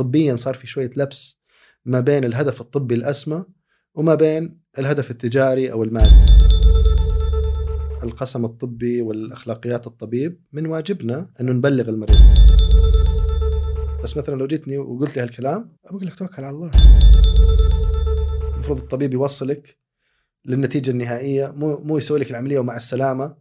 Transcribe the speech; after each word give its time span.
طبيا 0.00 0.36
صار 0.36 0.54
في 0.54 0.66
شوية 0.66 0.90
لبس 0.96 1.40
ما 1.84 2.00
بين 2.00 2.24
الهدف 2.24 2.60
الطبي 2.60 2.94
الأسمى 2.94 3.44
وما 3.94 4.14
بين 4.14 4.60
الهدف 4.78 5.10
التجاري 5.10 5.72
أو 5.72 5.82
المادي. 5.82 6.10
القسم 8.02 8.44
الطبي 8.44 9.02
والأخلاقيات 9.02 9.86
الطبيب 9.86 10.40
من 10.52 10.66
واجبنا 10.66 11.30
انه 11.40 11.52
نبلغ 11.52 11.88
المريض. 11.88 12.16
بس 14.04 14.16
مثلا 14.16 14.34
لو 14.34 14.46
جيتني 14.46 14.78
وقلت 14.78 15.16
لي 15.16 15.22
هالكلام 15.22 15.76
بقول 15.84 16.06
لك 16.06 16.14
توكل 16.14 16.44
على 16.44 16.56
الله. 16.56 16.70
المفروض 18.54 18.78
الطبيب 18.78 19.12
يوصلك 19.12 19.76
للنتيجة 20.44 20.90
النهائية 20.90 21.52
مو 21.56 21.78
مو 21.78 21.98
يسوي 21.98 22.18
لك 22.18 22.30
العملية 22.30 22.58
ومع 22.58 22.76
السلامة. 22.76 23.36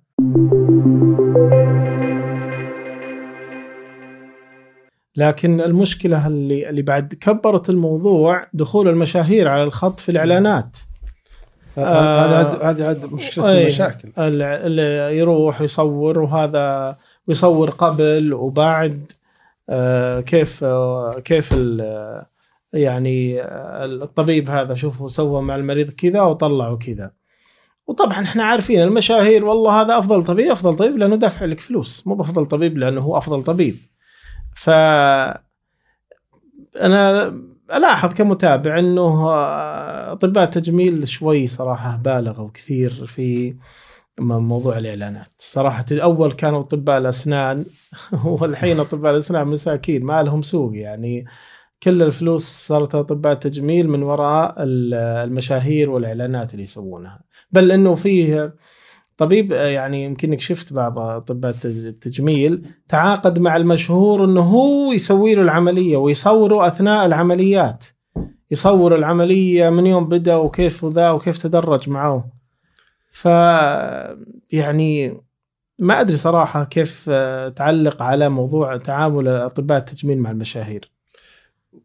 لكن 5.19 5.61
المشكلة 5.61 6.27
اللي 6.27 6.69
اللي 6.69 6.81
بعد 6.81 7.13
كبرت 7.13 7.69
الموضوع 7.69 8.47
دخول 8.53 8.87
المشاهير 8.87 9.47
على 9.47 9.63
الخط 9.63 9.99
في 9.99 10.09
الإعلانات. 10.09 10.77
آه، 11.77 12.25
هذا 12.25 12.59
هذه 12.69 12.87
عاد 12.87 13.13
مشكلة 13.13 13.51
أي. 13.51 13.61
المشاكل. 13.61 14.09
ال- 14.17 14.41
اللي 14.41 15.17
يروح 15.17 15.61
يصور 15.61 16.19
وهذا 16.19 16.95
ويصور 17.27 17.69
قبل 17.69 18.33
وبعد 18.33 19.11
آه، 19.69 20.19
كيف 20.21 20.63
آه، 20.63 21.19
كيف 21.25 21.49
ال- 21.53 22.23
يعني 22.73 23.41
آه، 23.41 23.85
الطبيب 23.85 24.49
هذا 24.49 24.75
شوفوا 24.75 25.07
سوى 25.07 25.41
مع 25.41 25.55
المريض 25.55 25.89
كذا 25.89 26.21
وطلعوا 26.21 26.77
كذا. 26.77 27.11
وطبعا 27.87 28.23
إحنا 28.23 28.43
عارفين 28.43 28.81
المشاهير 28.81 29.45
والله 29.45 29.81
هذا 29.81 29.97
أفضل 29.99 30.23
طبيب 30.23 30.51
أفضل 30.51 30.75
طبيب 30.75 30.97
لأنه 30.97 31.15
دافع 31.15 31.45
لك 31.45 31.59
فلوس 31.59 32.07
مو 32.07 32.15
بأفضل 32.15 32.45
طبيب 32.45 32.77
لأنه 32.77 33.01
هو 33.01 33.17
أفضل 33.17 33.43
طبيب. 33.43 33.75
ف 34.59 34.69
أنا 36.81 37.27
ألاحظ 37.73 38.13
كمتابع 38.13 38.79
إنه 38.79 39.29
آه، 39.29 40.11
أطباء 40.11 40.43
التجميل 40.43 41.07
شوي 41.07 41.47
صراحة 41.47 41.97
بالغوا 41.97 42.49
كثير 42.53 42.89
في 43.05 43.55
موضوع 44.19 44.77
الإعلانات. 44.77 45.27
صراحة 45.39 45.85
اول 45.91 46.31
كانوا 46.31 46.59
أطباء 46.59 46.97
الأسنان 46.97 47.65
والحين 48.25 48.79
أطباء 48.79 49.11
الأسنان 49.11 49.47
مساكين 49.47 50.03
ما 50.03 50.23
لهم 50.23 50.41
سوق 50.41 50.71
يعني. 50.75 51.25
كل 51.83 52.03
الفلوس 52.03 52.43
صارت 52.45 52.95
أطباء 52.95 53.33
التجميل 53.33 53.89
من 53.89 54.03
وراء 54.03 54.55
ال- 54.63 54.93
المشاهير 54.93 55.89
والإعلانات 55.89 56.51
اللي 56.53 56.63
يسوونها. 56.63 57.21
بل 57.51 57.71
إنه 57.71 57.95
فيه 57.95 58.55
طبيب 59.19 59.53
آه، 59.53 59.65
يعني 59.67 60.03
يمكنك 60.03 60.39
شفت 60.39 60.73
بعض 60.73 60.99
أطباء 60.99 61.51
التج- 61.51 61.65
التجميل 61.85 62.65
تعاقد 62.87 63.39
مع 63.39 63.55
المشهور 63.55 64.25
إنه 64.25 64.41
هو 64.41 64.91
يسوي 64.91 65.35
له 65.35 65.41
العملية 65.41 65.97
ويصوره 65.97 66.67
أثناء 66.67 67.05
العمليات. 67.05 67.85
يصور 68.51 68.95
العملية 68.95 69.69
من 69.69 69.85
يوم 69.85 70.09
بدأ 70.09 70.35
وكيف 70.35 70.85
ذا 70.85 71.09
وكيف 71.11 71.37
تدرج 71.37 71.89
معه. 71.89 72.29
ف 73.11 73.25
يعني 74.51 75.21
ما 75.79 76.01
أدري 76.01 76.17
صراحة 76.17 76.63
كيف 76.63 77.05
آه، 77.09 77.49
تعلق 77.49 78.03
على 78.03 78.29
موضوع 78.29 78.77
تعامل 78.77 79.27
أطباء 79.27 79.77
التجميل 79.77 80.19
مع 80.19 80.31
المشاهير. 80.31 80.91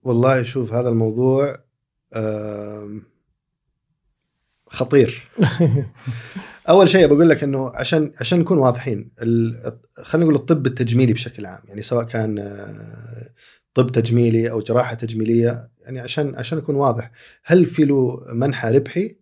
والله 0.02 0.42
شوف 0.42 0.72
هذا 0.72 0.88
الموضوع 0.88 1.58
آم، 2.16 3.02
خطير. 4.74 5.28
أول 6.68 6.88
شيء 6.88 7.06
بقول 7.06 7.28
لك 7.28 7.42
إنه 7.42 7.72
عشان 7.74 8.12
عشان 8.20 8.38
نكون 8.40 8.58
واضحين 8.58 9.10
ال- 9.22 9.78
خلينا 10.02 10.24
نقول 10.26 10.40
الطب 10.40 10.66
التجميلي 10.66 11.12
بشكل 11.12 11.46
عام 11.46 11.60
يعني 11.68 11.82
سواء 11.82 12.04
كان 12.04 12.38
آه، 12.38 13.28
طب 13.74 13.92
تجميلي 13.92 14.50
أو 14.50 14.60
جراحة 14.60 14.94
تجميلية 14.94 15.68
يعني 15.80 16.00
عشان 16.00 16.34
عشان 16.34 16.58
أكون 16.58 16.74
واضح 16.74 17.10
هل 17.44 17.66
في 17.66 17.84
له 17.84 18.22
منحى 18.32 18.70
ربحي؟ 18.76 19.16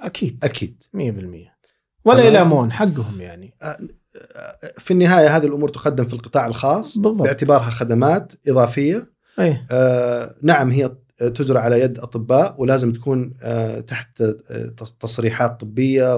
أكيد. 0.00 0.38
أكيد. 0.44 0.82
100% 0.96 0.98
ولا. 2.04 2.24
يلامون 2.24 2.72
حقهم 2.72 3.20
يعني. 3.20 3.54
في 4.78 4.90
النهاية 4.90 5.36
هذه 5.36 5.46
الأمور 5.46 5.68
تقدم 5.68 6.04
في 6.04 6.14
القطاع 6.14 6.46
الخاص 6.46 6.98
بالضبط. 6.98 7.22
باعتبارها 7.22 7.70
خدمات 7.70 8.32
إضافية. 8.48 9.10
إيه. 9.38 9.66
آه، 9.70 10.34
نعم 10.42 10.70
هي 10.70 10.92
تجرى 11.18 11.58
على 11.58 11.80
يد 11.80 11.98
أطباء 11.98 12.54
ولازم 12.58 12.92
تكون 12.92 13.34
آه، 13.42 13.80
تحت 13.80 14.20
آه، 14.22 14.74
تصريحات 15.00 15.60
طبية. 15.60 16.16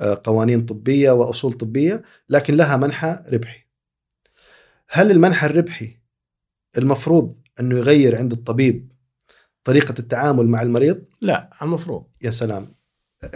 وقوانين 0.00 0.66
طبية 0.66 1.10
وأصول 1.10 1.52
طبية 1.52 2.02
لكن 2.28 2.56
لها 2.56 2.76
منحى 2.76 3.18
ربحي. 3.32 3.64
هل 4.88 5.10
المنحى 5.10 5.46
الربحي 5.46 5.96
المفروض 6.78 7.36
أنه 7.60 7.78
يغير 7.78 8.16
عند 8.18 8.32
الطبيب 8.32 8.92
طريقة 9.64 9.94
التعامل 9.98 10.46
مع 10.46 10.62
المريض؟ 10.62 11.04
لا 11.20 11.50
المفروض 11.62 12.04
يا 12.22 12.30
سلام. 12.30 12.74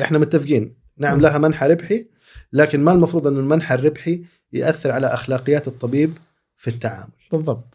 إحنا 0.00 0.18
متفقين، 0.18 0.76
نعم 0.96 1.14
مم. 1.14 1.20
لها 1.20 1.38
منحى 1.38 1.66
ربحي 1.66 2.08
لكن 2.52 2.84
ما 2.84 2.92
المفروض 2.92 3.26
أن 3.26 3.36
المنحى 3.36 3.74
الربحي 3.74 4.24
يأثر 4.52 4.90
على 4.90 5.06
أخلاقيات 5.06 5.68
الطبيب 5.68 6.12
في 6.56 6.68
التعامل. 6.68 7.12
بالضبط 7.32 7.73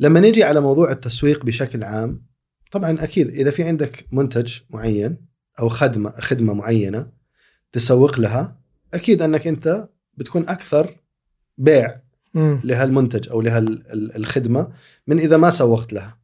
لما 0.00 0.20
نيجي 0.20 0.44
على 0.44 0.60
موضوع 0.60 0.90
التسويق 0.90 1.44
بشكل 1.44 1.84
عام 1.84 2.26
طبعا 2.72 3.02
أكيد 3.02 3.28
إذا 3.28 3.50
في 3.50 3.62
عندك 3.62 4.06
منتج 4.12 4.58
معين 4.70 5.16
أو 5.60 5.68
خدمة 5.68 6.10
خدمة 6.20 6.54
معينة 6.54 7.10
تسوق 7.72 8.20
لها 8.20 8.60
أكيد 8.94 9.22
أنك 9.22 9.46
أنت 9.46 9.88
بتكون 10.14 10.48
أكثر 10.48 10.96
بيع. 11.58 12.00
لهالمنتج 12.64 13.28
أو 13.28 13.40
لهالخدمه 13.40 14.72
من 15.06 15.18
إذا 15.18 15.36
ما 15.36 15.50
سوقت 15.50 15.92
لها. 15.92 16.18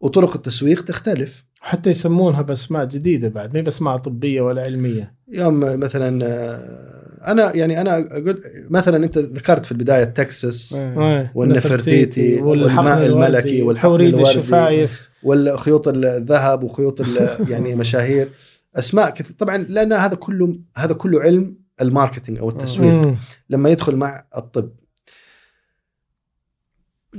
وطرق 0.00 0.34
التسويق 0.34 0.84
تختلف. 0.84 1.44
حتى 1.66 1.90
يسمونها 1.90 2.42
بأسماء 2.42 2.84
جديدة 2.84 3.28
بعد 3.28 3.52
ما 3.52 3.58
هي 3.58 3.62
بأسماء 3.62 3.96
طبية 3.96 4.40
ولا 4.40 4.62
علمية 4.62 5.14
يوم 5.28 5.60
مثلا 5.60 6.26
آه، 6.26 7.30
أنا 7.32 7.56
يعني 7.56 7.80
أنا 7.80 7.98
أقول 7.98 8.42
مثلا 8.70 9.04
أنت 9.04 9.18
ذكرت 9.18 9.66
في 9.66 9.72
البداية 9.72 10.04
تكساس 10.04 10.72
إيه. 10.72 11.32
والنفرتيتي 11.34 12.42
والماء 12.42 13.06
الملكي 13.06 13.62
والحقن 13.62 13.94
الوردي. 13.94 14.22
الشفايف 14.22 15.08
والخيوط 15.22 15.88
الذهب 15.88 16.62
وخيوط 16.62 17.00
يعني 17.50 17.74
مشاهير 17.74 18.28
أسماء 18.76 19.10
كثير 19.10 19.36
طبعا 19.38 19.56
لأن 19.56 19.92
هذا 19.92 20.14
كله 20.14 20.58
هذا 20.76 20.94
كله 20.94 21.20
علم 21.20 21.56
الماركتينج 21.80 22.38
أو 22.38 22.48
التسويق. 22.48 23.14
لما 23.50 23.70
يدخل 23.70 23.96
مع 23.96 24.24
الطب 24.36 24.70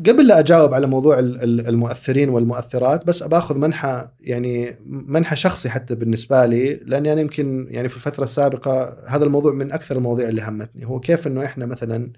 قبل 0.08 0.28
لا 0.28 0.40
أجاوب 0.40 0.74
على 0.74 0.88
موضوع 0.88 1.20
ال- 1.20 1.44
ال- 1.44 1.68
المؤثرين 1.68 2.30
والمؤثرات 2.30 3.06
بس 3.06 3.24
باخذ 3.24 3.58
منحى 3.58 4.08
يعني 4.20 4.76
منحى 4.86 5.36
شخصي 5.36 5.70
حتى 5.70 5.96
بالنسبة 5.96 6.46
لي 6.46 6.76
لاني 6.86 7.14
أنا 7.14 7.22
يمكن 7.22 7.68
يعني 7.70 7.90
في 7.90 7.96
الفترة 7.96 8.24
السابقة 8.24 8.94
هذا 9.08 9.24
الموضوع 9.26 9.54
من 9.54 9.72
أكثر 9.72 9.98
المواضيع 9.98 10.30
اللي 10.30 10.42
همتني 10.42 10.86
هو 10.86 11.00
كيف 11.00 11.28
إنه 11.28 11.46
إحنا 11.46 11.66
مثلا 11.66 12.12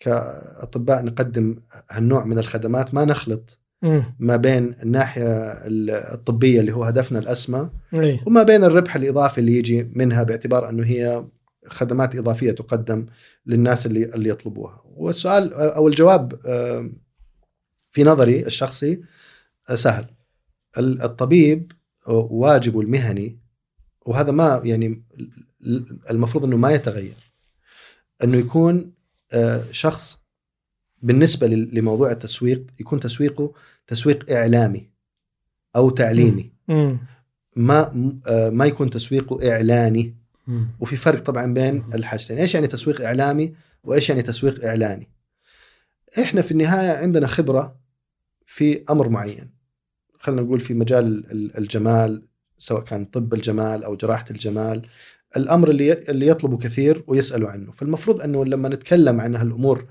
كأطباء 0.00 1.04
نقدم 1.04 1.56
هالنوع 1.90 2.24
من 2.24 2.38
الخدمات 2.38 2.94
ما 2.94 3.04
نخلط. 3.04 3.58
ما 4.18 4.36
بين 4.36 4.74
الناحية 4.82 5.24
الطبية 6.14 6.60
اللي 6.60 6.72
هو 6.72 6.84
هدفنا 6.84 7.18
الأسمى. 7.18 7.68
وما 8.26 8.42
بين 8.42 8.64
الربح 8.64 8.96
الإضافي 8.96 9.38
اللي 9.38 9.58
يجي 9.58 9.90
منها 9.94 10.22
باعتبار 10.22 10.68
إنه 10.68 10.82
هي 10.86 11.24
خدمات 11.66 12.16
إضافية 12.16 12.52
تقدم 12.52 13.06
للناس 13.46 13.86
اللي 13.86 14.04
اللي 14.04 14.28
يطلبوها 14.28 14.82
والسؤال 14.96 15.54
أو 15.54 15.88
الجواب 15.88 16.32
في 17.94 18.04
نظري 18.04 18.46
الشخصي 18.46 19.02
آه، 19.70 19.74
سهل. 19.76 20.06
ال- 20.78 21.02
الطبيب 21.02 21.72
واجبه 22.08 22.80
المهني 22.80 23.38
وهذا 24.06 24.30
ما 24.32 24.60
يعني 24.64 25.02
المفروض 26.10 26.44
إنه 26.44 26.56
ما 26.56 26.70
يتغير. 26.72 27.32
إنه 28.24 28.36
يكون 28.36 28.92
آه، 29.32 29.64
شخص 29.72 30.18
بالنسبة 31.02 31.46
لموضوع 31.46 32.10
التسويق 32.12 32.66
يكون 32.80 33.00
تسويقه 33.00 33.52
تسويق 33.86 34.30
إعلامي 34.32 34.90
أو 35.76 35.90
تعليمي. 35.90 36.52
ما 37.56 37.80
آه، 38.26 38.50
ما 38.50 38.66
يكون 38.66 38.90
تسويقه 38.90 39.52
إعلاني. 39.52 40.16
وفي 40.80 40.96
فرق 40.96 41.20
طبعا 41.22 41.54
بين 41.54 41.84
الحاجتين 41.94 42.38
إيش 42.38 42.54
يعني 42.54 42.66
تسويق 42.66 43.00
إعلامي 43.00 43.54
وإيش 43.84 44.08
يعني 44.08 44.22
تسويق 44.22 44.64
إعلاني. 44.64 45.08
إحنا 46.18 46.42
في 46.42 46.50
النهاية 46.50 46.96
عندنا 46.96 47.26
خبرة 47.26 47.83
في 48.46 48.84
أمر 48.90 49.08
معين. 49.08 49.50
خلينا 50.18 50.42
نقول 50.42 50.60
في 50.60 50.74
مجال 50.74 51.04
ال- 51.32 51.58
الجمال 51.58 52.22
سواء 52.58 52.82
كان 52.82 53.04
طب 53.04 53.34
الجمال 53.34 53.84
أو 53.84 53.96
جراحة 53.96 54.24
الجمال 54.30 54.82
الأمر 55.36 55.70
اللي 55.70 55.92
اللي 55.92 56.26
يطلبه 56.26 56.56
كثير 56.58 57.04
ويسألوا 57.06 57.50
عنه. 57.50 57.72
فالمفروض 57.72 58.20
أنه 58.20 58.44
لما 58.44 58.68
نتكلم 58.68 59.20
عن 59.20 59.36
هالأمور 59.36 59.86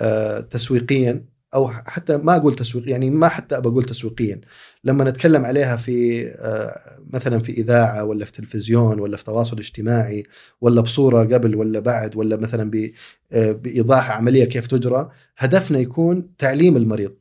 آه، 0.00 0.40
تسويقيا 0.40 1.24
أو 1.54 1.68
حتى 1.68 2.16
ما 2.16 2.36
أقول 2.36 2.56
تسويق 2.56 2.90
يعني 2.90 3.10
ما 3.10 3.28
حتى 3.28 3.56
أبى 3.56 3.68
أقول 3.68 3.84
تسويقيا 3.84 4.40
لما 4.84 5.04
نتكلم 5.04 5.44
عليها 5.44 5.76
في 5.76 6.26
آه، 6.28 6.80
مثلا 7.12 7.38
في 7.42 7.52
إذاعة 7.52 8.04
ولا 8.04 8.24
في 8.24 8.32
تلفزيون 8.32 9.00
ولا 9.00 9.16
في 9.16 9.24
تواصل 9.24 9.58
اجتماعي 9.58 10.24
ولا 10.60 10.80
بصورة 10.80 11.24
قبل 11.24 11.54
ولا 11.54 11.80
بعد 11.80 12.16
ولا 12.16 12.36
مثلا 12.36 12.90
آه، 13.32 13.52
بإيضاح 13.52 14.10
عملية 14.10 14.44
كيف 14.44 14.66
تجرى 14.66 15.10
هدفنا 15.38 15.78
يكون 15.78 16.34
تعليم 16.38 16.76
المريض. 16.76 17.12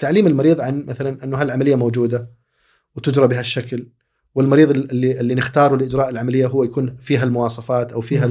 تعليم 0.00 0.26
المريض 0.26 0.60
عن 0.60 0.84
مثلا 0.88 1.24
أنه 1.24 1.36
هالعمليه 1.40 1.74
موجودة 1.76 2.30
وتجرى 2.96 3.26
بهالشكل 3.28 3.88
والمريض 4.34 4.70
اللي 4.70 5.20
اللي 5.20 5.34
نختاره 5.34 5.76
لإجراء 5.76 6.08
العملية 6.08 6.46
هو 6.46 6.64
يكون 6.64 6.96
فيها 7.00 7.24
المواصفات 7.24 7.92
أو 7.92 8.00
فيها 8.00 8.30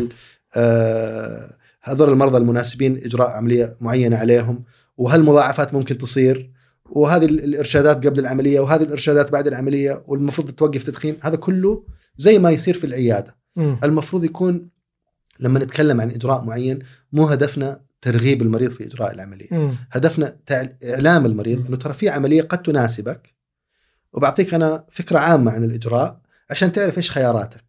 آه، 0.56 1.58
هذول 1.82 2.10
المرضى 2.10 2.38
المناسبين 2.38 2.98
إجراء 3.06 3.30
عملية 3.30 3.76
معينة 3.82 4.18
عليهم 4.18 4.64
وهالمضاعفات 4.98 5.74
ممكن 5.74 5.98
تصير 5.98 6.52
وهذه 6.90 7.26
ال- 7.26 7.44
الإرشادات 7.44 8.08
قبل 8.08 8.20
العملية 8.20 8.60
وهذه 8.60 8.84
الإرشادات 8.84 9.32
بعد 9.32 9.48
العملية 9.48 10.04
والمفروض 10.08 10.52
توقف 10.52 10.84
تدخين 10.84 11.16
هذا 11.22 11.36
كله 11.36 11.84
زي 12.18 12.40
ما 12.40 12.52
يصير 12.52 12.74
في 12.74 12.84
العيادة 12.84 13.36
مم. 13.56 13.80
المفروض 13.84 14.24
يكون 14.26 14.70
لما 15.40 15.60
نتكلم 15.60 16.02
عن 16.02 16.10
إجراء 16.12 16.44
معين 16.46 16.80
مو 17.12 17.26
هدفنا 17.28 17.82
ترغيب 18.02 18.42
المريض 18.42 18.70
في 18.72 18.86
إجراء 18.86 19.14
العملية. 19.14 19.48
مم. 19.52 19.76
هدفنا 19.92 20.38
إعلام 20.84 21.26
المريض 21.26 21.66
إنه 21.68 21.78
ترى 21.78 21.94
في 21.94 22.10
عملية 22.10 22.42
قد 22.42 22.64
تناسبك 22.64 23.34
وبعطيك 24.14 24.54
أنا 24.54 24.86
فكرة 24.92 25.20
عامة 25.20 25.52
عن 25.52 25.64
الإجراء 25.64 26.20
عشان 26.50 26.72
تعرف 26.72 26.98
إيش 26.98 27.12
خياراتك. 27.12 27.64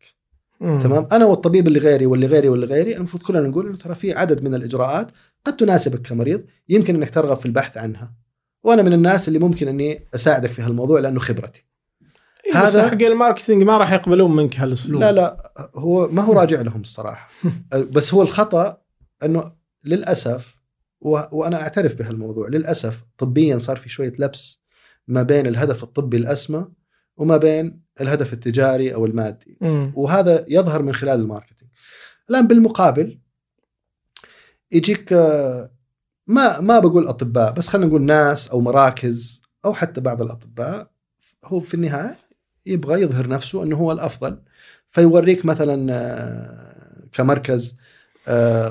مم. 0.61 0.81
تمام؟ 0.81 1.07
أنا 1.13 1.25
والطبيب 1.25 1.69
اللي 1.69 1.79
غيري 1.79 2.07
واللي 2.07 2.27
غيري 2.27 2.49
واللي 2.49 2.67
غيري 2.67 2.97
المفروض 2.97 3.23
كلنا 3.23 3.49
نقول 3.49 3.67
إنه 3.67 3.77
ترى 3.77 3.95
في 3.95 4.13
عدد 4.13 4.43
من 4.45 4.55
الإجراءات 4.55 5.09
قد 5.45 5.57
تناسبك 5.57 6.03
كمريض 6.09 6.45
يمكن 6.69 6.95
إنك 6.95 7.11
ترغب 7.11 7.37
في 7.37 7.47
البحث 7.47 7.77
عنها. 7.77 8.13
وأنا 8.63 8.83
من 8.83 8.93
الناس 8.93 9.29
اللي 9.29 9.39
ممكن 9.39 9.69
إني 9.69 10.05
أساعدك 10.15 10.51
في 10.51 10.63
هالموضوع 10.63 11.01
لأنه 11.01 11.21
خبرتي. 11.21 11.65
إيه، 12.47 12.53
بس 12.63 12.77
هذا- 12.77 12.89
حق 12.89 13.03
الماركتينج 13.03 13.63
ما 13.63 13.79
راح 13.79 13.93
يقبلون 13.93 14.37
منك 14.37 14.57
هالأسلوب. 14.61 15.01
لا 15.01 15.13
لا 15.13 15.53
هو 15.75 16.09
ما 16.09 16.23
هو 16.23 16.33
راجع 16.33 16.61
لهم 16.61 16.81
الصراحة. 16.81 17.31
بس 17.95 18.15
هو 18.15 18.23
الخطأ 18.23 18.79
إنه 19.25 19.53
للأسف. 19.85 20.59
وأنا 21.01 21.63
أعترف 21.63 21.95
بهالموضوع 21.95 22.49
للأسف 22.49 23.05
طبيا 23.19 23.59
صار 23.59 23.77
في 23.77 23.89
شوية 23.89 24.13
لبس 24.19 24.61
ما 25.09 25.23
بين 25.23 25.47
الهدف 25.47 25.83
الطبي 25.83 26.17
الأسمى 26.17 26.67
وما 27.17 27.37
بين 27.37 27.83
الهدف 28.01 28.33
التجاري 28.33 28.95
أو 28.95 29.07
المادي 29.07 29.59
مم. 29.61 29.93
وهذا 29.97 30.45
يظهر 30.49 30.83
من 30.83 30.95
خلال 30.95 31.21
الماركتينج 31.21 31.71
الآن 32.31 32.47
بالمقابل 32.47 33.19
يجيك 34.73 35.13
ما 36.27 36.61
ما 36.61 36.79
بقول 36.79 37.09
أطباء 37.09 37.53
بس 37.53 37.69
خلينا 37.69 37.87
نقول 37.87 38.03
ناس 38.03 38.49
أو 38.49 38.61
مراكز 38.61 39.43
أو 39.65 39.75
حتى 39.75 40.01
بعض 40.01 40.23
الأطباء 40.23 40.91
هو 41.45 41.61
في 41.61 41.75
النهاية 41.75 42.15
يبغى 42.67 43.03
يظهر 43.03 43.29
نفسه 43.29 43.63
إنه 43.63 43.77
هو 43.77 43.93
الأفضل 43.93 44.43
فيوريك 44.91 45.45
مثلا 45.45 45.93
آه، 45.93 47.09
كمركز 47.13 47.77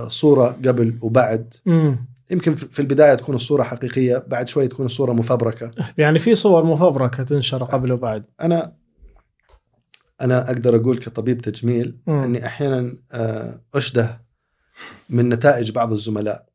صورة 0.07 0.47
قبل 0.65 0.97
وبعد. 1.01 1.53
مم. 1.65 2.05
يمكن 2.31 2.55
في 2.55 2.79
البداية 2.79 3.13
تكون 3.15 3.35
الصورة 3.35 3.63
حقيقية 3.63 4.23
بعد 4.27 4.47
شوي 4.47 4.67
تكون 4.67 4.85
الصورة 4.85 5.13
مفبركة. 5.13 5.71
يعني 5.97 6.19
في 6.19 6.35
صور 6.35 6.63
مفبركة 6.63 7.23
تنشر 7.23 7.63
قبل 7.63 7.91
وبعد. 7.91 8.23
أنا 8.41 8.73
أنا 10.21 10.47
أقدر 10.51 10.75
أقول 10.75 10.97
كطبيب 10.97 11.41
تجميل 11.41 11.97
مم. 12.07 12.19
إني 12.19 12.45
أحيانا 12.45 12.97
آه، 13.11 13.61
أشده 13.75 14.21
من 15.09 15.29
نتائج 15.29 15.71
بعض 15.71 15.91
الزملاء. 15.91 16.45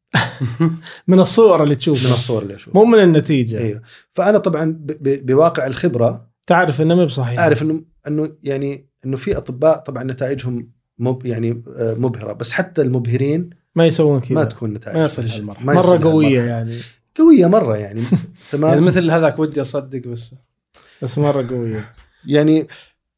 من 1.08 1.20
الصور 1.20 1.62
اللي 1.62 1.75
من 1.75 1.78
تشوفها 1.78 2.14
الصور 2.14 2.43
اللي 2.43 2.55
أشوفها. 2.55 2.82
مو 2.82 2.90
من 2.90 2.98
النتيجة. 2.98 3.58
أيوه 3.58 3.82
فأنا 4.12 4.38
طبعا 4.38 4.76
بواقع 5.00 5.66
الخبرة 5.66 6.28
تعرف 6.46 6.81
إنه 6.81 6.94
مو 6.94 7.05
بصحيح. 7.05 7.38
أعرف 7.40 7.62
انه 7.62 7.84
إنه 8.06 8.37
يعني 8.43 8.88
إنه 9.05 9.16
في 9.16 9.37
أطباء 9.37 9.78
طبعا 9.78 10.05
نتائجهم 10.05 10.72
مب 11.02 11.26
يعني 11.26 11.62
آه، 11.76 11.94
مبهرة. 11.94 12.32
بس 12.32 12.52
حتى 12.52 12.82
المبهرين 12.82 13.50
ما 13.75 13.87
يسوون 13.87 14.20
كذا. 14.20 14.34
ما 14.34 14.44
تكون 14.44 14.72
نتائج. 14.72 14.96
ما 14.96 15.04
يصل. 15.04 15.44
ما 15.44 15.54
مرة 15.60 15.81
يصل 15.81 16.02
قوية 16.02 16.26
هالمرحلة. 16.26 16.46
يعني. 16.46 16.78
قوية 17.19 17.46
مرة 17.46 17.76
يعني. 17.76 18.02
تمام؟ 18.52 18.70
يعني 18.70 18.81
مثل 18.81 19.10
هذاك 19.10 19.38
ودي 19.38 19.60
أصدق 19.60 20.08
بس. 20.08 20.31
بس 21.02 21.19
مرة 21.19 21.49
قوية. 21.49 21.93
يعني 22.26 22.69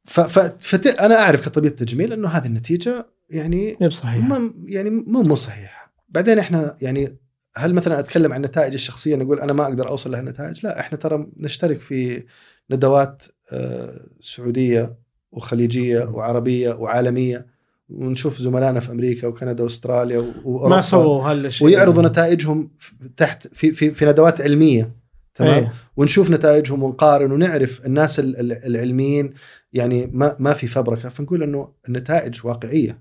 ف 0.05 0.21
ف 0.21 0.39
فت... 0.39 0.87
أنا 0.87 1.19
أعرف 1.19 1.41
كطبيب 1.41 1.77
تجميل 1.77 2.13
إنه 2.13 2.29
هذه 2.29 2.47
النتيجة 2.47 3.07
يعني 3.31 3.77
مو 3.81 3.89
بصحيح 3.89 4.25
ما 4.25 4.55
يعني 4.67 4.91
مو 4.91 5.23
مو 5.23 5.35
صحيح 5.35 5.93
بعدين 6.09 6.39
إحنا 6.39 6.77
يعني 6.81 7.17
هل 7.57 7.75
مثلا 7.75 7.99
أتكلم 7.99 8.33
عن 8.33 8.45
النتائج 8.45 8.73
الشخصية 8.73 9.17
نقول 9.17 9.41
أنا 9.41 9.53
ما 9.53 9.65
أقدر 9.65 9.89
أوصل 9.89 10.11
لهالنتائج 10.11 10.61
لا 10.65 10.81
إحنا 10.81 10.99
ترى 10.99 11.27
نشترك 11.37 11.81
في 11.81 12.25
ندوات 12.71 13.23
آه، 13.53 14.07
سعودية 14.21 14.97
وخليجية 15.33 16.05
وعربية 16.05 16.75
وعالمية. 16.75 17.54
ونشوف 17.89 18.39
زملائنا 18.39 18.81
في 18.81 18.91
أمريكا 18.93 19.27
وكندا 19.27 19.63
وأستراليا 19.63 20.19
وأوروبا 20.19 20.69
ما 20.69 20.81
سووا 20.81 21.23
هالشيء 21.31 21.67
ويعرضوا 21.67 22.03
نتائجهم 22.03 22.71
تحت 23.17 23.47
في 23.49 23.73
في 23.73 23.91
في 23.95 24.07
ندوات 24.07 24.41
علمية 24.41 24.91
تمام 25.35 25.55
إيه. 25.55 25.73
ونشوف 25.97 26.31
نتائجهم 26.31 26.83
ونقارن 26.83 27.33
ونعرف 27.33 27.87
الناس 27.87 28.21
ال- 28.21 28.41
ال- 28.41 28.67
العلميين 28.67 29.35
يعني 29.73 30.11
ما 30.13 30.37
ما 30.39 30.53
في 30.53 30.67
فبركة 30.67 31.09
فنقول 31.09 31.43
إنه 31.43 31.69
النتائج 31.89 32.47
واقعية 32.47 32.99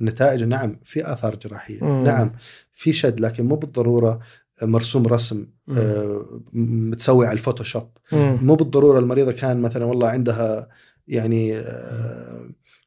النتائج 0.00 0.42
نعم 0.44 0.80
في 0.84 1.12
آثار 1.12 1.36
جراحية 1.36 1.84
مم. 1.84 2.04
نعم 2.04 2.32
في 2.72 2.92
شد 2.92 3.20
لكن 3.20 3.44
مو 3.44 3.54
بالضرورة 3.56 4.20
مرسوم 4.62 5.06
رسم 5.06 5.46
مم. 5.66 5.78
آه، 5.78 6.26
متسوي 6.52 7.26
على 7.26 7.32
الفوتوشوب 7.38 7.88
مم. 8.12 8.38
مو 8.42 8.54
بالضرورة 8.54 8.98
المريضة 8.98 9.32
كان 9.32 9.62
مثلا 9.62 9.84
والله 9.84 10.08
عندها 10.08 10.68
يعني 11.08 11.56
آه، 11.58 12.40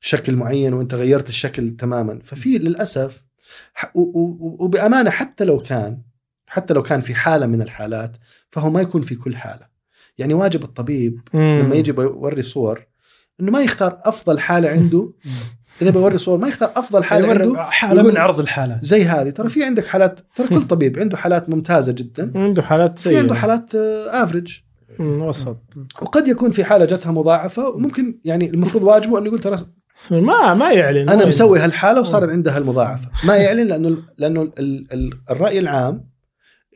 شكل 0.05 0.35
معين 0.35 0.73
وانت 0.73 0.93
غيرت 0.93 1.29
الشكل 1.29 1.71
تماما. 1.71 2.19
ففي 2.23 2.57
للأسف 2.57 3.23
وبأمانة 3.95 5.09
حتى 5.09 5.45
لو 5.45 5.57
كان 5.57 6.01
حتى 6.47 6.73
لو 6.73 6.83
كان 6.83 7.01
في 7.01 7.15
حالة 7.15 7.45
من 7.45 7.61
الحالات 7.61 8.17
فهو 8.51 8.69
ما 8.69 8.81
يكون 8.81 9.01
في 9.01 9.15
كل 9.15 9.35
حالة. 9.35 9.67
يعني 10.17 10.33
واجب 10.33 10.63
الطبيب 10.63 11.21
مم. 11.33 11.61
لما 11.63 11.75
يجي 11.75 11.93
يوري 11.97 12.41
صور 12.41 12.85
إنه 13.41 13.51
ما 13.51 13.61
يختار 13.61 14.01
أفضل 14.05 14.39
حالة 14.39 14.69
عنده. 14.69 15.11
إذا 15.81 15.89
بيوري 15.89 16.17
صور 16.17 16.37
ما 16.37 16.47
يختار 16.47 16.71
أفضل 16.75 17.03
حالة 17.03 17.29
عنده 17.29 17.63
حالة 17.63 18.03
من 18.03 18.17
عرض 18.17 18.39
الحالات 18.39 18.85
زي 18.85 19.03
هذه. 19.05 19.29
ترى 19.29 19.49
في 19.49 19.63
عندك 19.63 19.85
حالات 19.85 20.19
ترى 20.35 20.47
كل 20.47 20.61
طبيب 20.61 20.99
عنده 20.99 21.17
حالات 21.17 21.49
ممتازة 21.49 21.91
جدا. 21.91 22.31
عنده 22.45 22.61
حالات 22.61 22.99
في 22.99 23.17
عنده 23.17 23.33
سيئه 23.33 23.41
حالات 23.41 23.75
average 24.09 24.57
مم، 24.99 25.21
وسط. 25.21 25.57
وقد 26.01 26.27
يكون 26.27 26.51
في 26.51 26.63
حالة 26.63 26.85
جتها 26.85 27.11
مضاعفة 27.11 27.69
وممكن 27.69 28.19
يعني 28.25 28.49
المفروض 28.49 28.83
واجبه 28.83 29.19
انه 29.19 29.25
يقول 29.25 29.39
ترى 29.39 29.57
ما 30.11 30.53
ما 30.53 30.71
يعلن 30.71 31.09
أنا 31.09 31.25
مسوي 31.25 31.59
هالحالة 31.59 32.01
وصارت 32.01 32.29
عندها 32.29 32.57
المضاعفة. 32.57 33.09
ما 33.23 33.35
يعلن 33.35 33.67
لأنه 33.67 33.97
لأنه 34.17 34.41
ال- 34.41 34.93
ال- 34.93 35.19
الرأي 35.31 35.59
العام 35.59 36.09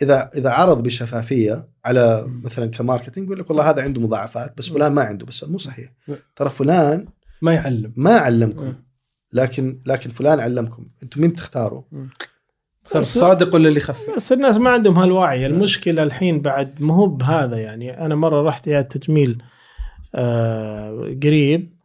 اذا 0.01 0.29
إذا 0.35 0.49
عرض 0.49 0.83
بشفافية 0.83 1.69
على 1.85 2.25
مثلا 2.43 2.65
ك 2.71 2.77
marketing 2.77 3.27
يقول 3.27 3.39
لك 3.39 3.49
والله 3.49 3.69
هذا 3.69 3.81
عنده 3.81 4.01
مضاعفات 4.01 4.57
بس 4.57 4.69
فلان 4.69 4.91
ما 4.91 5.01
عنده 5.03 5.25
بس 5.25 5.43
مو 5.43 5.57
صحيح. 5.57 5.89
ترى 6.35 6.49
فلان 6.49 7.05
ما 7.41 7.53
يعلم. 7.53 7.93
ما 7.97 8.17
علمكم. 8.17 8.73
لكن 9.33 9.81
لكن 9.85 10.09
فلان 10.09 10.39
علمكم. 10.39 10.87
أنتم 11.03 11.21
مين 11.21 11.29
بتختاروا؟ 11.29 11.81
الصادق 12.95 13.55
ولا 13.55 13.67
اللي 13.67 13.79
يخفي 13.79 14.11
بس 14.17 14.31
الناس 14.31 14.55
ما 14.55 14.69
عندهم 14.69 14.97
هالوعي. 14.99 15.45
المشكلة 15.45 16.03
الحين 16.03 16.41
بعد 16.41 16.81
ما 16.81 16.93
هو 16.93 17.07
بهذا 17.07 17.57
يعني. 17.57 18.05
أنا 18.05 18.15
مرة 18.15 18.41
رحت 18.47 18.67
عياده 18.69 18.87
تجميل 18.87 19.41
آه 20.15 21.15
قريب. 21.23 21.78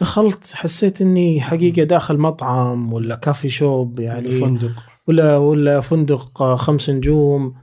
دخلت 0.00 0.52
حسيت 0.54 1.02
إني 1.02 1.40
حقيقة 1.40 1.82
داخل 1.84 2.18
مطعم 2.18 2.92
ولا 2.92 3.14
coffee 3.14 3.48
shop 3.48 3.98
يعني 4.00 4.26
الفندق 4.28 4.70
ولا 5.06 5.36
ولا 5.36 5.80
فندق 5.80 6.42
آه، 6.42 6.56
خمس 6.56 6.90
نجوم 6.90 7.54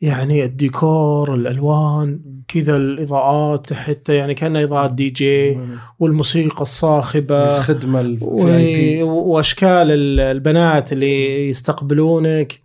يعني 0.00 0.44
الديكور 0.44 1.34
الألوان 1.34 2.20
كذا 2.48 2.76
الإضاءات 2.76 3.72
حتى 3.72 4.14
يعني 4.14 4.34
كأنها 4.34 4.64
اضاءات 4.64 4.94
دي 4.94 5.10
جي 5.10 5.58
والموسيقى 5.98 6.62
الصاخبة 6.62 7.56
الخدمة 7.56 8.00
ال 8.00 8.25
VIP 8.25 9.02
وأشكال 9.02 9.68
ال- 9.90 10.20
البنات 10.20 10.92
اللي 10.92 11.48
يستقبلونك. 11.48 12.62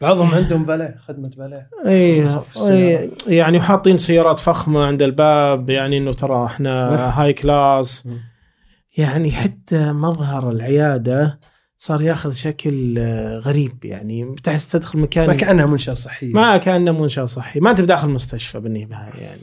بعضهم 0.00 0.34
عندهم 0.34 0.64
باليه 0.64 0.94
خدمة 0.98 1.30
باليه 1.36 1.68
اي 1.86 2.24
أي 2.70 3.10
يعني 3.26 3.60
حاطين 3.60 3.98
سيارات 3.98 4.38
فخمة 4.38 4.84
عند 4.84 5.02
الباب 5.02 5.70
يعني 5.70 5.98
إنه 5.98 6.12
ترى 6.12 6.44
إحنا 6.44 6.88
هاي 7.22 7.32
كلاس. 7.32 8.08
يعني 8.98 9.32
حتى 9.32 9.92
مظهر 9.92 10.50
العيادة 10.50 11.40
صار 11.78 12.02
ياخذ 12.02 12.32
شكل 12.32 12.98
آه، 12.98 13.38
غريب 13.38 13.84
يعني 13.84 14.34
تحس 14.44 14.68
تدخل 14.68 14.98
مكان 14.98 15.26
ما 15.26 15.34
كأنها 15.34 15.66
منشأة 15.66 15.94
صحية 15.94 16.32
ما 16.32 16.56
كانه 16.56 16.92
منشأة 17.00 17.24
صحي 17.24 17.60
ما 17.60 17.70
أنت 17.70 17.80
بداخل 17.80 18.08
مستشفى 18.08 18.60
بالنهاية 18.60 19.20
يعني 19.22 19.42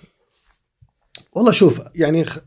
والله 1.34 1.52
شوف 1.52 1.82
يعني 1.96 2.26
خ- 2.26 2.40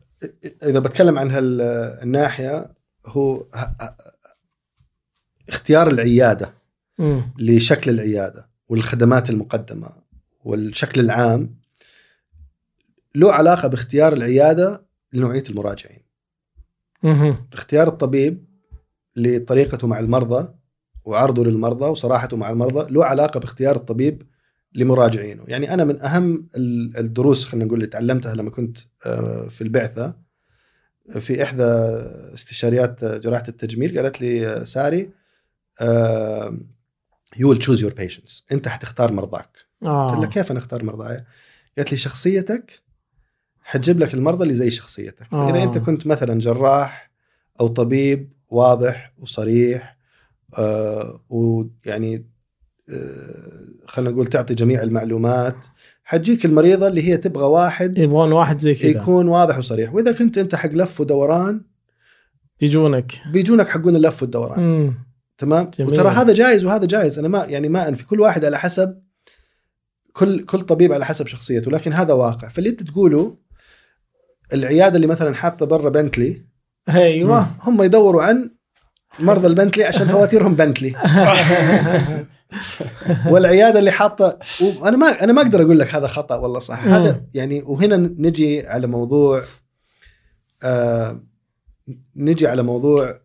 إذا 0.63 0.79
بتكلم 0.79 1.19
عن 1.19 1.31
هالناحيه 1.31 2.73
هو 3.07 3.37
ه- 3.55 3.59
ه- 3.59 3.97
اختيار 5.49 5.91
العيادة 5.91 6.55
مم. 6.99 7.33
لشكل 7.39 7.91
العيادة 7.91 8.49
والخدمات 8.69 9.31
المقدمة 9.31 9.89
والشكل 10.45 11.01
العام 11.01 11.55
له 13.15 13.33
علاقة 13.33 13.69
باختيار 13.69 14.13
العيادة 14.13 14.87
لنوعية 15.13 15.43
المراجعين. 15.51 16.08
اختيار 17.53 17.89
الطبيب 17.89 18.45
لطريقته 19.17 19.87
مع 19.87 19.99
المرضى 19.99 20.55
وعرضه 21.05 21.45
للمرضى 21.45 21.85
وصراحته 21.85 22.37
مع 22.37 22.51
المرضى 22.51 22.93
له 22.93 23.05
علاقة 23.05 23.41
باختيار 23.41 23.77
الطبيب 23.77 24.23
لمراجعينه. 24.75 25.45
يعني 25.49 25.75
أنا 25.75 25.85
من 25.85 26.03
أهم 26.03 26.49
ال- 26.57 26.97
الدروس 26.97 27.45
خلينا 27.45 27.65
نقول 27.65 27.79
اللي 27.79 27.91
تعلمتها 27.91 28.35
لما 28.35 28.51
كنت 28.51 28.79
آه، 29.07 29.49
في 29.49 29.61
البعثة 29.61 30.15
في 31.21 31.43
إحدى 31.43 31.63
استشاريات 32.35 33.05
جراحة 33.05 33.45
التجميل 33.49 33.99
قالت 33.99 34.21
لي 34.21 34.47
آه، 34.49 34.65
ساري 34.65 35.11
you 37.39 37.49
will 37.49 37.59
choose 37.59 37.83
your 37.83 37.93
patients 37.95 38.45
أنت 38.53 38.69
حتختار 38.69 39.13
مرضاك. 39.13 39.59
قلت 39.83 39.89
لها 40.13 40.25
آه. 40.25 40.27
كيف 40.27 40.51
أنا 40.51 40.59
أختار 40.59 40.85
مرضاي؟ 40.85 41.25
قالت 41.77 41.91
لي 41.93 41.97
شخصيتك 41.99 42.83
حتجيب 43.71 43.99
لك 43.99 44.15
المرضى 44.15 44.43
اللي 44.43 44.55
زي 44.55 44.71
شخصيتك. 44.71 45.27
آه. 45.33 45.47
فاذا 45.47 45.63
أنت 45.63 45.79
كنت 45.79 46.07
مثلا 46.07 46.41
جراح 46.41 47.11
أو 47.61 47.69
طبيب 47.69 48.33
واضح 48.51 49.13
وصريح 49.19 49.97
آه 50.59 51.21
ويعني 51.31 52.27
آه 52.91 53.69
خلينا 53.87 54.11
نقول 54.11 54.27
تعطي 54.27 54.55
جميع 54.55 54.83
المعلومات 54.83 55.67
حتجيك 56.05 56.45
المريضة 56.45 56.89
اللي 56.89 57.03
هي 57.09 57.17
تبغى 57.17 57.45
واحد 57.45 57.99
يبغون 57.99 58.33
واحد 58.33 58.59
زي 58.59 58.75
كذا. 58.75 58.91
يكون 58.91 59.29
واضح 59.29 59.59
وصريح. 59.59 59.95
وإذا 59.95 60.13
كنت 60.13 60.39
أنت 60.39 60.55
حق 60.55 60.71
لف 60.71 61.01
ودوران 61.01 61.65
يجونك. 62.61 63.13
بيجونك 63.33 63.69
حقون 63.69 63.97
اللف 63.97 64.23
والدوران. 64.23 64.61
مم. 64.61 64.95
تمام؟ 65.39 65.71
جميل. 65.79 65.93
وترى 65.93 66.09
هذا 66.09 66.33
جائز 66.33 66.65
وهذا 66.65 66.87
جائز 66.87 67.19
أنا 67.19 67.29
ما 67.29 67.45
يعني 67.45 67.69
ما 67.69 67.89
أنفي. 67.89 68.05
كل 68.05 68.21
واحد 68.21 68.45
على 68.45 68.59
حسب 68.59 69.03
كل 70.13 70.45
كل 70.45 70.61
طبيب 70.61 70.93
على 70.93 71.05
حسب 71.05 71.27
شخصيته 71.27 71.71
لكن 71.71 71.93
هذا 71.93 72.13
واقع. 72.13 72.49
فاللي 72.49 72.71
أنت 72.71 72.83
تقوله 72.83 73.48
العيادة 74.53 74.97
اللي 74.97 75.07
مثلا 75.07 75.35
حاطة 75.35 75.67
برا 75.67 75.89
بنتلي 75.91 76.43
أيوه 76.89 77.47
هم 77.63 77.83
يدوروا 77.83 78.23
عن 78.23 78.51
مرضى 79.19 79.47
البنتلي 79.47 79.85
عشان 79.85 80.09
فواتيرهم 80.13 80.55
بنتلي 80.55 80.95
والعيادة 83.33 83.79
اللي 83.79 83.91
حاطة 83.91 84.39
وأنا 84.61 84.97
ما 84.97 85.07
أنا 85.25 85.33
ما 85.33 85.43
أقدر 85.43 85.63
أقول 85.63 85.79
لك 85.79 85.95
هذا 85.95 86.07
خطأ 86.07 86.37
ولا 86.37 86.59
صح. 86.59 86.79
هذا 86.85 87.25
يعني 87.35 87.63
وهنا 87.63 87.97
نجي 87.97 88.67
على 88.67 88.87
موضوع 88.87 89.45
آه 90.63 91.21
نجي 92.17 92.47
على 92.47 92.63
موضوع 92.63 93.19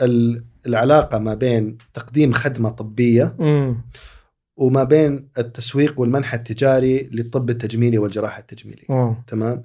ال- 0.00 0.44
العلاقة 0.66 1.18
ما 1.18 1.34
بين 1.34 1.78
تقديم 1.94 2.32
خدمة 2.32 2.68
طبية. 2.70 3.36
وما 4.56 4.84
بين 4.84 5.28
التسويق 5.38 6.00
والمنح 6.00 6.34
التجاري 6.34 7.08
للطب 7.12 7.50
التجميلي 7.50 7.98
والجراحة 7.98 8.40
التجميلية. 8.40 8.84
آه. 8.90 9.24
تمام؟ 9.26 9.62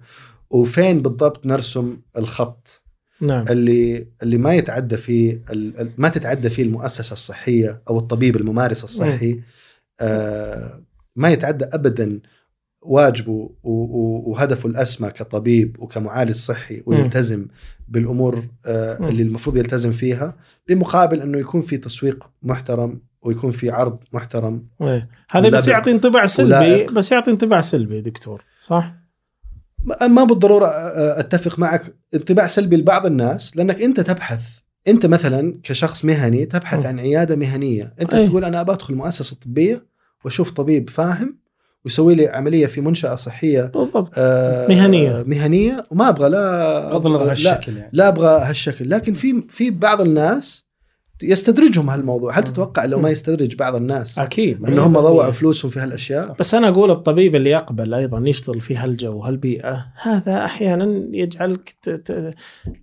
وفين 0.50 1.02
بالضبط 1.02 1.46
نرسم 1.46 1.98
الخط؟ 2.18 2.82
نعم. 3.22 3.46
اللي 3.50 4.08
اللي 4.24 4.38
ما 4.38 4.54
يتعدى 4.54 4.98
فيه 4.98 5.42
ما 5.98 6.10
تتعدى 6.10 6.50
فيه 6.50 6.64
المؤسسة 6.64 7.14
الصحية 7.14 7.82
أو 7.90 8.00
الطبيب 8.00 8.36
الممارس 8.36 8.84
الصحي 8.84 9.42
آه 10.00 10.82
ما 11.16 11.30
يتعدى 11.30 11.66
ابدا 11.66 12.20
واجبه 12.82 13.50
وهدفه 13.64 14.70
الأسمى 14.70 15.10
كطبيب 15.10 15.80
وكمعالج 15.80 16.36
صحي 16.36 16.84
ويلتزم 16.86 17.48
بالأمور 17.88 18.44
آه 18.66 18.98
مم. 19.02 19.08
اللي 19.08 19.24
المفروض 19.24 19.58
يلتزم 19.58 19.92
فيها 19.92 20.36
بمقابل 20.70 21.22
أنه 21.22 21.38
يكون 21.38 21.62
في 21.62 21.78
تسويق 21.78 22.30
محترم 22.44 23.02
ويكون 23.22 23.52
في 23.52 23.70
عرض 23.70 24.00
محترم 24.14 24.68
إيه. 24.82 25.10
هذا 25.30 25.50
بس. 25.50 25.68
يعطي 25.68 25.92
انطباع 25.92 26.26
سلبي 26.26 26.54
ولائق. 26.54 26.92
بس 26.92 27.12
يعطي 27.12 27.32
انطباع 27.32 27.62
سلبي 27.62 28.02
دكتور 28.02 28.44
صح؟ 28.62 28.94
ما 29.86 30.08
ما 30.08 30.24
بالضرورة 30.24 30.68
أتفق 30.96 31.60
معك 31.60 31.96
انطباع 32.14 32.48
سلبي 32.48 32.76
لبعض 32.76 33.06
الناس 33.06 33.58
لأنك 33.58 33.82
أنت 33.82 34.00
تبحث 34.00 34.62
أنت 34.88 35.06
مثلا 35.06 35.60
كشخص 35.64 36.06
مهني 36.06 36.46
تبحث 36.46 36.86
م. 36.86 36.88
عن 36.88 37.00
عيادة 37.00 37.36
مهنية 37.36 37.94
أنت 38.02 38.14
أي. 38.14 38.28
تقول 38.28 38.46
أنا 38.46 38.62
ابى 38.62 38.72
أدخل 38.72 38.96
مؤسسة 38.96 39.38
طبية 39.46 39.86
وأشوف 40.26 40.52
طبيب 40.52 40.90
فاهم 40.90 41.42
ويسوي 41.86 42.16
لي 42.16 42.28
عملية 42.28 42.66
في 42.68 42.82
منشأة 42.82 43.16
صحية 43.16 43.62
بالضبط 43.62 44.12
آه، 44.18 44.68
مهنية. 44.68 45.24
مهنية 45.28 45.84
وما 45.92 46.10
أبغى 46.10 46.30
لا 46.30 46.98
النظر 46.98 47.20
عن 47.20 47.26
لا, 47.26 47.32
الشكل 47.32 47.78
يعني 47.78 47.90
لا 47.94 48.08
أبغى 48.08 48.42
هالشكل 48.42 48.90
لكن 48.90 49.14
في 49.14 49.44
في 49.50 49.70
بعض 49.72 50.02
الناس 50.02 50.66
يستدرجهم 51.24 51.90
هالموضوع 51.90 52.40
هل. 52.40 52.44
تتوقع 52.44 52.86
لو 52.86 53.00
ما 53.00 53.10
يستدرج 53.10 53.56
بعض 53.56 53.76
الناس 53.76 54.20
أكيد 54.20 54.66
ان 54.70 54.80
هم 54.80 54.94
ضوعوا 54.94 55.32
فلوسهم 55.32 55.72
في 55.72 55.80
هالأشياء 55.80 56.28
صح. 56.28 56.36
بس 56.40 56.54
أنا 56.54 56.68
أقول 56.70 56.92
الطبيب 56.92 57.36
اللي 57.36 57.50
يقبل 57.50 57.94
أيضا 57.94 58.24
يشتغل 58.30 58.62
في 58.62 58.76
هالجو 58.76 59.18
وهالبيئة 59.18 59.86
هذا 60.02 60.46
أحيانا 60.46 61.08
يجعلك 61.14 61.76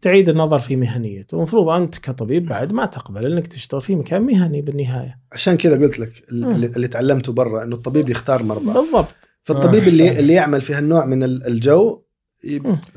تعيد 0.03 0.29
النظر 0.29 0.59
في 0.59 0.77
مهنيته 0.77 1.35
المفروض 1.35 1.69
أنت 1.69 1.99
كطبيب 1.99 2.47
بعد 2.47 2.73
ما 2.73 2.87
تقبل 2.87 3.33
إنك 3.33 3.47
تشتغل 3.47 3.81
في 3.81 3.95
مكان 3.97 4.23
مهني 4.23 4.61
بالنهاية 4.63 5.19
عشان 5.33 5.57
كذا 5.57 5.79
قلت 5.79 5.99
لك. 5.99 6.13
اللي, 6.33 6.67
اللي 6.67 6.89
تعلمته 6.89 7.33
برا 7.33 7.63
إنه 7.63 7.75
الطبيب 7.77 8.09
يختار 8.09 8.43
مرضى 8.43 8.65
بالضبط 8.65 9.09
فالطبيب 9.43 9.83
آه، 9.83 9.89
اللي. 9.89 10.19
اللي 10.19 10.33
يعمل 10.33 10.61
في 10.61 10.75
هالنوع 10.75 11.05
من 11.05 11.23
ال- 11.23 11.47
الجو. 11.47 12.03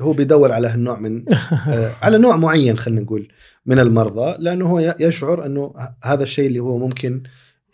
هو 0.00 0.12
بيدور 0.12 0.52
على 0.52 0.68
هالنوع 0.68 0.98
من 1.00 1.24
آه، 1.68 1.92
على 2.02 2.18
نوع 2.18 2.36
معين 2.36 2.78
خلينا 2.78 3.00
نقول 3.00 3.28
من 3.66 3.78
المرضى 3.78 4.36
لأنه 4.38 4.66
هو 4.70 4.94
يشعر 5.00 5.46
أنه 5.46 5.74
هذا 6.02 6.22
الشيء 6.22 6.46
اللي 6.46 6.60
هو 6.60 6.78
ممكن 6.78 7.22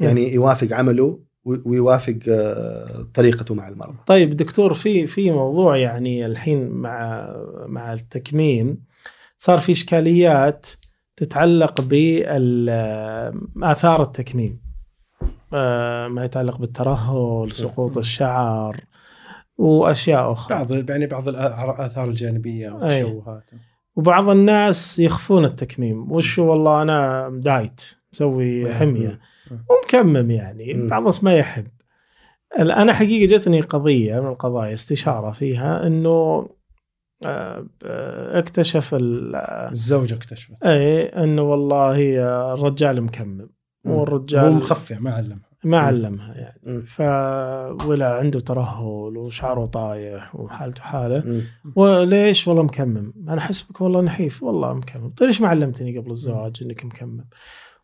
يعني 0.01 0.35
يوافق 0.35 0.73
عمله 0.73 1.21
ويوافق 1.45 2.19
آه، 2.29 3.07
طريقته 3.15 3.55
مع 3.55 3.69
المرضى. 3.69 3.99
طيب 4.07 4.37
دكتور 4.37 4.75
في 4.75 5.07
في 5.07 5.31
موضوع 5.31 5.77
يعني 5.77 6.27
الحين 6.27 6.69
مع 6.69 7.27
مع 7.67 7.93
التكميم 7.93 8.85
صار 9.37 9.59
في 9.59 9.73
إشكاليات 9.73 10.67
تتعلق 11.17 11.81
باثار 13.55 14.03
التكميم 14.03 14.61
آه، 15.53 16.09
ما 16.09 16.25
يتعلق 16.25 16.59
بالترهل 16.59 17.53
سقوط 17.53 17.99
الشعر 17.99 18.81
وأشياء 19.59 20.33
أخرى. 20.33 20.55
بعض 20.57 20.91
يعني 20.91 21.07
بعض 21.07 21.29
الاثار 21.29 22.09
الجانبية 22.09 22.71
والتشوهات 22.71 23.51
وبعض 23.99 24.29
الناس 24.29 24.99
يخفون 24.99 25.45
التكميم. 25.45 26.13
وش 26.13 26.39
والله 26.39 26.83
أنا 26.83 27.29
دايت 27.43 27.81
مسوي 28.13 28.75
حمية. 28.75 29.21
ومكمم 29.51 30.31
يعني. 30.31 30.89
بعض 30.89 31.01
الناس 31.01 31.25
ما 31.25 31.35
يحب. 31.35 31.67
أنا 32.59 32.93
حقيقة 32.93 33.37
جتني 33.37 33.61
قضية 33.61 34.21
من 34.21 34.27
القضايا 34.27 34.75
استشارة 34.75 35.31
فيها 35.31 35.87
إنه 35.87 36.49
آه، 37.27 37.67
آه، 37.85 38.39
اكتشف 38.39 38.95
ال- 38.95 39.37
الزوجه 39.73 40.15
اكتشفت 40.15 40.63
اي 40.65 41.03
إنه 41.03 41.43
والله 41.43 42.19
الرجال 42.55 43.03
مكمم. 43.03 43.49
مم. 43.85 43.93
والرجال 43.97 44.45
هو 44.45 44.53
مخفي 44.53 44.95
ما 44.95 45.13
علمها 45.15 45.48
ما 45.69 45.79
علمها 45.79 46.35
يعني 46.35 46.61
مم. 46.67 46.83
ف 46.83 47.01
ولا 47.89 48.15
عنده 48.15 48.41
ترهل 48.41 49.17
وشعره 49.17 49.67
طايح 49.67 50.37
وحالته 50.37 50.83
حالة 50.83 51.23
مم. 51.27 51.41
وليش 51.77 52.49
والله 52.49 52.63
مكمم 52.63 53.13
أنا 53.29 53.41
حسبك 53.41 53.81
والله 53.81 54.01
نحيف 54.01 54.43
والله 54.43 54.75
مكمم 54.75 55.11
طيب 55.11 55.29
ليش 55.29 55.41
ما 55.41 55.49
علمتني 55.49 55.99
قبل 55.99 56.11
الزواج 56.11 56.57
إنك 56.63 56.85
مكمم 56.85 57.25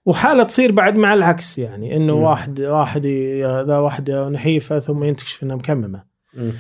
وحالة 0.06 0.42
تصير 0.42 0.72
بعد 0.72 0.94
مع 0.96 1.14
العكس 1.14 1.58
يعني 1.58 1.96
إنه. 1.96 2.12
واحد 2.12 2.60
واحد 2.60 3.06
ذا 3.66 3.78
واحدة 3.78 4.28
نحيفة 4.28 4.80
ثم 4.80 5.04
ينتكشف 5.04 5.42
إنها 5.42 5.56
مكممة 5.56 6.04
مم. 6.34 6.52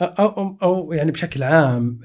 أو 0.00 0.28
أو, 0.28 0.56
أو 0.62 0.92
يعني 0.92 1.10
بشكل 1.12 1.42
عام 1.42 2.00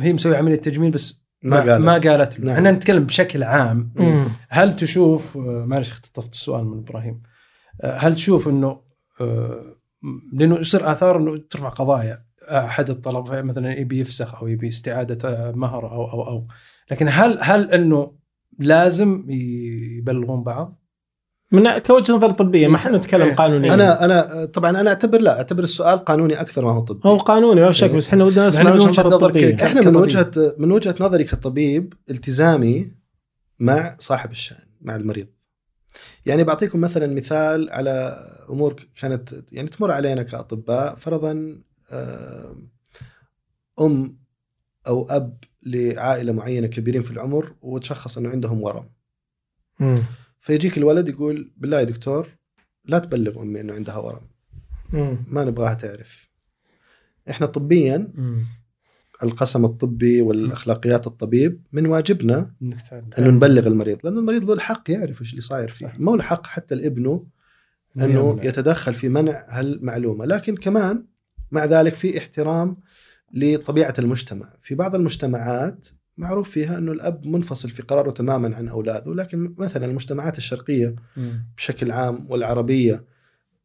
هي 0.00 0.12
مسوية 0.12 0.36
عملية 0.36 0.56
تجميل 0.56 0.90
بس 0.90 1.20
ما 1.42 1.56
قالت. 1.56 1.84
ما 1.84 1.92
قالت 1.92 2.40
نعم. 2.40 2.56
إحنا 2.56 2.70
نتكلم 2.70 3.04
بشكل 3.04 3.42
عام 3.42 3.92
مم. 3.96 4.24
هل 4.48 4.76
تشوف 4.76 5.36
معلش 5.36 5.90
اختطفت 5.90 6.32
السؤال 6.32 6.64
من 6.64 6.78
إبراهيم 6.78 7.22
هل 7.84 8.14
تشوف 8.14 8.48
إنه 8.48 8.80
آه، 9.20 9.76
لأنه 10.32 10.58
يصير 10.58 10.92
آثار 10.92 11.16
إنه 11.16 11.36
ترفع 11.50 11.68
قضايا 11.68 12.24
أحد 12.42 12.90
الطلبه 12.90 13.42
مثلا 13.42 13.78
يبي 13.78 14.00
يفسخ 14.00 14.34
أو 14.34 14.48
يبي 14.48 14.68
استعادة 14.68 15.28
آه، 15.28 15.52
مهر 15.52 15.92
أو 15.92 16.10
أو 16.10 16.28
أو 16.28 16.46
لكن 16.90 17.08
هل 17.10 17.38
هل 17.42 17.70
إنه 17.70 18.12
لازم 18.58 19.24
يبلغون 19.28 20.42
بعض؟ 20.42 20.80
من 21.52 21.78
كوجهة 21.78 22.14
نظر 22.14 22.30
طبية 22.30 22.68
ما 22.68 22.76
إحنا 22.76 22.96
نتكلم 22.96 23.26
إيه. 23.26 23.34
قانونيا 23.34 23.74
أنا 23.74 24.04
أنا 24.04 24.44
طبعا 24.44 24.70
أنا 24.70 24.90
أعتبر 24.90 25.18
لا 25.20 25.36
أعتبر 25.36 25.62
السؤال 25.62 25.98
قانوني 25.98 26.40
أكثر 26.40 26.64
ما 26.64 26.72
هو 26.72 26.80
طبي 26.80 27.00
هو 27.06 27.16
قانوني 27.16 27.60
ما 27.60 27.70
في 27.70 27.78
شك. 27.78 27.90
بس 27.90 28.08
إحنا 28.08 28.24
ودنا 28.24 28.46
نسمع 28.46 28.74
من 28.74 28.80
وجهة 28.80 29.08
نظر 29.08 29.54
إحنا 29.62 29.90
من. 29.90 29.96
وجهة 29.96 30.30
من 30.58 30.72
وجهة 30.72 30.94
نظري 31.00 31.24
كطبيب 31.24 31.94
التزامي 32.10 32.92
مع 33.58 33.96
صاحب 33.98 34.30
الشأن 34.30 34.66
مع 34.80 34.96
المريض 34.96 35.26
يعني 36.26 36.44
بعطيكم 36.44 36.80
مثلا 36.80 37.14
مثال 37.14 37.70
على 37.70 37.90
أمور 38.50 38.86
كانت 39.00 39.44
يعني 39.52 39.68
تمر 39.68 39.90
علينا 39.90 40.22
كأطباء 40.22 40.96
فرضا 40.96 41.62
آه، 41.90 42.56
أم 43.80 44.18
أو 44.86 45.06
أب 45.10 45.38
لعائلة 45.62 46.32
معينة 46.32 46.66
كبيرين 46.66 47.02
في 47.02 47.10
العمر 47.10 47.54
وتشخص 47.62 48.18
إنه 48.18 48.28
عندهم 48.28 48.62
ورم 48.62 48.90
مم. 49.80 50.02
فيجيك 50.40 50.78
الولد 50.78 51.08
يقول 51.08 51.52
بالله 51.56 51.78
يا 51.78 51.84
دكتور 51.84 52.28
لا 52.84 52.98
تبلغ 52.98 53.42
أمي 53.42 53.60
إنه 53.60 53.72
عندها 53.72 53.96
ورم 53.96 54.22
مم. 54.92 55.24
ما 55.28 55.44
نبغاها 55.44 55.74
تعرف 55.74 56.28
إحنا 57.30 57.46
طبيا 57.46 58.12
مم. 58.14 58.46
القسم 59.22 59.64
الطبي 59.64 60.22
والأخلاقيات 60.22 61.06
الطبيب 61.06 61.60
من 61.72 61.86
واجبنا. 61.86 62.50
انه 63.18 63.30
نبلغ 63.30 63.66
المريض 63.66 63.98
لأن 64.04 64.18
المريض 64.18 64.44
له 64.44 64.52
الحق 64.52 64.90
يعرف 64.90 65.20
إيش 65.20 65.30
اللي 65.30 65.42
صاير 65.42 65.68
فيه. 65.68 65.94
ما 65.98 66.10
له 66.10 66.16
الحق 66.16 66.46
حتى 66.46 66.74
لابنه 66.74 67.26
إنه. 67.96 68.38
يتدخل 68.42 68.94
في 68.94 69.08
منع 69.08 69.46
هالمعلومة 69.48 70.24
لكن 70.24 70.56
كمان 70.56 71.04
مع 71.52 71.64
ذلك 71.64 71.94
في 71.94 72.18
احترام 72.18 72.76
لطبيعة 73.34 73.94
المجتمع 73.98 74.52
في 74.60 74.74
بعض 74.74 74.94
المجتمعات 74.94 75.88
معروف 76.18 76.50
فيها 76.50 76.78
أنه 76.78 76.92
الأب 76.92 77.26
منفصل 77.26 77.70
في 77.70 77.82
قراره 77.82 78.10
تماما 78.10 78.56
عن 78.56 78.68
أولاده 78.68 79.14
لكن 79.14 79.54
مثلا 79.58 79.86
المجتمعات 79.86 80.38
الشرقية. 80.38 80.94
بشكل 81.56 81.90
عام 81.90 82.26
والعربية 82.30 83.04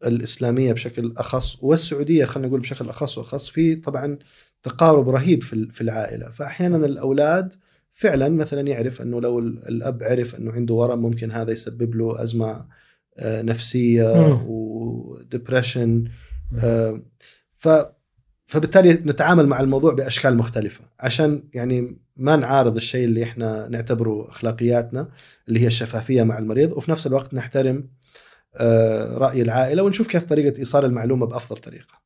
الإسلامية 0.05 0.73
بشكل 0.73 1.13
أخص 1.17 1.57
والسعودية 1.61 2.25
خلينا 2.25 2.47
نقول 2.47 2.59
بشكل 2.59 2.89
أخص 2.89 3.17
وأخص 3.17 3.49
في 3.49 3.75
طبعا 3.75 4.17
تقارب 4.65 5.09
رهيب 5.09 5.43
في 5.43 5.67
في 5.73 5.81
العائلة 5.81 6.31
فاحيانا 6.31 6.77
الأولاد 6.85 7.53
فعلا 7.93 8.29
مثلا 8.29 8.61
يعرف 8.61 9.01
أنه 9.01 9.21
لو 9.21 9.39
ال- 9.39 9.67
الأب 9.67 10.03
عرف 10.03 10.35
أنه 10.35 10.51
عنده 10.51 10.73
ورم 10.73 10.99
ممكن 11.01 11.31
هذا 11.31 11.51
يسبب 11.51 11.95
له 11.95 12.23
أزمة 12.23 12.65
آه، 13.17 13.41
نفسية 13.41 14.13
مم. 14.27 14.41
وديبرشن 14.47 16.05
ف 17.57 17.67
فبالتالي 18.47 18.93
نتعامل 18.93 19.47
مع 19.47 19.59
الموضوع 19.59 19.93
بأشكال 19.93 20.37
مختلفة 20.37 20.81
عشان 20.99 21.43
يعني 21.53 21.97
ما 22.17 22.35
نعارض 22.35 22.75
الشيء 22.75 23.05
اللي 23.05 23.23
إحنا 23.23 23.67
نعتبره 23.69 24.29
أخلاقياتنا 24.29 25.09
اللي 25.47 25.59
هي 25.59 25.67
الشفافية 25.67 26.23
مع 26.23 26.37
المريض 26.37 26.71
وفي 26.71 26.91
نفس 26.91 27.07
الوقت 27.07 27.33
نحترم 27.33 27.87
آه، 28.57 29.17
رأي 29.17 29.41
العائلة 29.41 29.83
ونشوف 29.83 30.07
كيف 30.07 30.23
طريقة 30.23 30.59
إيصال 30.59 30.85
المعلومة 30.85 31.25
بأفضل 31.25 31.57
طريقة. 31.61 32.04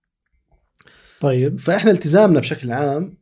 طيب 1.21 1.59
فإحنا 1.59 1.91
التزامنا 1.91 2.39
بشكل 2.39 2.71
عام 2.71 3.17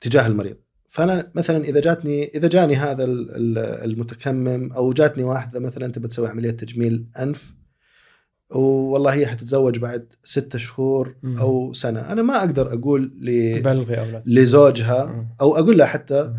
تجاه 0.00 0.26
المريض. 0.26 0.56
فأنا 0.88 1.30
مثلا 1.34 1.64
إذا 1.64 1.80
جاتني 1.80 2.24
إذا 2.34 2.48
جاني 2.48 2.76
هذا 2.76 3.04
ال- 3.04 3.30
ال- 3.30 3.90
المتكمم 3.90 4.72
أو 4.72 4.92
جاتني 4.92 5.24
واحدة 5.24 5.60
مثلا 5.60 5.92
تبى 5.92 6.08
تسوي 6.08 6.28
عملية 6.28 6.50
تجميل 6.50 7.06
أنف 7.18 7.54
والله 8.50 9.12
هي 9.12 9.26
حتتزوج 9.26 9.78
بعد 9.78 10.12
ستة 10.24 10.58
شهور 10.58 11.16
مم. 11.22 11.38
أو 11.38 11.72
سنة، 11.72 12.00
أنا 12.12 12.22
ما 12.22 12.36
أقدر 12.38 12.72
أقول 12.72 13.12
ل... 13.20 13.62
بلغي 13.62 14.22
لزوجها 14.26 15.04
مم. 15.04 15.26
أو 15.40 15.56
أقول 15.56 15.78
لها 15.78 15.86
حتى 15.86 16.22
مم. 16.22 16.36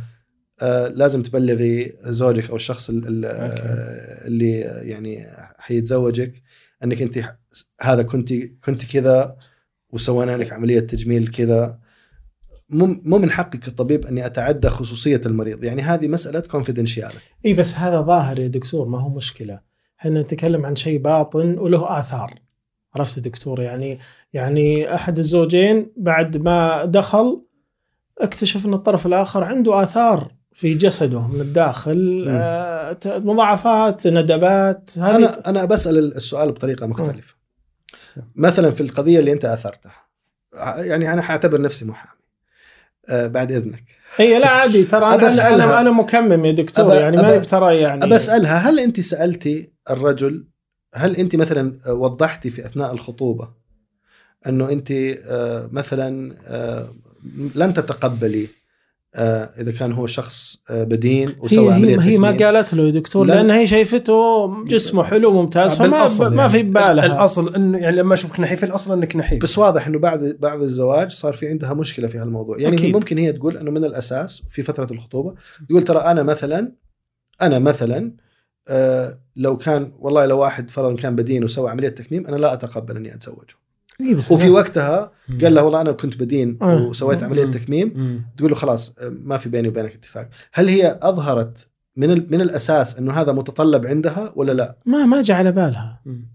آه 0.62 0.88
لازم 0.88 1.24
تبلغي 1.24 1.94
زوجك 2.04 2.50
أو 2.50 2.56
الشخص 2.56 2.90
ال- 2.90 3.08
ال- 3.08 3.26
okay. 3.26 3.62
آه، 3.62 4.28
اللي 4.28 4.60
يعني 4.90 5.28
حيتزوجك 5.58 6.42
أنك 6.84 7.02
أنت 7.02 7.20
هذا 7.82 8.04
كنت 8.04 8.34
كنت 8.66 8.86
كذا 8.86 9.36
وسوينا 9.94 10.38
لك 10.38 10.54
عملية 10.54 10.80
تجميل 10.80 11.28
كذا 11.28 11.78
مو 12.70 13.02
مو 13.06 13.18
من 13.18 13.32
حقي 13.32 13.58
كطبيب 13.58 14.06
أني 14.06 14.26
أتعدى 14.26 14.70
خصوصية 14.70 15.22
المريض. 15.26 15.64
يعني 15.64 15.82
هذه 15.82 16.08
مسألة 16.08 16.40
confidentiality 16.40 17.20
إي 17.46 17.54
بس 17.54 17.76
هذا 17.76 18.02
ظاهر 18.02 18.40
يا 18.40 18.48
دكتور 18.48 18.88
ما 18.88 19.02
هو 19.02 19.10
مشكلة. 19.10 19.60
إحنا 20.00 20.22
نتكلم 20.22 20.66
عن 20.66 20.76
شيء 20.76 21.00
باطن 21.00 21.58
وله 21.58 22.00
آثار. 22.00 22.40
عرفت 22.96 23.18
يا 23.18 23.22
دكتور؟ 23.22 23.62
يعني 23.62 24.00
يعني 24.34 24.96
أحد 24.96 25.18
الزوجين 25.20 25.92
بعد 25.98 26.38
ما 26.38 26.86
دخل 26.86 27.46
اكتشف 28.18 28.66
إن 28.66 28.74
الطرف 28.74 29.06
الآخر 29.06 29.44
عنده 29.44 29.84
آثار 29.84 30.32
في 30.52 30.74
جسده 30.74 31.28
من 31.28 31.42
الداخل. 31.42 32.26
آه 32.30 32.98
مضاعفات 33.06 34.08
ندبات 34.08 34.92
هذه 34.98 35.16
أنا 35.16 35.50
أنا 35.50 35.66
بسأل 35.66 36.16
السؤال 36.16 36.52
بطريقة 36.52 36.88
مختلفة. 36.88 37.34
مثلا 38.36 38.72
في 38.72 38.82
القضية 38.82 39.20
اللي 39.20 39.32
أنت 39.34 39.46
آثرتها. 39.46 39.96
يعني 40.78 41.14
أنا 41.14 41.22
حاعتبر 41.22 41.62
نفسي 41.62 41.86
محامي. 41.86 42.20
آه 43.10 43.28
بعد 43.28 43.52
إذنك. 43.52 43.84
هي 44.16 44.40
لا 44.40 44.50
عادي 44.50 44.84
ترى 44.84 45.06
أنا 45.06 45.28
أنا. 45.28 45.54
أنا, 45.56 45.80
أنا 45.82 45.92
مكمم 45.92 46.46
يا 46.46 46.52
دكتور 46.52 46.90
أبى- 46.90 46.94
يعني 46.94 47.18
ما 47.18 47.38
ترى 47.40 47.78
يعني 47.80 48.04
أبى 48.04 48.16
أسألها 48.16 48.58
هل 48.70 48.80
أنت 48.80 49.00
سألتي 49.00 49.72
الرجل 49.90 50.48
هل 50.96 51.16
أنت 51.16 51.36
مثلا 51.36 51.80
وضحتي 51.88 52.50
في 52.50 52.66
أثناء 52.66 52.94
الخطوبة 52.94 53.50
أنه 54.48 54.70
أنت 54.72 54.92
آه، 54.92 55.70
مثلا 55.72 56.36
آه، 56.48 56.94
لن 57.56 57.74
تتقبلي 57.74 58.44
آه، 58.44 58.48
إذا 59.16 59.72
كان 59.72 59.92
هو 59.92 60.08
شخص 60.08 60.58
آه، 60.70 60.84
بدين 60.84 61.36
وسوى 61.40 61.70
هي 61.70 61.74
عملية 61.74 62.00
هي, 62.00 62.18
ما؟ 62.18 62.32
قالت 62.32 62.74
له 62.74 62.84
يا 62.84 62.92
دكتور 62.92 63.26
لأن 63.26 63.52
هي 63.52 63.68
شايفته 63.68 64.66
جسمه 64.66 65.04
حلو 65.04 65.34
ممتاز 65.34 65.78
فما 65.78 66.30
ما 66.30 66.48
في 66.48 66.58
يعني. 66.58 66.70
ببالها 66.70 67.06
الأصل 67.06 67.56
انه 67.56 67.78
يعني 67.78 67.96
لما 67.96 68.14
أشوفك 68.14 68.40
نحيف 68.40 68.64
الأصل 68.64 68.94
إنك 68.94 69.16
نحيف 69.16 69.44
بس 69.44 69.58
واضح 69.58 69.88
إنه 69.88 70.00
بعد 70.00 70.38
بعد 70.40 70.62
الزواج 70.62 71.12
صار 71.12 71.34
في 71.34 71.48
عندها 71.48 71.74
مشكلة 71.74 72.08
في 72.08 72.18
هالموضوع 72.18 72.58
يعني 72.58 72.68
أكيد. 72.68 72.80
أكيد. 72.80 72.96
ممكن 72.96 73.18
هي 73.18 73.34
تقول 73.34 73.58
إنه 73.58 73.72
من 73.72 73.86
الأساس 73.86 74.44
في 74.50 74.64
فترة 74.64 74.88
الخطوبة 74.92 75.36
تقول 75.70 75.84
ترى 75.84 76.00
أنا 76.00 76.24
مثلا 76.24 76.72
أنا 77.42 77.60
مثلا 77.60 78.16
آه 78.68 79.20
لو 79.36 79.58
كان 79.58 79.92
والله 80.00 80.26
لو 80.26 80.40
واحد 80.40 80.70
فرضا 80.70 80.96
كان 80.96 81.16
بدين 81.16 81.44
وسوى 81.44 81.72
عملية 81.72 81.90
تكميم 81.90 82.28
أنا 82.28 82.36
لا 82.36 82.54
أتقبل 82.54 82.98
إني 82.98 83.16
أتزوجه 83.16 83.63
إيه 84.04 84.16
وفي 84.32 84.50
وقتها. 84.50 85.12
قال 85.42 85.54
له 85.56 85.64
والله 85.64 85.82
أنا 85.82 85.92
كنت 85.92 86.18
بدين 86.18 86.58
آه. 86.62 86.82
وسويت 86.84 87.24
عملية. 87.24 87.46
تكميم. 87.46 88.24
تقول 88.38 88.50
له 88.50 88.56
خلاص 88.56 88.96
آه، 89.00 89.10
ما 89.24 89.38
في 89.38 89.50
بيني 89.50 89.68
وبينك 89.68 89.94
اتفاق 89.94 90.30
هل 90.54 90.68
هي 90.68 91.00
أظهرت 91.02 91.68
من 91.96 92.12
ال- 92.12 92.28
من 92.32 92.42
الأساس 92.42 92.98
إنه 92.98 93.14
هذا 93.14 93.32
متطلب 93.32 93.86
عندها 93.86 94.34
ولا 94.36 94.52
لا 94.52 94.78
ما 94.86 95.06
ما 95.06 95.22
جاء 95.22 95.38
على 95.38 95.52
بالها 95.52 96.02
مم. 96.06 96.28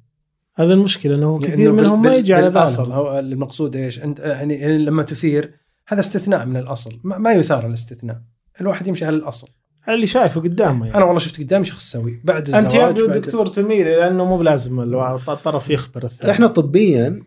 هذا 0.56 0.72
المشكلة 0.72 1.14
إنه 1.14 1.38
كثير 1.38 1.72
منهم 1.72 2.02
ما 2.02 2.14
يجي 2.14 2.34
على 2.34 2.50
هو 2.94 3.18
المقصود 3.18 3.76
إيش؟ 3.76 4.02
أنت 4.02 4.18
يعني 4.18 4.54
يعني 4.54 4.78
لما 4.78 5.02
تثير 5.02 5.54
هذا 5.88 6.00
استثناء 6.00 6.46
من 6.46 6.56
الأصل 6.56 7.00
ما, 7.04 7.18
ما 7.18 7.32
يثار 7.32 7.66
الاستثناء 7.66 8.20
الواحد 8.60 8.86
يمشي 8.86 9.04
على 9.04 9.16
الأصل 9.16 9.48
اللي 9.88 10.06
شايفه 10.06 10.40
قدامه 10.40 10.86
يعني. 10.86 10.96
أنا 10.98 11.04
والله 11.04 11.18
شفت 11.18 11.40
قدامي 11.40 11.64
شخص 11.64 11.90
سوي 11.92 12.20
بعد 12.24 12.46
الزواج 12.46 12.64
انت 12.64 12.74
يبدو 12.74 13.06
بعد- 13.08 13.18
دكتور 13.18 13.46
تميل 13.46 13.86
لأنه 13.86 14.24
مو 14.24 14.38
بلازم 14.38 14.80
الطرف 15.28 15.70
يخبر 15.70 16.04
الثاني 16.04 16.30
إحنا 16.32 16.46
طبيا 16.46 17.22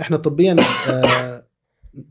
إحنا 0.00 0.16
طبيا 0.16 0.56
آه 0.88 1.46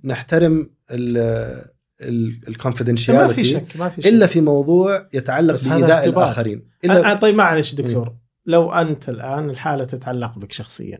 نحترم 0.03 0.69
ما 0.91 0.97
في 0.97 2.47
الكونفدينشياليتي 2.47 3.43
شك 3.43 3.77
ما 3.77 3.89
في 3.89 4.01
شك. 4.01 4.07
إلا 4.07 4.27
في 4.27 4.41
موضوع 4.41 5.07
يتعلق 5.13 5.53
بإيذاء. 5.69 6.05
الآخرين. 6.09 6.67
أ- 6.87 7.19
طيب 7.21 7.35
معلش 7.35 7.73
دكتور 7.73 8.13
لو 8.45 8.71
أنت 8.71 9.09
الآن 9.09 9.49
الحالة 9.49 9.83
تتعلق 9.83 10.37
بك 10.39 10.51
شخصيا 10.51 10.99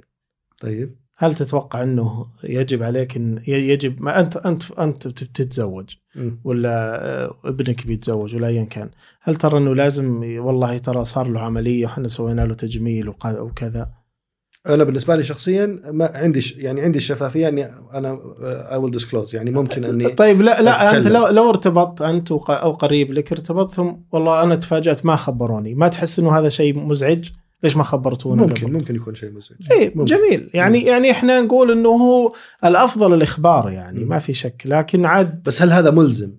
طيب. 0.62 0.96
هل 1.18 1.36
تتوقع 1.36 1.84
إنه 1.84 2.26
يجب 2.44 2.84
عليك 2.84 3.18
إن 3.18 3.40
يجب 3.48 4.02
ما 4.02 4.20
أنت 4.20 4.38
أنت 4.38 4.72
أنت 4.72 5.08
بتتزوج. 5.08 5.90
ولا 6.44 7.06
آه، 7.06 7.36
ابنك 7.46 7.88
بيتزوج 7.88 8.36
ولا 8.36 8.48
ايا 8.48 8.64
كان 8.66 8.90
هل 9.22 9.36
ترى 9.36 9.58
إنه 9.58 9.76
لازم 9.76 10.24
والله 10.40 10.78
ترى 10.78 11.06
صار 11.06 11.28
له 11.28 11.40
عملية 11.42 11.86
وحنا 11.86 12.08
سوينا 12.08 12.42
له 12.42 12.54
تجميل 12.54 13.10
وكذا؟ 13.26 13.92
أنا 14.68 14.84
بالنسبة 14.84 15.16
لي 15.16 15.24
شخصيا 15.24 15.80
ما 15.86 16.12
عندي. 16.14 16.54
يعني 16.58 16.82
عندي 16.82 16.98
الشفافية 16.98 17.48
إني 17.48 17.66
أنا 17.94 18.20
I 18.72 18.78
will 18.78 18.92
disclose 18.92 19.36
يعني 19.36 19.52
ممكن 19.52 19.84
إني 19.84 20.10
طيب 20.10 20.42
لا 20.42 20.62
لا 20.62 20.90
أنت 20.90 20.98
أتكلم. 21.08 21.14
لو 21.18 21.28
لو 21.28 21.50
ارتبطت 21.50 22.02
أنت 22.02 22.32
أو 22.32 22.72
قريب 22.72 23.14
لك 23.14 23.32
ارتبطتم 23.32 23.98
والله 24.12 24.44
أنا 24.44 24.56
تفاجأت 24.56 25.06
ما 25.06 25.16
خبروني 25.16 25.76
ما 25.76 25.88
تحس 25.88 26.20
إنه 26.20 26.40
هذا 26.40 26.50
شيء 26.50 26.80
مزعج 26.80 27.30
ليش 27.64 27.78
ما 27.78 27.84
خبرتونا 27.84 28.42
ممكن 28.42 28.66
قبل؟ 28.68 28.74
ممكن 28.74 28.96
يكون 28.96 29.16
شيء 29.16 29.30
مزعج 29.30 29.92
ممكن. 29.96 30.06
جميل 30.16 30.50
يعني 30.54 30.82
يعني 30.82 31.12
إحنا 31.12 31.42
نقول 31.42 31.72
إنه 31.72 31.90
هو 31.90 32.34
الأفضل 32.66 33.14
الإخبار 33.14 33.70
يعني 33.70 34.00
مم. 34.00 34.10
ما 34.10 34.20
في 34.20 34.34
شك 34.34 34.62
لكن 34.66 35.06
عاد 35.06 35.44
بس 35.44 35.62
هل 35.62 35.72
هذا 35.72 35.92
ملزم؟ 35.92 36.32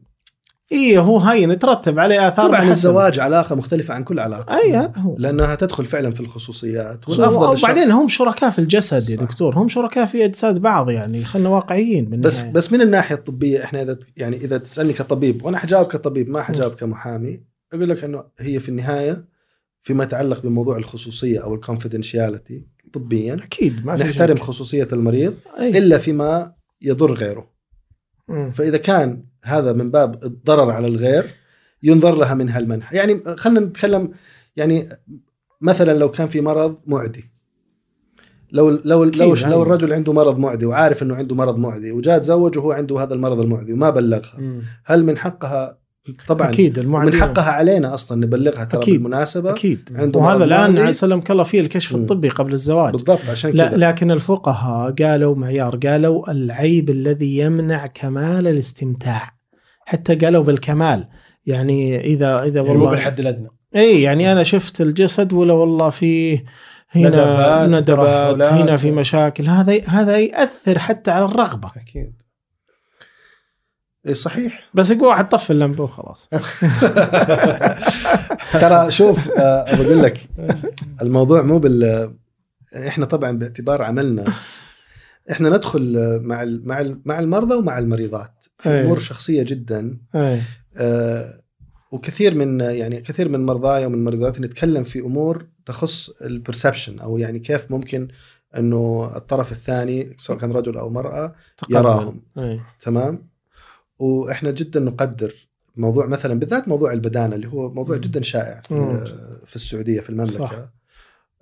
إيه 0.72 0.98
هو 1.00 1.18
هين 1.18 1.50
يترتب 1.50 1.98
عليه 1.98 2.29
آثار 2.29 2.46
طبعا 2.46 2.59
بحسب. 2.59 2.70
الزواج 2.70 3.18
علاقة 3.18 3.55
مختلفة 3.55 3.94
عن 3.94 4.05
كل 4.05 4.18
علاقة 4.18 4.57
أي 4.57 4.77
هذا 4.77 4.92
هو 4.96 5.16
لأنها 5.18 5.55
تدخل 5.55 5.85
فعلا 5.85 6.14
في 6.14 6.20
الخصوصيات 6.20 7.09
والأفضل 7.09 7.59
وبعدين 7.59 7.90
هم 7.90 8.09
شركاء 8.09 8.50
في 8.50 8.59
الجسد 8.59 9.11
يا. 9.11 9.16
دكتور 9.16 9.59
هم 9.59 9.68
شركاء 9.68 10.07
في 10.07 10.24
أجساد 10.24 10.59
بعض 10.59 10.90
يعني 10.90 11.24
خلينا 11.24 11.48
واقعيين 11.48 12.05
بالنهاية. 12.05 12.27
بس 12.27 12.42
بس 12.42 12.72
من 12.72 12.81
الناحية 12.81 13.14
الطبية 13.14 13.64
إحنا 13.64 13.83
إذا 13.83 13.98
يعني 14.16 14.37
إذا 14.37 14.59
تسألني 14.59 14.92
كطبيب 14.92 15.44
وأنا 15.44 15.59
حجاوب 15.59 15.87
كطبيب 15.87 16.29
ما 16.29 16.42
حجاوب 16.42 16.72
كمحامي 16.72 17.40
أقول 17.72 17.88
لك 17.88 18.05
إنه 18.05 18.24
هي 18.38 18.61
في 18.61 18.68
النهاية 18.68 19.24
فيما 19.83 20.05
يتعلق 20.05 20.42
بموضوع 20.42 20.77
الخصوصية 20.77 21.40
أو 21.44 21.55
الكونفدنشياليتي 21.55 22.66
طبيا 22.92 23.35
أكيد 23.35 23.87
ما 23.87 23.96
نحترم 23.96 24.37
شك. 24.37 24.42
خصوصية 24.42 24.88
المريض 24.92 25.35
أي. 25.59 25.79
إلا 25.79 25.98
فيما 25.98 26.53
يضر 26.83 27.12
غيره. 27.12 27.55
فإذا 28.55 28.77
كان 28.77 29.24
هذا 29.44 29.72
من 29.72 29.90
باب 29.90 30.24
الضرر 30.24 30.70
على 30.70 30.87
الغير 30.87 31.26
ينظر 31.83 32.14
لها 32.18 32.35
من 32.35 32.48
هالمنحى 32.48 32.96
يعني 32.96 33.22
خلينا 33.37 33.61
نتكلم 33.61 34.11
يعني 34.57 34.88
مثلا 35.61 35.98
لو 35.98 36.11
كان 36.11 36.28
في 36.28 36.40
مرض 36.40 36.76
معدي 36.87 37.24
لو 38.52 38.70
لو 38.70 39.04
لو. 39.04 39.35
لو 39.50 39.62
الرجل 39.62 39.92
عنده 39.92 40.12
مرض 40.12 40.38
معدي 40.38 40.66
وعارف 40.66 41.02
إنه 41.02 41.14
عنده 41.14 41.35
مرض 41.35 41.59
معدي 41.59 41.92
وجاء 41.92 42.18
تزوج 42.18 42.59
وهو 42.59 42.72
عنده 42.72 43.02
هذا 43.02 43.14
المرض 43.14 43.40
المعدي 43.40 43.72
وما 43.72 43.90
بلغها. 43.90 44.38
هل 44.85 45.04
من 45.04 45.18
حقها 45.18 45.78
طبعا. 46.28 46.48
أكيد 46.48 46.78
من 46.78 46.84
المعدية 46.84 47.20
حقها 47.20 47.50
علينا 47.50 47.94
أصلا 47.94 48.26
نبلغها 48.26 48.64
ترى 48.64 48.82
أكيد. 48.82 48.94
بالمناسبة. 48.94 49.50
أكيد. 49.50 49.90
عنده 49.94 50.20
وهذا 50.20 50.44
الآن. 50.44 50.92
سلمك 50.92 51.30
الله 51.30 51.44
فيه 51.44 51.60
الكشف. 51.60 51.94
الطبي 51.94 52.28
قبل 52.28 52.52
الزواج. 52.52 52.92
بالضبط 52.92 53.30
عشان 53.30 53.50
لا 53.50 53.68
كذا. 53.68 53.76
لكن 53.76 54.10
الفقهاء 54.10 54.92
قالوا 54.92 55.34
معيار 55.34 55.76
قالوا 55.76 56.30
العيب 56.30 56.90
الذي 56.90 57.38
يمنع 57.38 57.86
كمال 57.86 58.48
الاستمتاع. 58.48 59.30
حتى 59.86 60.14
قالوا 60.14 60.44
بالكمال. 60.44 61.08
يعني 61.46 62.00
إذا 62.00 62.42
إذا 62.42 62.60
يعني 62.60 62.68
مو 62.68 62.74
والله 62.74 62.90
بالحد 62.90 63.20
الأدنى. 63.20 63.48
إي 63.76 64.02
يعني 64.02 64.32
أنا 64.32 64.42
شفت 64.42 64.80
الجسد 64.80 65.32
ولا 65.32 65.52
والله 65.52 65.90
فيه 65.90 66.44
هنا 66.94 67.66
ندبات، 67.66 67.82
ندبات. 67.82 68.48
هنا 68.48 68.76
في 68.76 68.90
مشاكل. 68.90 69.46
هذا 69.46 69.80
هذا 69.84 70.18
ياثر 70.18 70.78
حتى 70.78 71.10
على 71.10 71.24
الرغبة. 71.24 71.68
أكيد. 71.76 72.23
إيه 74.06 74.14
صحيح. 74.14 74.70
بس 74.74 74.90
يقول 74.90 75.08
واحد 75.08 75.28
طفي 75.28 75.50
اللمبة 75.52 75.84
وخلاص. 75.84 76.28
ترى 78.60 78.90
شوف 78.90 79.28
آه، 79.28 79.76
بقول 79.76 80.02
لك 80.02 80.18
الموضوع 81.02 81.42
مو 81.42 81.58
بال 81.58 82.10
إحنا 82.76 83.04
طبعا 83.06 83.38
باعتبار 83.38 83.82
عملنا 83.82 84.24
إحنا 85.30 85.48
ندخل 85.50 85.96
آه، 85.98 86.18
مع 86.26 86.42
ال- 86.42 86.68
مع 86.68 86.80
ال- 86.80 87.00
مع 87.04 87.18
المرضى 87.18 87.54
ومع 87.54 87.78
المريضات. 87.78 88.44
في. 88.58 88.68
أمور 88.80 88.98
شخصية 88.98 89.42
جدا. 89.42 89.98
أي. 90.14 90.40
آه، 90.76 91.40
وكثير 91.92 92.34
من 92.34 92.60
يعني 92.60 93.00
كثير 93.00 93.28
من 93.28 93.46
مرضاي 93.46 93.86
ومن 93.86 94.04
مريضاتي 94.04 94.42
نتكلم 94.42 94.84
في 94.84 95.00
أمور 95.00 95.46
تخص 95.66 96.10
البرسبشن 96.10 96.98
أو 96.98 97.18
يعني 97.18 97.38
كيف 97.38 97.70
ممكن 97.70 98.08
إنه 98.56 99.12
الطرف 99.16 99.52
الثاني 99.52 100.14
سواء 100.18 100.38
كان 100.38 100.52
رجل 100.52 100.76
أو 100.76 100.90
مرأة 100.90 101.34
تقبل. 101.58 101.74
يراهم. 101.74 102.22
أي. 102.38 102.60
تمام؟ 102.80 103.28
وإحنا 103.98 104.50
جدا 104.50 104.80
نقدر 104.80 105.48
موضوع 105.76 106.07
مثلا 106.07 106.38
بالذات 106.40 106.68
موضوع 106.68 106.92
البدانة 106.92 107.35
اللي 107.35 107.48
هو 107.48 107.70
موضوع. 107.70 107.96
جدا 107.96 108.22
شائع 108.22 108.62
في, 108.68 108.74
مم. 108.74 109.04
في 109.46 109.57
السعودية 109.57 110.00
في 110.00 110.11
المملكة 110.11 110.33
صح. 110.33 110.72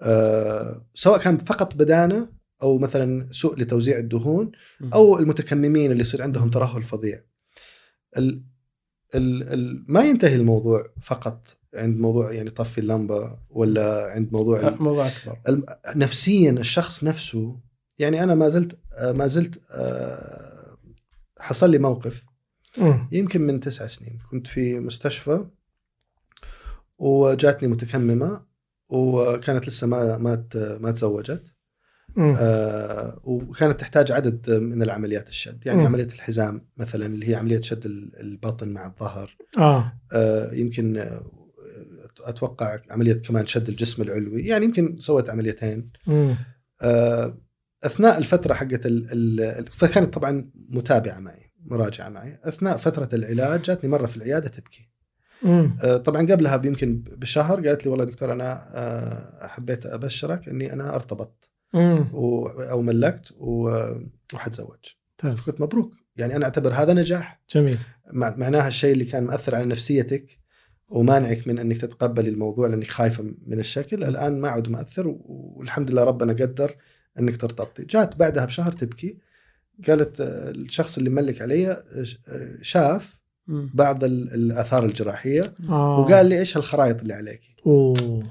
آه 0.00 0.86
سواء 0.94 1.18
كان 1.18 1.36
فقط 1.36 1.74
بدانة 1.74 2.28
أو 2.62 2.78
مثلا 2.78 3.26
سوء 3.32 3.58
لتوزيع 3.58 3.98
الدهون. 3.98 4.52
أو 4.94 5.18
المتكممين 5.18 5.90
اللي 5.92 6.00
يصير 6.00 6.22
عندهم 6.22 6.50
ترهل 6.50 6.82
فظيع 6.82 7.22
ال 8.16 8.42
ال 9.14 9.42
ال 9.42 9.84
ما 9.88 10.00
ينتهي 10.04 10.34
الموضوع 10.34 10.86
فقط 11.02 11.56
عند 11.74 11.96
موضوع 11.96 12.32
يعني 12.32 12.50
طفي 12.50 12.78
اللمبة 12.78 13.38
ولا 13.50 14.10
عند 14.10 14.32
موضوع 14.32 14.70
موضوع 14.70 15.08
أكبر 15.08 15.64
نفسيا 15.96 16.50
الشخص 16.50 17.04
نفسه 17.04 17.60
يعني 17.98 18.22
أنا 18.22 18.34
ما 18.34 18.48
زلت 18.48 18.78
ما 19.02 19.26
زلت 19.26 19.60
آه، 19.70 20.76
حصل 21.38 21.70
لي 21.70 21.78
موقف. 21.78 22.22
يمكن 23.12 23.40
من 23.40 23.60
تسع 23.60 23.86
سنين. 23.86 24.18
كنت 24.30 24.46
في 24.46 24.80
مستشفى 24.80 25.44
وجاتني 26.98 27.68
متكممة 27.68 28.42
وكانت 28.88 29.68
لسه 29.68 29.86
ما 29.86 30.18
ما 30.18 30.44
ما 30.80 30.90
تزوجت. 30.90 31.44
آه، 32.18 33.20
وكانت 33.24 33.80
تحتاج 33.80 34.12
عدد 34.12 34.50
من 34.50 34.82
العمليات 34.82 35.28
الشد. 35.28 35.66
يعني 35.66 35.78
مم. 35.80 35.86
عملية 35.86 36.04
الحزام 36.14 36.68
مثلا 36.76 37.06
اللي 37.06 37.28
هي 37.28 37.34
عملية 37.34 37.60
شد 37.60 37.86
ال- 37.86 38.20
البطن 38.20 38.68
مع 38.68 38.86
الظهر. 38.86 39.36
آه. 39.58 39.92
آه، 40.12 40.54
يمكن 40.54 40.96
آه، 40.96 41.24
أتوقع 42.20 42.78
عملية 42.90 43.12
كمان 43.14 43.46
شد 43.46 43.68
الجسم 43.68 44.02
العلوي. 44.02 44.46
يعني 44.46 44.64
يمكن 44.64 44.96
سويت 45.00 45.30
عمليتين. 45.30 45.92
آه، 46.82 47.38
أثناء 47.84 48.18
الفترة 48.18 48.54
حقت 48.54 48.86
فكانت 49.72 50.14
طبعا 50.14 50.50
متابعة 50.68 51.18
معي. 51.20 51.41
مراجعة 51.64 52.08
معي. 52.08 52.38
أثناء 52.44 52.76
فترة 52.76 53.08
العلاج 53.12 53.62
جاتني 53.62 53.90
مرة 53.90 54.06
في 54.06 54.16
العيادة 54.16 54.48
تبكي. 54.48 54.88
مم. 55.42 55.76
آه، 55.82 55.96
طبعا 55.96 56.26
قبلها 56.32 56.62
يمكن 56.64 57.02
بشهر 57.16 57.68
قالت 57.68 57.84
لي 57.84 57.90
والله 57.90 58.04
دكتور 58.04 58.32
أنا 58.32 58.68
آه، 58.74 59.46
حبيت 59.46 59.86
أبشرك 59.86 60.48
إني 60.48 60.72
أنا 60.72 60.94
ارتبطت. 60.94 61.48
و- 62.12 62.46
أو 62.48 62.82
ملكت 62.82 63.32
و- 63.38 63.94
وحتزوج. 64.34 64.78
قلت 65.22 65.60
مبروك. 65.60 65.94
يعني 66.16 66.36
أنا 66.36 66.44
أعتبر 66.44 66.72
هذا 66.72 66.92
نجاح. 66.94 67.40
جميل. 67.54 67.78
مع- 68.12 68.36
معناها 68.36 68.68
الشيء 68.68 68.92
اللي 68.92 69.04
كان 69.04 69.24
مأثر 69.24 69.54
على 69.54 69.64
نفسيتك 69.66 70.38
ومانعك 70.88 71.48
من 71.48 71.58
إنك 71.58 71.76
تتقبلي 71.80 72.28
الموضوع 72.28 72.66
لأنك 72.68 72.86
خايفة 72.90 73.22
من 73.46 73.60
الشكل 73.60 74.04
الآن 74.04 74.40
ما 74.40 74.48
عاد 74.48 74.68
مأثر 74.68 75.14
والحمد 75.26 75.90
لله 75.90 76.04
ربنا 76.04 76.32
قدر 76.32 76.74
إنك 77.18 77.36
ترتبطي. 77.36 77.84
جات 77.84 78.16
بعدها 78.16 78.44
بشهر 78.44 78.72
تبكي. 78.72 79.18
قالت 79.88 80.20
آه، 80.20 80.50
الشخص 80.50 80.98
اللي 80.98 81.10
ملك 81.10 81.42
علي 81.42 81.70
آه، 81.70 81.84
آه، 82.28 82.58
شاف. 82.62 83.22
بعض 83.74 84.04
ال- 84.04 84.34
الآثار 84.34 84.84
الجراحية 84.84 85.54
آه. 85.68 85.98
وقال 86.00 86.26
لي 86.26 86.38
إيش 86.38 86.56
هالخرائط 86.56 87.00
اللي 87.00 87.14
عليك 87.14 87.40
أوه 87.66 88.22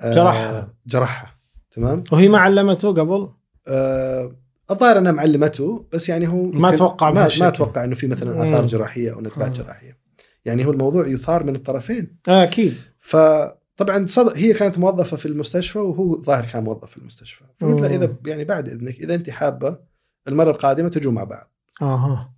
آه، 0.00 0.14
جرحها. 0.14 0.74
جرحها 0.86 1.34
تمام 1.70 2.02
وهي 2.12 2.28
ما 2.28 2.38
علمته 2.38 2.88
قبل 2.92 3.28
آه، 3.68 4.36
الظاهر 4.70 4.98
أنها 4.98 5.12
معلمته 5.12 5.86
بس 5.92 6.08
يعني 6.08 6.28
هو 6.28 6.42
ما 6.46 6.70
توقع 6.76 7.10
ما. 7.10 7.28
ما 7.40 7.48
أتوقع 7.48 7.84
إنه 7.84 7.94
في 7.94 8.06
مثلا 8.06 8.44
آثار 8.48 8.62
مم. 8.62 8.66
جراحية 8.68 9.14
أو 9.14 9.20
ندبات 9.20 9.58
آه. 9.58 9.62
جراحية 9.62 9.98
يعني 10.44 10.66
هو 10.66 10.70
الموضوع 10.72 11.06
يثار 11.06 11.44
من 11.44 11.54
الطرفين 11.56 12.16
آه 12.28 12.42
أكيد 12.44 12.74
فطبعا 12.98 14.06
صدق 14.06 14.36
هي 14.36 14.52
كانت 14.52 14.78
موظفة 14.78 15.16
في 15.16 15.26
المستشفى 15.26 15.78
وهو 15.78 16.22
ظاهر 16.22 16.44
كان 16.44 16.64
موظف 16.64 16.90
في 16.90 16.96
المستشفى 16.98 17.44
فقلت 17.60 17.80
لها 17.80 17.88
مم. 17.88 17.94
إذا 18.02 18.14
يعني 18.26 18.44
بعد 18.44 18.68
إذنك 18.68 19.00
إذا 19.00 19.14
أنت 19.14 19.30
حابة 19.30 19.78
المرة 20.28 20.50
القادمة 20.50 20.88
تجوا 20.88 21.12
مع 21.12 21.24
بعض. 21.24 21.50
آها. 21.82 22.34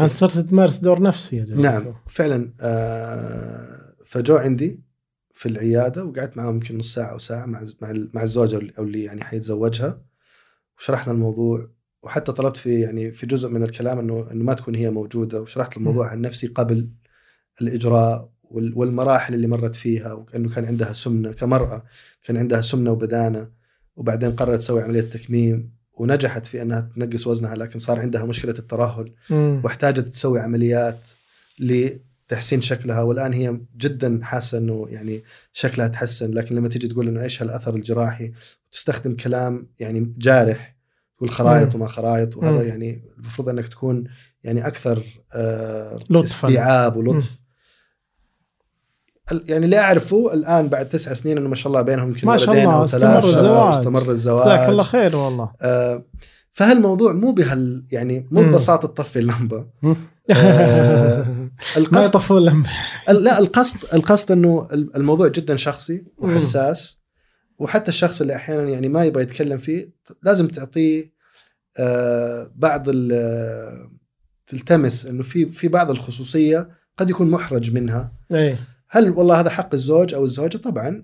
انت 0.00 0.10
صرت 0.12 0.38
تمارس 0.38 0.78
دور 0.78 1.02
نفسي 1.02 1.36
يا 1.36 1.44
جماعة. 1.44 1.78
نعم. 1.78 1.94
فعلا 2.06 2.52
آه 2.60 3.94
فجو 4.06 4.36
عندي 4.36 4.82
في 5.34 5.48
العيادة 5.48 6.04
وقعدت 6.04 6.36
معهم 6.36 6.54
يمكن 6.54 6.78
نص 6.78 6.94
ساعة 6.94 7.10
أو 7.12 7.18
ساعة 7.18 7.46
مع 7.46 7.62
مع 7.82 7.92
مع 8.14 8.22
الزوجة 8.22 8.56
اللي- 8.58 8.72
أو 8.78 8.84
اللي 8.84 9.02
يعني 9.02 9.24
حيتزوجها. 9.24 10.02
وشرحنا 10.78 11.12
الموضوع. 11.12 11.70
وحتى 12.02 12.32
طلبت 12.32 12.56
في 12.56 12.80
يعني 12.80 13.12
في 13.12 13.26
جزء 13.26 13.48
من 13.48 13.62
الكلام 13.62 13.98
إنه 13.98 14.28
إنه 14.32 14.44
ما 14.44 14.54
تكون 14.54 14.74
هي 14.74 14.90
موجودة. 14.90 15.42
وشرحت 15.42 15.76
الموضوع 15.76 16.08
عن 16.08 16.20
نفسي 16.20 16.46
قبل 16.46 16.90
الإجراء 17.60 18.30
وال- 18.42 18.78
والمراحل 18.78 19.34
اللي 19.34 19.46
مرت 19.46 19.76
فيها. 19.76 20.12
وإنه 20.12 20.48
كان 20.54 20.64
عندها 20.64 20.92
سمنة 20.92 21.32
كمرأة 21.32 21.82
كان 22.24 22.36
عندها 22.36 22.60
سمنة 22.60 22.90
وبدانة. 22.90 23.50
وبعدين 23.96 24.32
قررت 24.32 24.58
تسوي 24.58 24.82
عملية 24.82 25.00
تكميم. 25.00 25.77
ونجحت 26.00 26.46
في 26.46 26.62
أنها 26.62 26.88
تنقص 26.96 27.26
وزنها 27.26 27.54
لكن 27.54 27.78
صار 27.78 27.98
عندها 27.98 28.24
مشكلة 28.24 28.54
الترهل 28.58 29.12
مم. 29.30 29.60
واحتاجت 29.64 30.00
تسوي 30.00 30.40
عمليات 30.40 30.98
لتحسين 31.58 32.60
شكلها 32.60 33.02
والآن 33.02 33.32
هي 33.32 33.60
جدا 33.76 34.20
حاسة 34.22 34.58
إنه 34.58 34.86
يعني 34.88 35.24
شكلها 35.52 35.88
تحسن 35.88 36.30
لكن 36.34 36.54
لما 36.54 36.68
تيجي 36.68 36.88
تقول 36.88 37.08
إنه 37.08 37.22
إيش 37.22 37.42
هالأثر 37.42 37.74
الجراحي 37.74 38.32
تستخدم 38.72 39.16
كلام 39.16 39.68
يعني 39.78 40.12
جارح 40.18 40.76
تقول 41.16 41.30
خرايط 41.30 41.68
مم. 41.68 41.74
وما 41.80 41.88
خرايط 41.90 42.36
وهذا 42.36 42.62
مم. 42.62 42.68
يعني 42.68 43.02
المفروض 43.18 43.48
إنك 43.48 43.68
تكون 43.68 44.04
يعني 44.44 44.66
أكثر 44.66 45.04
آه 45.32 45.96
لطفاً. 46.10 46.24
استيعاب 46.48 46.96
ولطف 46.96 47.26
ال- 47.32 47.38
يعني 49.32 49.64
اللي 49.64 49.78
أعرفه 49.78 50.32
الآن 50.34 50.68
بعد 50.68 50.88
تسع 50.88 51.14
سنين 51.14 51.38
إنه 51.38 51.48
ما 51.48 51.54
شاء 51.54 51.66
الله 51.68 51.82
بينهم 51.82 52.08
يمكن 52.08 52.26
ما 52.26 52.36
شاء 52.36 52.54
الله، 52.54 52.74
أو 52.74 52.84
استمر 52.84 53.18
الزواج. 53.24 53.66
واستمر 53.66 54.10
الزواج. 54.10 54.42
جزاك 54.44 54.68
الله 54.68 54.82
خير 54.82 55.16
والله. 55.16 55.50
آه 55.62 56.04
فهالموضوع 56.52 57.12
مو 57.12 57.32
بهال 57.32 57.84
يعني 57.92 58.28
مو. 58.30 58.42
ببساطة 58.42 58.88
تطفي 58.88 59.18
اللمبة. 59.18 59.66
آه، 60.30 61.22
ما 61.24 61.50
القصد 61.76 62.08
يطفون 62.08 62.42
لمبه 62.44 62.70
ال- 63.08 63.24
لا 63.24 63.38
القصد 63.38 63.76
القصد 63.94 64.32
إنه 64.32 64.68
ال- 64.72 64.96
الموضوع 64.96 65.28
جدا 65.28 65.56
شخصي 65.56 66.04
وحساس. 66.18 66.98
وحتى 67.58 67.88
الشخص 67.88 68.20
اللي 68.20 68.36
أحيانا 68.36 68.62
يعني 68.70 68.88
ما 68.88 69.04
يبغى 69.04 69.22
يتكلم 69.22 69.58
فيه 69.58 69.90
لازم 70.22 70.48
تعطيه 70.48 71.12
آه، 71.78 72.50
بعض 72.56 72.86
تلتمس 74.46 75.06
إنه 75.06 75.22
في 75.22 75.52
في 75.52 75.68
بعض 75.68 75.90
الخصوصية 75.90 76.68
قد 76.96 77.10
يكون 77.10 77.30
محرج 77.30 77.72
منها. 77.74 78.12
إيه. 78.32 78.58
هل 78.90 79.10
والله 79.10 79.40
هذا 79.40 79.50
حق 79.50 79.74
الزوج 79.74 80.14
أو 80.14 80.24
الزوجة؟ 80.24 80.56
طبعا. 80.56 81.02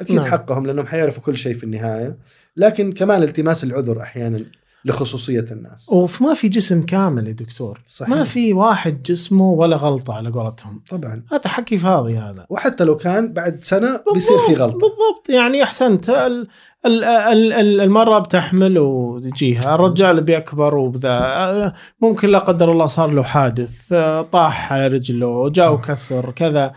أكيد 0.00 0.16
نعم. 0.16 0.30
حقهم 0.30 0.66
لأنهم 0.66 0.86
حيعرفوا 0.86 1.22
كل 1.22 1.36
شيء 1.36 1.54
في 1.54 1.64
النهاية. 1.64 2.18
لكن 2.56 2.92
كمان 2.92 3.22
التماس 3.22 3.64
العذر 3.64 4.00
أحيانا 4.00 4.44
لخصوصية 4.84 5.46
الناس. 5.50 5.88
وما 5.88 6.34
في 6.34 6.48
جسم 6.48 6.86
كامل 6.86 7.26
يا 7.26 7.32
دكتور. 7.32 7.80
صحيح. 7.86 8.08
ما 8.08 8.24
في 8.24 8.52
واحد 8.52 9.02
جسمه 9.02 9.50
ولا 9.50 9.76
غلطة 9.76 10.14
على 10.14 10.30
قولتهم. 10.30 10.82
طبعا. 10.90 11.22
هذا 11.32 11.48
حكي 11.48 11.78
فاضي 11.78 12.18
هذا. 12.18 12.46
وحتى 12.50 12.84
لو 12.84 12.96
كان 12.96 13.32
بعد 13.32 13.64
سنة 13.64 14.00
بيصير 14.14 14.38
في 14.38 14.54
غلطة. 14.54 14.78
بالضبط. 14.78 15.28
يعني 15.28 15.62
أحسنت. 15.62 16.08
ال- 16.08 16.48
ال- 16.86 17.04
ال- 17.04 17.52
ال- 17.52 17.80
المرأة 17.80 18.18
بتحمل 18.18 18.78
وتجيها. 18.78 19.74
الرجال 19.74 20.20
بيكبر 20.20 20.74
وبذا. 20.74 21.74
ممكن 22.00 22.28
لا 22.28 22.38
قدر 22.38 22.72
الله 22.72 22.86
صار 22.86 23.10
له 23.10 23.22
حادث 23.22 23.88
طاح 24.32 24.72
على 24.72 24.86
رجله 24.86 25.50
جاء 25.50 25.76
كسر 25.76 26.30
كذا. 26.30 26.72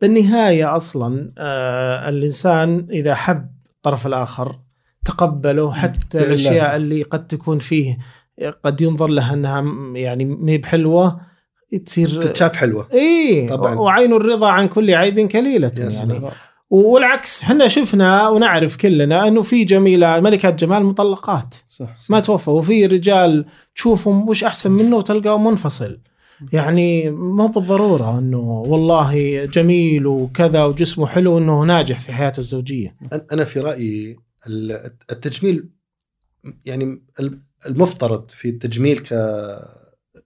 بالنهاية 0.00 0.76
أصلا 0.76 1.32
آه، 1.38 2.08
الإنسان 2.08 2.86
إذا 2.90 3.14
حب 3.14 3.48
الطرف 3.76 4.06
الآخر 4.06 4.58
تقبله 5.04 5.72
حتى. 5.72 6.18
الأشياء 6.18 6.76
اللي 6.76 7.02
قد 7.02 7.26
تكون 7.26 7.58
فيه 7.58 7.98
قد 8.64 8.80
ينظر 8.80 9.06
لها 9.06 9.34
أنها 9.34 9.64
يعني 9.94 10.24
ما 10.24 10.56
بحلوة 10.56 11.20
تصير 11.86 12.22
تتشاف 12.22 12.56
حلوة 12.56 12.88
إي 12.92 13.48
طبعاً. 13.48 13.74
وعين 13.74 14.12
الرضا 14.12 14.50
عن 14.50 14.68
كل 14.68 14.94
عيب 14.94 15.28
كليلة 15.28 15.72
يعني. 15.76 16.30
والعكس 16.70 17.42
إحنا 17.42 17.68
شفنا 17.68 18.28
ونعرف 18.28 18.76
كلنا 18.76 19.28
إنه 19.28 19.42
في 19.42 19.64
جميلة 19.64 20.20
ملكات 20.20 20.60
جمال 20.60 20.84
مطلقات 20.84 21.54
صح 21.68 21.90
ما 22.08 22.20
توفوا 22.20 22.58
وفي 22.58 22.86
رجال 22.86 23.44
تشوفهم 23.74 24.28
وش 24.28 24.44
أحسن 24.44 24.70
منه 24.70 24.96
وتلقاه 24.96 25.38
منفصل 25.38 25.98
يعني 26.52 27.10
مو 27.10 27.46
بالضرورة 27.46 28.18
إنه 28.18 28.38
والله 28.40 29.44
جميل 29.44 30.06
وكذا 30.06 30.64
وجسمه 30.64 31.06
حلو 31.06 31.38
إنه 31.38 31.64
ناجح 31.64 32.00
في 32.00 32.12
حياته 32.12 32.40
الزوجية. 32.40 32.94
أنا- 33.04 33.20
أنا 33.32 33.44
في 33.44 33.60
رأيي 33.60 34.16
ال- 34.46 34.90
التجميل 35.10 35.68
يعني 36.64 37.02
المفترض 37.66 38.30
في 38.30 38.48
التجميل 38.48 38.98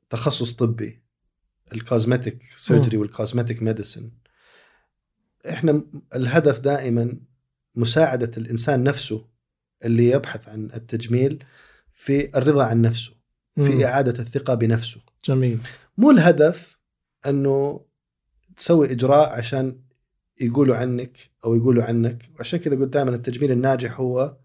كتخصص 0.09 0.53
طبي 0.53 1.03
ال 1.73 1.81
cosmetic 1.81 2.43
surgery 2.57 2.97
وال 2.97 3.10
cosmetic 3.10 3.63
medicine 3.63 4.11
إحنا 5.51 5.83
الهدف 6.15 6.59
دائما 6.61 7.17
مساعدة 7.77 8.31
الإنسان 8.37 8.83
نفسه 8.85 9.27
اللي 9.85 10.11
يبحث 10.11 10.49
عن 10.49 10.71
التجميل 10.75 11.45
في 11.93 12.39
الرضا 12.39 12.65
عن 12.65 12.83
نفسه. 12.83 13.13
في 13.55 13.61
مم. 13.75 13.83
إعادة 13.83 14.23
الثقة 14.23 14.55
بنفسه 14.55 15.01
جميل 15.25 15.59
مو 15.99 16.11
الهدف 16.11 16.79
أنه 17.27 17.81
تسوي 18.57 18.93
إجراء 18.93 19.29
عشان 19.29 19.79
يقولوا 20.41 20.77
عنك 20.77 21.19
أو 21.45 21.55
يقولوا 21.55 21.85
عنك 21.85 22.31
وعشان 22.35 22.59
كذا 22.59 22.77
قلت 22.77 22.93
دائما 22.93 23.11
التجميل 23.11 23.51
الناجح 23.53 24.01
هو 24.01 24.37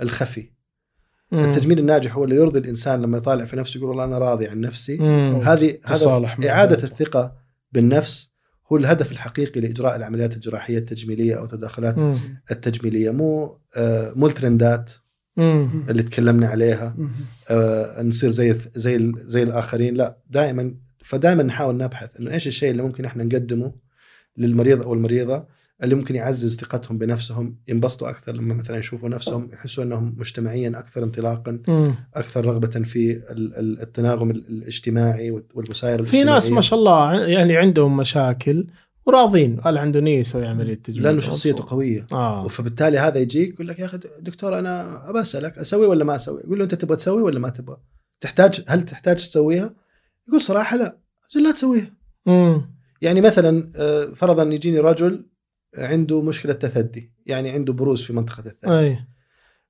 الخفي 0.00 0.50
مم. 1.32 1.44
التجميل 1.44 1.78
الناجح 1.78 2.16
هو 2.16 2.24
اللي 2.24 2.36
يرضي 2.36 2.58
الإنسان 2.58 3.02
لما 3.02 3.18
يطالع 3.18 3.44
في 3.44 3.56
نفسه 3.56 3.78
يقول 3.78 3.88
والله 3.88 4.04
أنا 4.04 4.18
راضي 4.18 4.46
عن 4.48 4.60
نفسي. 4.60 4.98
هذه 5.42 5.78
هذا 5.84 6.50
إعادة. 6.50 6.84
الثقة 6.84 7.36
بالنفس 7.72 8.32
هو 8.72 8.76
الهدف 8.76 9.12
الحقيقي 9.12 9.60
لإجراء 9.60 9.96
العمليات 9.96 10.34
الجراحية 10.34 10.78
التجميلية 10.78 11.38
أو 11.38 11.44
التدخلات 11.44 11.98
مم. 11.98 12.18
التجميلية 12.50 13.10
مو 13.10 13.58
آه، 13.76 14.12
مو 14.16 14.26
الترندات 14.26 14.90
مم. 15.36 15.68
اللي 15.88 16.02
تكلمنا 16.02 16.46
عليها 16.46 16.94
مم. 16.98 17.08
آه، 17.50 18.02
نصير 18.02 18.30
زي 18.30 18.54
زي 18.74 19.12
زي 19.16 19.42
الآخرين 19.42 19.94
لا 19.94 20.16
دائما 20.30 20.74
فدائما 21.04 21.42
نحاول 21.42 21.76
نبحث 21.76 22.20
إنه 22.20 22.30
إيش 22.30 22.46
الشيء 22.46 22.70
اللي 22.70 22.82
ممكن 22.82 23.04
إحنا 23.04 23.24
نقدمه 23.24 23.72
للمريض 24.36 24.82
أو 24.82 24.94
المريضة 24.94 25.44
اللي 25.82 25.94
ممكن 25.94 26.14
يعزز 26.14 26.56
ثقتهم 26.56 26.98
بنفسهم 26.98 27.56
ينبسطوا 27.68 28.10
أكثر 28.10 28.32
لما 28.32 28.54
مثلا 28.54 28.76
يشوفوا 28.78 29.08
نفسهم 29.08 29.50
يحسوا 29.52 29.84
إنهم 29.84 30.14
مجتمعيا 30.18 30.68
أكثر 30.78 31.04
انطلاقا 31.04 31.60
مم. 31.68 31.94
أكثر 32.14 32.44
رغبة 32.46 32.68
في 32.68 33.12
ال- 33.12 33.54
ال- 33.56 33.80
التناغم 33.80 34.30
ال- 34.30 34.48
الاجتماعي 34.48 35.30
والوسائل 35.54 36.04
في 36.04 36.24
ناس 36.24 36.50
ما 36.50 36.60
شاء 36.60 36.78
الله 36.78 37.24
يعني 37.26 37.56
عندهم 37.56 37.96
مشاكل 37.96 38.66
وراضين. 39.06 39.60
قال 39.60 39.78
عنده 39.78 40.00
نيه 40.00 40.18
يسوي 40.18 40.46
عملية 40.46 40.74
تجميل 40.74 41.02
لأنه 41.02 41.20
شخصيته 41.20 41.64
قوية. 41.68 42.06
آه. 42.12 42.48
فبالتالي 42.48 42.98
هذا 42.98 43.18
يجيك 43.18 43.54
يقول 43.54 43.68
لك 43.68 43.78
يا 43.78 43.84
أخي 43.84 43.98
دكتور 44.20 44.58
أنا 44.58 45.10
أبى 45.10 45.20
أسألك 45.20 45.58
أسوي 45.58 45.86
ولا 45.86 46.04
ما 46.04 46.16
أسوي؟ 46.16 46.40
يقول 46.40 46.58
له 46.58 46.64
أنت 46.64 46.74
تبغى 46.74 46.96
تسوي 46.96 47.22
ولا 47.22 47.38
ما 47.38 47.48
تبغى؟ 47.48 47.76
تحتاج 48.20 48.64
هل 48.68 48.82
تحتاج 48.82 49.16
تسويها؟ 49.16 49.74
يقول 50.28 50.40
صراحة 50.40 50.76
لا. 50.76 50.98
لا 51.34 51.52
تسويها. 51.52 51.90
مم. 52.26 52.74
يعني 53.02 53.20
مثلا 53.20 53.72
آه، 53.76 54.04
فرضا 54.04 54.42
يجيني 54.42 54.78
رجل 54.78 55.26
عنده 55.78 56.22
مشكلة 56.22 56.52
تثدي 56.52 57.12
يعني 57.26 57.50
عنده 57.50 57.72
بروز 57.72 58.02
في 58.02 58.12
منطقة 58.12 58.40
الثدي 58.46 58.72
أي. 58.72 58.98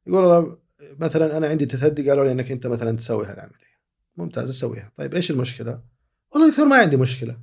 يقول 0.07 0.57
مثلا 0.99 1.37
أنا 1.37 1.47
عندي 1.47 1.66
تثدي 1.66 2.11
قالوا 2.11 2.25
لي 2.25 2.33
إنك 2.33 2.53
أنت 2.53 2.66
مثلا 2.66 2.97
تسوي 2.97 3.27
هالعمليه 3.27 3.73
ممتاز 4.16 4.49
اسويها 4.49 4.92
طيب 4.97 5.14
إيش 5.14 5.31
المشكلة؟ 5.31 5.83
والله 6.33 6.51
دكتور 6.51 6.66
ما 6.66 6.77
عندي 6.77 6.97
مشكلة. 6.97 7.37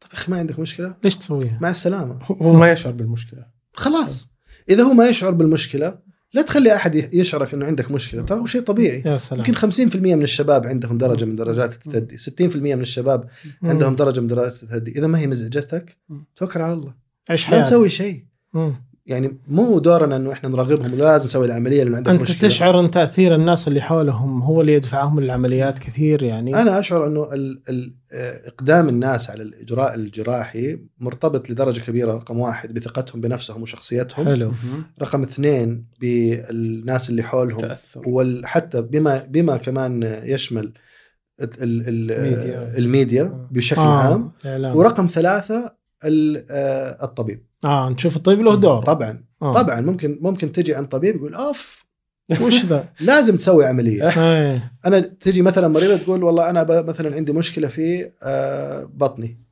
طيب 0.00 0.12
يا 0.12 0.18
أخي 0.18 0.32
ما 0.32 0.38
عندك 0.38 0.58
مشكلة؟ 0.58 0.94
ليش 1.04 1.16
تسويها؟ 1.16 1.58
مع 1.60 1.70
السلامة. 1.70 2.18
هو 2.22 2.52
ما 2.52 2.72
يشعر 2.72 2.92
بالمشكلة. 2.92 3.46
خلاص. 3.72 4.30
إذا 4.70 4.82
هو 4.82 4.92
ما 4.92 5.08
يشعر 5.08 5.30
بالمشكلة 5.30 5.98
لا 6.32 6.42
تخلي 6.42 6.76
أحد 6.76 6.94
يشعرك 7.14 7.54
إنه 7.54 7.66
عندك 7.66 7.90
مشكلة 7.90 8.22
ترى 8.22 8.40
هو 8.40 8.46
شيء 8.46 8.60
طبيعي. 8.60 9.02
يا 9.06 9.18
سلام. 9.18 9.44
يمكن 9.48 9.54
50% 9.54 9.96
من 9.96 10.22
الشباب 10.22 10.66
عندهم 10.66 10.98
درجة 10.98 11.24
من 11.24 11.36
درجات 11.36 11.72
التثدي 11.72 12.18
60% 12.18 12.56
من 12.56 12.80
الشباب. 12.80 13.28
عندهم 13.62 13.96
درجة 13.96 14.20
من 14.20 14.26
درجات 14.26 14.52
التثدي 14.52 14.98
إذا 14.98 15.06
ما 15.06 15.18
هي 15.18 15.26
مزعجتك 15.26 15.96
توكل 16.36 16.60
على 16.60 16.72
الله. 16.72 16.94
عيش 17.30 17.44
لا 17.44 17.50
حياتك. 17.50 17.66
تسوي 17.66 17.88
شيء. 17.88 18.24
يعني 19.06 19.38
مو 19.48 19.78
دورنا 19.78 20.16
إنه 20.16 20.32
إحنا 20.32 20.48
نرغبهم 20.50 20.92
ولا 20.92 21.02
لازم 21.04 21.24
نسوي 21.24 21.46
العملية 21.46 21.82
لأنه 21.84 21.96
عندك 21.96 22.10
أنت 22.10 22.20
مشكلة. 22.20 22.48
تشعر 22.50 22.80
إن 22.80 22.90
تأثير 22.90 23.34
الناس 23.34 23.68
اللي 23.68 23.80
حولهم 23.80 24.42
هو 24.42 24.60
اللي 24.60 24.72
يدفعهم 24.74 25.20
للعمليات 25.20 25.78
كثير 25.78 26.22
يعني؟ 26.22 26.62
أنا 26.62 26.78
أشعر 26.80 27.06
إنه 27.06 27.32
ال 27.32 27.62
ال 27.68 27.94
إقدام 28.46 28.88
الناس 28.88 29.30
على 29.30 29.42
الإجراء 29.42 29.94
الجراحي 29.94 30.78
مرتبط 30.98 31.50
لدرجة 31.50 31.80
كبيرة 31.80 32.12
رقم 32.14 32.38
واحد 32.40 32.74
بثقتهم 32.74 33.20
بنفسهم 33.20 33.62
وشخصيتهم. 33.62 34.26
حلو. 34.26 34.52
رقم 35.02 35.22
اثنين 35.22 35.86
بالناس 36.00 37.10
اللي 37.10 37.22
حولهم. 37.22 37.60
تأثر. 37.60 38.02
وحتى 38.06 38.82
بما 38.82 39.24
بما 39.28 39.56
كمان 39.56 40.02
يشمل 40.24 40.72
ال- 41.40 41.62
ال- 41.62 42.10
ال- 42.10 42.22
ميديا. 42.22 42.78
الميديا 42.78 43.46
بشكل 43.50 43.80
آه. 43.80 43.98
عام. 44.02 44.32
الإعلام. 44.44 44.76
ورقم 44.76 45.06
ثلاثة 45.06 45.72
ال- 46.04 46.44
آه، 46.50 47.04
الطبيب. 47.04 47.42
آه 47.64 47.90
نشوف 47.90 48.16
الطبيب 48.16 48.40
له 48.40 48.56
دور. 48.56 48.82
طبعا. 48.82 49.24
آه. 49.42 49.62
طبعا. 49.62 49.80
ممكن 49.80 50.18
ممكن 50.20 50.52
تجي 50.52 50.74
عند 50.74 50.88
طبيب 50.88 51.16
يقول 51.16 51.34
أوف 51.34 51.84
وش 52.40 52.64
ذا؟ 52.64 52.88
لازم 53.00 53.36
تسوي 53.36 53.66
عملية. 53.66 54.08
إيه. 54.08 54.72
أنا 54.86 55.00
تجي 55.00 55.42
مثلا 55.42 55.68
مريضة 55.68 55.96
تقول 55.96 56.22
والله 56.24 56.50
أنا 56.50 56.82
مثلا 56.82 57.16
عندي 57.16 57.32
مشكلة 57.32 57.68
في 57.68 58.10
آه، 58.22 58.90
بطني. 58.94 59.44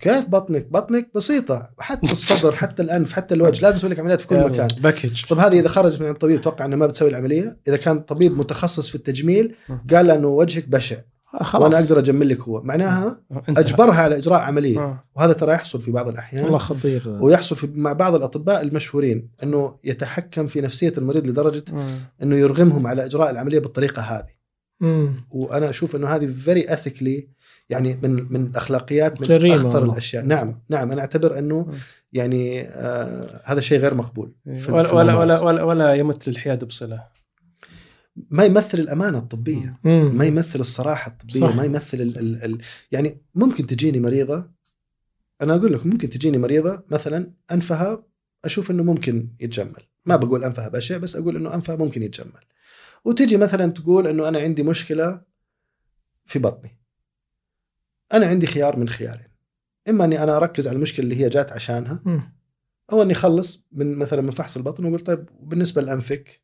كيف 0.00 0.26
بطنك؟ 0.26 0.66
بطنك 0.72 1.10
بسيطة 1.14 1.70
حتى 1.78 2.12
الصدر 2.12 2.52
حتى 2.52 2.82
الأنف 2.82 3.12
حتى 3.12 3.34
الوجه 3.34 3.62
لازم 3.62 3.76
أسوي 3.76 3.90
لك 3.90 3.98
عمليات 3.98 4.20
في 4.20 4.26
كل 4.26 4.36
مكان. 4.44 4.68
package. 4.80 5.24
طب 5.24 5.38
هذه 5.38 5.60
إذا 5.60 5.68
خرج 5.68 6.00
من 6.00 6.06
عند 6.06 6.14
الطبيب 6.14 6.40
توقع 6.40 6.64
إنه 6.64 6.76
ما 6.76 6.86
بتسوي 6.86 7.10
العملية. 7.10 7.58
إذا 7.68 7.76
كان 7.76 8.00
طبيب 8.00 8.38
متخصص 8.38 8.88
في 8.88 8.94
التجميل 8.94 9.54
قال 9.90 10.06
له 10.06 10.14
إنه 10.14 10.28
وجهك 10.28 10.68
بشع. 10.68 10.96
خلاص 11.40 11.62
وأنا 11.62 11.78
أقدر 11.84 11.98
أجمل 11.98 12.28
لك 12.28 12.40
هو 12.40 12.62
معناها 12.62 13.20
انتهى. 13.48 13.64
أجبرها 13.64 13.94
على 14.00 14.16
إجراء 14.16 14.40
عملية 14.40 14.78
آه. 14.80 15.00
وهذا 15.16 15.32
ترى 15.32 15.52
يحصل 15.52 15.80
في 15.80 15.90
بعض 15.90 16.06
والله 16.06 16.20
الاحيان 16.20 16.58
خطير 16.58 17.02
ذا. 17.06 17.18
ويحصل 17.20 17.56
في 17.56 17.66
مع 17.74 17.92
بعض 17.92 18.14
الأطباء 18.14 18.62
المشهورين 18.62 19.30
أنه 19.42 19.76
يتحكم 19.84 20.46
في 20.46 20.60
نفسية 20.60 20.92
المريض 20.98 21.26
لدرجة 21.26 21.64
آه. 21.72 21.86
أنه 22.22 22.36
يرغمهم 22.36 22.86
على 22.86 23.04
إجراء 23.04 23.30
العملية 23.30 23.58
بالطريقة 23.58 24.02
هذه 24.02 24.30
مم. 24.80 25.24
وأنا 25.30 25.70
أشوف 25.70 25.96
أنه 25.96 26.08
هذه 26.08 26.26
فيري 26.26 26.72
اثيكلي 26.72 27.28
يعني 27.68 27.98
من 28.02 28.26
من 28.32 28.56
أخلاقيات 28.56 29.20
من 29.20 29.26
جريمة 29.28 29.54
أخطر 29.54 29.78
والله. 29.78 29.92
الأشياء 29.92 30.24
نعم 30.24 30.60
نعم 30.68 30.92
أنا 30.92 31.00
أعتبر 31.00 31.38
أنه 31.38 31.66
يعني 32.12 32.60
آه 32.62 33.40
هذا 33.44 33.60
شيء 33.60 33.78
غير 33.78 33.94
مقبول 33.94 34.32
ولا 34.68 34.92
ولا. 34.92 35.40
ولا 35.40 35.62
ولا 35.62 35.94
يمت 35.94 36.28
للحياد 36.28 36.64
بصلة 36.64 37.04
ما 38.30 38.44
يمثل 38.44 38.78
الأمانة 38.78 39.18
الطبية 39.18 39.78
مم. 39.84 40.14
ما 40.14 40.24
يمثل 40.24 40.60
الصراحة 40.60 41.10
الطبية 41.10 41.40
صح. 41.40 41.54
ما 41.54 41.64
يمثل 41.64 42.00
ال 42.00 42.18
ال 42.18 42.44
ال 42.44 42.62
يعني 42.92 43.20
ممكن 43.34 43.66
تجيني 43.66 44.00
مريضة 44.00 44.50
أنا 45.42 45.54
أقول 45.54 45.72
لك 45.72 45.86
ممكن 45.86 46.08
تجيني 46.08 46.38
مريضة 46.38 46.84
مثلا 46.90 47.32
أنفها 47.52 48.04
أشوف 48.44 48.70
إنه 48.70 48.82
ممكن 48.82 49.28
يتجمل 49.40 49.82
ما 50.06 50.16
بقول 50.16 50.44
أنفها 50.44 50.68
بشع 50.68 50.96
بس 50.96 51.16
أقول 51.16 51.36
إنه 51.36 51.54
أنفها 51.54 51.76
ممكن 51.76 52.02
يتجمل 52.02 52.44
وتجي 53.04 53.36
مثلا 53.36 53.72
تقول 53.72 54.06
إنه 54.06 54.28
أنا 54.28 54.38
عندي 54.38 54.62
مشكلة 54.62 55.22
في 56.26 56.38
بطني 56.38 56.78
أنا 58.12 58.26
عندي 58.26 58.46
خيار 58.46 58.76
من 58.76 58.88
خيارين 58.88 59.26
إما 59.88 60.04
إني 60.04 60.22
أنا 60.22 60.36
أركز 60.36 60.68
على 60.68 60.76
المشكلة 60.76 61.04
اللي 61.04 61.16
هي 61.16 61.28
جات 61.28 61.52
عشانها. 61.52 62.00
أو 62.92 63.02
إني 63.02 63.12
أخلص 63.12 63.64
من 63.72 63.94
مثلا 63.96 64.20
من 64.20 64.30
فحص 64.30 64.56
البطن 64.56 64.84
وأقول 64.84 65.00
طيب 65.00 65.28
بالنسبة 65.40 65.82
لأنفك. 65.82 66.40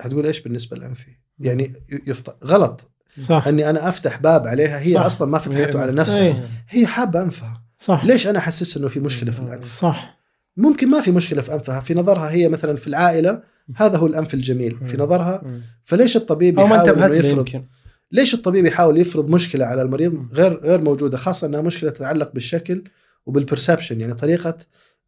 هتقول 0.00 0.26
إيش 0.26 0.40
بالنسبة 0.40 0.76
لأنفي؟ 0.76 1.10
يعني 1.38 1.72
يفط... 2.06 2.44
غلط. 2.44 2.90
صح. 3.20 3.46
إني 3.48 3.70
أنا 3.70 3.88
أفتح 3.88 4.18
باب 4.20 4.46
عليها 4.46 4.80
هي 4.80 4.94
صح. 4.94 5.00
أصلا 5.00 5.28
ما 5.30 5.38
فتحته 5.38 5.80
على 5.80 5.92
نفسها. 5.92 6.18
إيه. 6.22 6.48
هي 6.68 6.86
حابة 6.86 7.22
أنفها. 7.22 7.62
صح. 7.78 8.04
ليش 8.04 8.26
أنا 8.26 8.38
أحسس 8.38 8.76
إنه 8.76 8.88
في 8.88 9.00
مشكلة 9.00 9.32
في 9.32 9.40
الأنف؟ 9.40 9.64
صح. 9.80 10.18
ممكن 10.56 10.88
ما 10.90 11.00
في 11.00 11.10
مشكلة 11.10 11.42
في 11.42 11.54
أنفها. 11.54 11.80
في 11.80 11.94
نظرها 11.94 12.30
هي 12.30 12.48
مثلا 12.48 12.76
في 12.76 12.86
العائلة 12.86 13.42
هذا 13.76 13.96
هو 13.98 14.06
الأنف 14.06 14.34
الجميل. 14.34 14.78
في. 14.86 14.96
نظرها. 14.96 15.62
فليش 15.84 16.16
الطبيب 16.16 16.60
أو 16.60 16.66
ما 16.66 16.74
يحاول 16.76 16.88
انتبهت 16.88 17.10
إنه 17.10 17.20
له 17.20 17.28
يفرض؟ 17.28 17.38
يمكن. 17.48 17.64
ليش 18.12 18.34
الطبيب 18.34 18.66
يحاول 18.66 18.98
يفرض 18.98 19.28
مشكلة 19.28 19.64
على 19.64 19.82
المريض. 19.82 20.32
غير 20.32 20.60
غير 20.60 20.80
موجودة؟ 20.80 21.16
خاصة 21.16 21.46
إنها 21.46 21.60
مشكلة 21.60 21.90
تتعلق 21.90 22.32
بالشكل 22.32 22.84
وبالبرسبشن 23.26 24.00
يعني 24.00 24.14
طريقة 24.14 24.58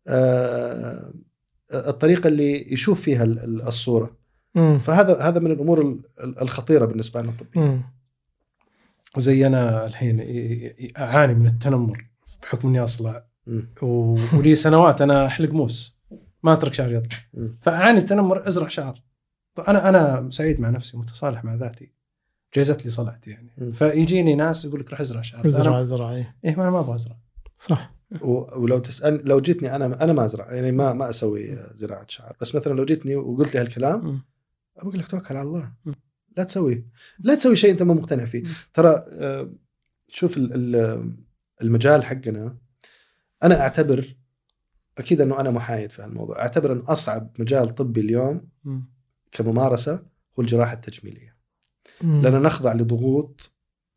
آه 0.09 1.13
الطريقة 1.75 2.29
اللي 2.29 2.73
يشوف 2.73 3.01
فيها 3.03 3.25
ال- 3.25 3.39
ال- 3.39 3.63
الصورة. 3.63 4.17
مم. 4.57 4.79
فهذا 4.79 5.21
هذا 5.21 5.41
من 5.41 5.51
الأمور 5.51 5.81
ال- 5.83 6.01
ال- 6.25 6.41
الخطيرة 6.43 6.85
بالنسبة 6.85 7.23
لنا. 7.23 7.31
الطبيه 7.31 7.61
مم. 7.61 7.83
زي 9.17 9.47
أنا 9.47 9.87
الحين 9.87 10.21
أعاني 10.99 11.35
من 11.35 11.47
التنمر 11.47 12.07
بحكم 12.43 12.69
إني 12.69 12.81
أصلع. 12.85 13.25
ولي 13.83 14.57
سنوات 14.57 15.03
أنا 15.03 15.27
أحلق 15.27 15.51
موس. 15.51 15.97
ما 16.43 16.53
أترك 16.53 16.75
شعري 16.75 16.95
يطلع. 16.95 17.19
فأعاني 17.61 17.99
التنمر 17.99 18.49
ازرع 18.49 18.69
شعر. 18.69 19.03
أنا 19.69 19.89
أنا 19.89 20.29
سعيد 20.31 20.61
مع 20.61 20.71
نفسي 20.71 20.97
متصالح 20.97 21.45
مع 21.45 21.55
ذاتي. 21.55 21.91
جايزت 22.55 22.85
لي 22.85 22.91
صلعتي 22.91 23.31
يعني. 23.31 23.73
فيجيني 23.73 24.35
ناس 24.35 24.65
يقول 24.65 24.81
لك 24.81 24.91
روح 24.91 25.01
أزرع 25.01 25.23
شعر. 25.23 25.47
أزرع 25.47 25.83
أزرع 25.83 26.13
إيه. 26.13 26.35
إيه 26.45 26.57
ما 26.57 26.63
أنا 26.63 26.71
ما 26.71 26.81
أبغى 26.81 26.95
أزرع. 26.95 27.17
صح. 27.59 27.93
ولو 28.21 28.79
تسأل 28.79 29.21
لو 29.29 29.41
جيتني 29.41 29.77
أنا 29.77 30.05
أنا 30.05 30.13
ما 30.13 30.25
أزرع. 30.25 30.55
يعني 30.55 30.73
ما 30.73 30.93
ما 30.93 31.11
أسوي 31.11 31.57
زراعة 31.75 32.05
شعر. 32.09 32.37
بس 32.41 32.55
مثلا 32.55 32.73
لو 32.73 32.85
جيتني 32.85 33.17
وقلت 33.17 33.55
لي 33.55 33.61
هالكلام 33.61 34.05
مم. 34.07 34.21
أقول 34.79 34.99
لك 34.99 35.09
توكل 35.09 35.37
على 35.37 35.49
الله. 35.49 35.73
لا 36.37 36.45
تسوي 36.45 36.85
لا 37.19 37.35
تسوي 37.35 37.57
شيء 37.57 37.71
أنت 37.71 37.83
ما 37.83 37.95
مقتنع 37.95 38.25
فيه. 38.25 38.45
ترى 38.75 39.05
آه، 39.13 39.53
شوف 40.09 40.37
ال- 40.37 40.77
ال- 40.77 41.17
المجال 41.63 42.05
حقنا 42.05 42.57
أنا 43.43 43.61
أعتبر 43.61 44.17
أكيد 44.99 45.21
إنه 45.21 45.41
أنا 45.41 45.51
محايد 45.51 45.91
في 45.91 46.03
هالموضوع 46.03 46.39
أعتبر 46.43 46.73
إن 46.73 46.79
أصعب 46.79 47.31
مجال 47.39 47.75
طبي 47.75 48.01
اليوم 48.01 48.49
مم. 48.65 48.85
كممارسة 49.33 49.95
هو 50.39 50.43
الجراحة 50.43 50.73
التجميلية. 50.75 51.37
لأن 52.01 52.43
نخضع 52.43 52.73
لضغوط 52.73 53.53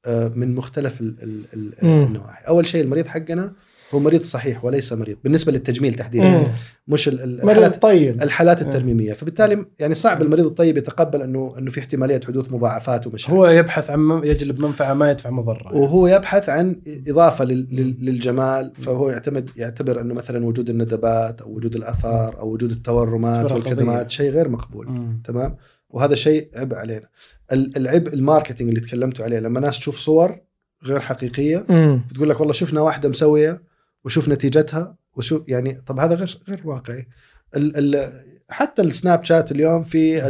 آه، 0.06 0.28
من 0.28 0.56
مختلف. 0.56 0.98
النواحي 1.02 2.46
أول 2.48 2.68
شيء 2.68 2.84
المريض 2.84 3.08
حقنا 3.08 3.56
هو 3.94 4.00
مريض 4.00 4.22
صحيح 4.22 4.66
وليس 4.66 4.94
مريض 4.94 5.18
بالنسبة 5.24 5.52
للتجميل 5.52 5.94
تحديدا 5.94 6.26
مم. 6.30 6.44
مش 6.88 7.08
ال- 7.08 7.22
ال- 7.22 7.46
مريض 7.46 7.50
الحالات 7.58 7.82
طيب 7.82 8.22
الحالات 8.24 8.64
مم. 8.64 8.70
الترميمية 8.70 9.14
فبالتالي 9.14 9.66
يعني 9.80 9.96
صعب 9.96 10.22
المريض 10.22 10.46
الطيب 10.46 10.78
يتقبل 10.78 11.22
انه 11.22 11.54
إنه 11.58 11.72
في 11.72 11.80
احتمالية 11.80 12.22
حدوث 12.28 12.52
مضاعفات 12.52 13.08
ومشاكل 13.08 13.34
هو 13.34 13.48
يبحث 13.48 13.90
عن 13.90 14.22
يجلب 14.24 14.60
منفعة 14.62 14.94
ما 14.94 15.12
يدفع 15.12 15.30
مضرة 15.30 15.76
وهو 15.76 16.08
يبحث 16.08 16.50
عن 16.50 16.82
إضافة 17.08 17.46
لل- 17.46 17.68
لل- 17.72 17.96
للجمال 18.06 18.74
فهو 18.82 19.10
يعتمد 19.10 19.50
يعتبر 19.56 20.02
إنه 20.02 20.14
مثلا 20.14 20.46
وجود 20.46 20.70
الندبات 20.70 21.42
أو 21.42 21.52
وجود 21.56 21.76
الأثار 21.76 22.40
أو 22.40 22.50
وجود 22.54 22.72
التورمات 22.72 23.52
والكدمات. 23.52 24.10
شيء 24.10 24.32
غير 24.32 24.50
مقبول 24.50 24.88
مم. 24.88 25.22
تمام 25.26 25.56
وهذا 25.90 26.16
شيء 26.16 26.50
عبء 26.56 26.76
علينا 26.76 27.08
ال- 27.52 27.78
العبء 27.78 28.14
ال 28.14 28.19
marketing 28.19 28.70
اللي 28.70 28.82
تكلمتوا 28.82 29.26
عليه 29.26 29.40
لما 29.40 29.60
ناس 29.60 29.80
تشوف 29.80 30.00
صور 30.00 30.38
غير 30.86 31.00
حقيقية 31.00 31.66
مم. 31.70 32.02
بتقول 32.12 32.30
لك 32.30 32.40
والله 32.40 32.54
شفنا 32.54 32.82
واحدة 32.82 33.10
مسوية 33.10 33.69
وشوف 34.06 34.30
نتيجتها 34.30 34.96
وشوف 35.16 35.44
يعني 35.48 35.82
طب 35.88 36.00
هذا 36.00 36.16
غير 36.16 36.40
غير 36.50 36.62
واقعي. 36.68 37.08
ال 37.56 37.96
ال 37.96 38.24
حتى 38.50 38.82
السناب 38.82 39.24
شات 39.24 39.52
اليوم 39.52 39.84
في 39.84 40.28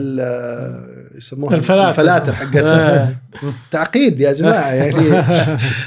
يسموها 1.20 1.56
الفلاتر. 1.56 1.90
الفلاتر 1.90 2.34
حقتها 2.34 3.04
آه. 3.04 3.14
تعقيد 3.72 4.20
يا 4.22 4.34
جماعة 4.34 4.72
يعني 4.72 5.24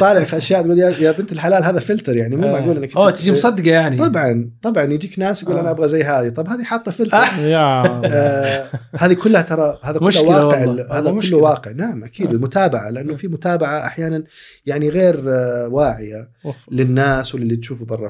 طالع 0.01 0.25
في 0.25 0.37
أشياء 0.37 0.63
تقول 0.63 0.79
يا, 0.79 0.89
يا 0.91 1.13
بنت 1.13 1.33
الحلال 1.33 1.65
هذا 1.65 1.81
فلتر 1.81 2.17
يعني 2.17 2.37
مو 2.37 2.49
آه. 2.49 2.53
معقول 2.53 2.77
إنك 2.77 2.97
أوه 2.97 3.11
تجي 3.11 3.33
مصدقه 3.33 3.71
يعني 3.71 3.99
طبعا 3.99 4.51
طبعا 4.63 4.85
يجيك 4.85 5.19
ناس 5.19 5.43
يقول 5.43 5.57
آه. 5.57 5.61
أنا 5.61 5.71
أبغى 5.71 5.89
زي 5.89 6.03
هذه 6.03 6.29
طب 6.29 6.49
هذه 6.49 6.63
حاطة 6.63 6.91
فلتر 6.91 7.17
يا 7.39 7.83
آه 8.07 8.71
هذه 8.99 9.13
كلها 9.13 9.43
ترى 9.43 9.79
هذا 9.85 9.99
كله 9.99 10.23
واقع 10.23 10.65
هذا 10.65 11.01
كله 11.01 11.13
مشكلة. 11.13 11.39
واقع 11.39 11.71
نعم 11.71 12.05
أكيد 12.05 12.27
آه. 12.27 12.33
المتابعة 12.33 12.91
لأنه 12.91 13.15
في 13.15 13.29
متابعة 13.29 13.87
أحيانا 13.87 14.25
يعني 14.67 14.89
غير 14.89 15.29
واعية. 15.71 16.29
للناس 16.71 17.35
وللي 17.35 17.57
تشوفه 17.57 17.85
برا. 17.85 18.09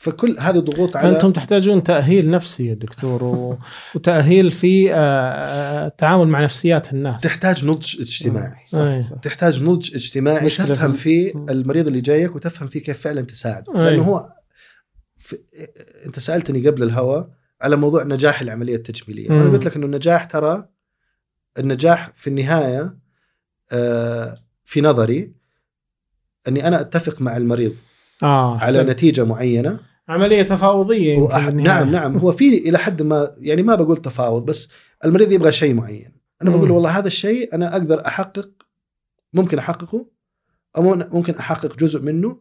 فكل 0.00 0.36
هذه 0.38 0.58
ضغوط 0.58 0.96
على 0.96 1.10
أنتم 1.10 1.32
تحتاجون 1.32 1.82
تأهيل 1.82 2.30
نفسي 2.30 2.66
يا 2.66 2.74
دكتور 2.74 3.24
و... 3.24 3.58
وتأهيل 3.94 4.50
في 4.50 4.94
آه، 4.94 4.96
آه، 4.96 5.86
التعامل 5.86 6.28
مع 6.28 6.44
نفسيات 6.44 6.92
الناس 6.92 7.22
تحتاج 7.22 7.64
نضج 7.64 8.00
اجتماعي 8.00 8.64
صح، 8.64 8.78
أي. 8.78 9.02
صح. 9.02 9.16
تحتاج 9.16 9.62
نضج 9.62 9.94
اجتماعي 9.94 10.48
تفهم 10.48 10.92
في- 10.92 10.98
فيه. 10.98 11.32
المريض 11.50 11.86
اللي 11.86 12.00
جايك 12.00 12.36
وتفهم 12.36 12.68
فيه 12.68 12.80
كيف 12.82 13.00
فعلا 13.00 13.20
تساعده 13.20 13.72
أي. 13.80 13.90
لأنه 13.90 14.02
هو 14.02 14.28
في... 15.16 15.38
أنت 16.06 16.18
سألتني 16.18 16.68
قبل 16.68 16.82
الهواء 16.82 17.30
على 17.60 17.76
موضوع 17.76 18.02
نجاح 18.02 18.40
العملية 18.40 18.76
التجميلية 18.76 19.28
مم. 19.32 19.40
أنا 19.40 19.50
قلت 19.50 19.64
لك 19.64 19.76
إنه 19.76 19.86
النجاح 19.86 20.24
ترى 20.24 20.68
النجاح 21.58 22.12
في 22.16 22.26
النهاية 22.30 22.96
آه، 23.72 24.38
في 24.64 24.80
نظري 24.80 25.32
أني 26.48 26.68
أنا 26.68 26.80
أتفق 26.80 27.20
مع 27.20 27.36
المريض 27.36 27.74
آه 28.22 28.58
على. 28.58 28.82
نتيجة 28.82 29.24
معينة. 29.24 29.80
عملية 30.08 30.42
تفاوضية 30.42 31.18
وأح... 31.18 31.46
بالنهاية. 31.48 31.84
نعم 31.84 31.90
نعم. 31.92 32.18
هو 32.18 32.32
في 32.32 32.58
إلى 32.68 32.78
حد 32.78 33.02
ما 33.02 33.34
يعني 33.38 33.62
ما 33.62 33.74
بقول 33.74 33.96
تفاوض 33.96 34.44
بس 34.44 34.68
المريض 35.04 35.32
يبغى 35.32 35.52
شيء 35.52 35.74
معين. 35.74 36.12
أنا 36.42 36.50
بقول 36.50 36.70
والله 36.70 36.98
هذا 36.98 37.06
الشيء 37.06 37.54
أنا 37.54 37.72
أقدر 37.72 38.06
أحقق 38.06 38.50
ممكن 39.32 39.58
أحققه 39.58 40.06
أو 40.76 40.82
مم- 40.82 41.08
ممكن 41.12 41.34
أحقق 41.34 41.76
جزء 41.76 42.02
منه. 42.02 42.40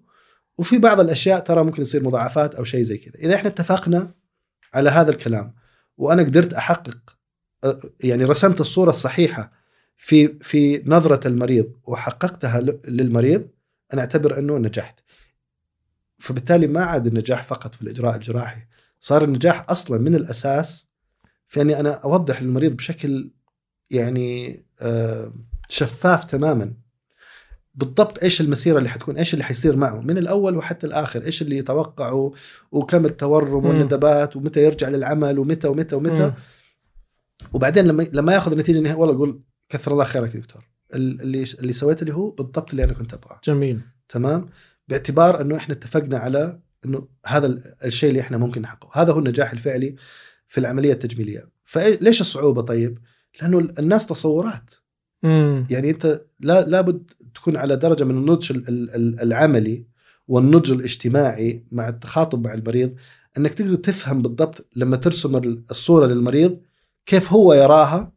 وفي 0.58 0.78
بعض 0.78 1.00
الأشياء 1.00 1.40
ترى 1.40 1.64
ممكن 1.64 1.82
يصير 1.82 2.04
مضاعفات 2.04 2.56
أو 2.56 2.64
شيء 2.64 2.84
زي 2.84 2.98
كذا. 2.98 3.16
إذا 3.16 3.36
إحنا 3.36 3.50
اتفقنا 3.50 4.12
على 4.74 4.90
هذا 4.90 5.12
الكلام 5.12 5.54
وأنا 5.98 6.22
قدرت 6.24 6.54
أحقق 6.54 6.98
يعني 8.00 8.24
رسمت 8.24 8.62
الصورة 8.62 8.90
الصحيحة 8.90 9.52
في 9.98 10.28
في 10.42 10.84
نظرة 10.86 11.28
المريض 11.28 11.72
وحققتها 11.84 12.62
للمريض 12.88 13.48
أنا 13.94 14.02
أعتبر 14.02 14.38
أنه 14.40 14.58
نجحت. 14.58 15.00
فبالتالي 16.20 16.68
ما 16.68 16.84
عاد 16.84 17.08
النجاح 17.08 17.44
فقط 17.44 17.76
في 17.76 17.82
الإجراء 17.82 18.16
الجراحي 18.16 18.62
صار 19.00 19.24
النجاح 19.24 19.66
أصلا 19.70 19.98
من 20.02 20.16
الأساس 20.16 20.88
في 21.48 21.62
أني 21.62 21.80
أنا 21.80 21.90
أوضح 21.94 22.42
للمريض 22.42 22.76
بشكل 22.76 23.32
يعني 23.90 24.64
آه، 24.82 25.34
شفاف 25.70 26.24
تماما. 26.24 26.74
بالضبط 27.76 28.24
إيش 28.24 28.42
المسيرة 28.42 28.78
اللي 28.78 28.90
حتكون 28.90 29.18
إيش 29.18 29.34
اللي 29.34 29.44
حيصير 29.46 29.76
معه 29.76 30.02
من 30.02 30.18
الأول 30.18 30.56
وحتى 30.58 30.88
الآخر 30.88 31.24
إيش 31.26 31.42
اللي 31.42 31.58
يتوقعه 31.58 32.34
وكم 32.72 33.06
التورم. 33.06 33.66
والندبات 33.66 34.36
ومتى 34.36 34.64
يرجع 34.64 34.90
للعمل 34.90 35.40
ومتى 35.40 35.68
ومتى 35.68 35.96
ومتى. 35.96 36.24
مم. 36.26 36.34
وبعدين 37.54 37.86
لما 37.88 38.04
لما 38.14 38.34
يأخذ 38.34 38.52
النتيجه 38.52 38.78
النهائيه 38.78 39.00
والله 39.00 39.16
يقول 39.16 39.42
كثر 39.70 39.92
الله 39.92 40.04
خيرك 40.04 40.36
يا 40.36 40.40
دكتور. 40.40 40.64
ال- 40.94 41.22
اللي 41.22 41.44
اللي 41.60 41.74
سويته 41.74 42.02
اللي 42.02 42.14
هو 42.14 42.30
بالضبط 42.32 42.70
اللي 42.70 42.84
أنا 42.84 42.94
كنت 42.94 43.14
أبغاه. 43.14 43.40
جميل. 43.44 43.82
تمام؟ 44.10 44.50
باعتبار 44.88 45.42
إنه 45.42 45.56
إحنا 45.56 45.74
اتفقنا 45.76 46.18
على 46.18 46.60
إنه 46.86 47.08
هذا 47.26 47.48
ال- 47.48 47.76
الشيء 47.86 48.10
اللي 48.10 48.22
إحنا 48.22 48.38
ممكن 48.38 48.62
نحققه. 48.62 49.02
هذا 49.02 49.14
هو 49.14 49.20
النجاح 49.20 49.52
الفعلي 49.52 49.96
في 50.48 50.58
العملية 50.60 50.94
التجميلية. 50.94 51.50
فليش 51.66 52.22
الصعوبة 52.22 52.62
طيب؟ 52.62 52.98
لأنه 53.42 53.60
الناس 53.80 54.06
تصورات. 54.06 54.74
مم. 55.24 55.68
يعني 55.70 55.90
أنت 55.90 56.22
لا 56.40 56.66
لابد 56.66 57.12
تكون 57.36 57.58
على 57.58 57.76
درجة 57.76 58.04
من 58.04 58.18
النضج 58.18 58.52
ال- 58.52 58.68
ال- 58.70 58.96
ال- 58.96 59.20
العملي 59.22 59.86
والنضج 60.28 60.72
الاجتماعي 60.72 61.64
مع 61.72 61.90
التخاطب 61.90 62.44
مع 62.48 62.54
المريض 62.54 62.96
إنك 63.38 63.54
تقدر 63.54 63.76
تفهم 63.76 64.22
بالضبط 64.22 64.68
لما 64.76 64.98
ترسم 64.98 65.36
ال- 65.38 65.64
الصورة 65.72 66.06
للمريض 66.06 66.60
كيف 67.06 67.34
هو 67.34 67.54
يراها 67.54 68.14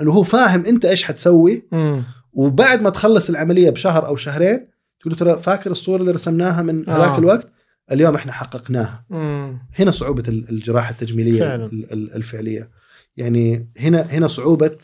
إنه 0.00 0.12
هو 0.12 0.22
فاهم 0.22 0.66
أنت 0.66 0.84
إيش 0.84 1.04
حتسوي. 1.04 1.68
مم. 1.72 2.04
وبعد 2.32 2.82
ما 2.82 2.90
تخلص 2.90 3.30
العملية 3.30 3.70
بشهر 3.70 4.06
أو 4.06 4.16
شهرين 4.16 4.68
تقول 5.04 5.12
له 5.12 5.34
ترى 5.34 5.42
فاكر 5.42 5.70
الصورة 5.70 6.00
اللي 6.00 6.12
رسمناها 6.12 6.62
من 6.62 6.88
آه. 6.88 6.96
هذاك 6.96 7.18
الوقت؟ 7.18 7.48
اليوم 7.92 8.14
إحنا 8.14 8.32
حققناها. 8.32 9.04
مم. 9.10 9.58
هنا 9.78 9.90
صعوبة 9.90 10.22
ال- 10.28 10.48
الجراحة 10.50 10.90
التجميلية 10.90 11.40
فعلاً. 11.40 11.64
ال- 11.64 11.92
ال- 11.92 12.14
الفعلية. 12.14 12.70
يعني 13.16 13.68
هنا 13.78 14.00
هنا 14.02 14.28
صعوبة 14.28 14.78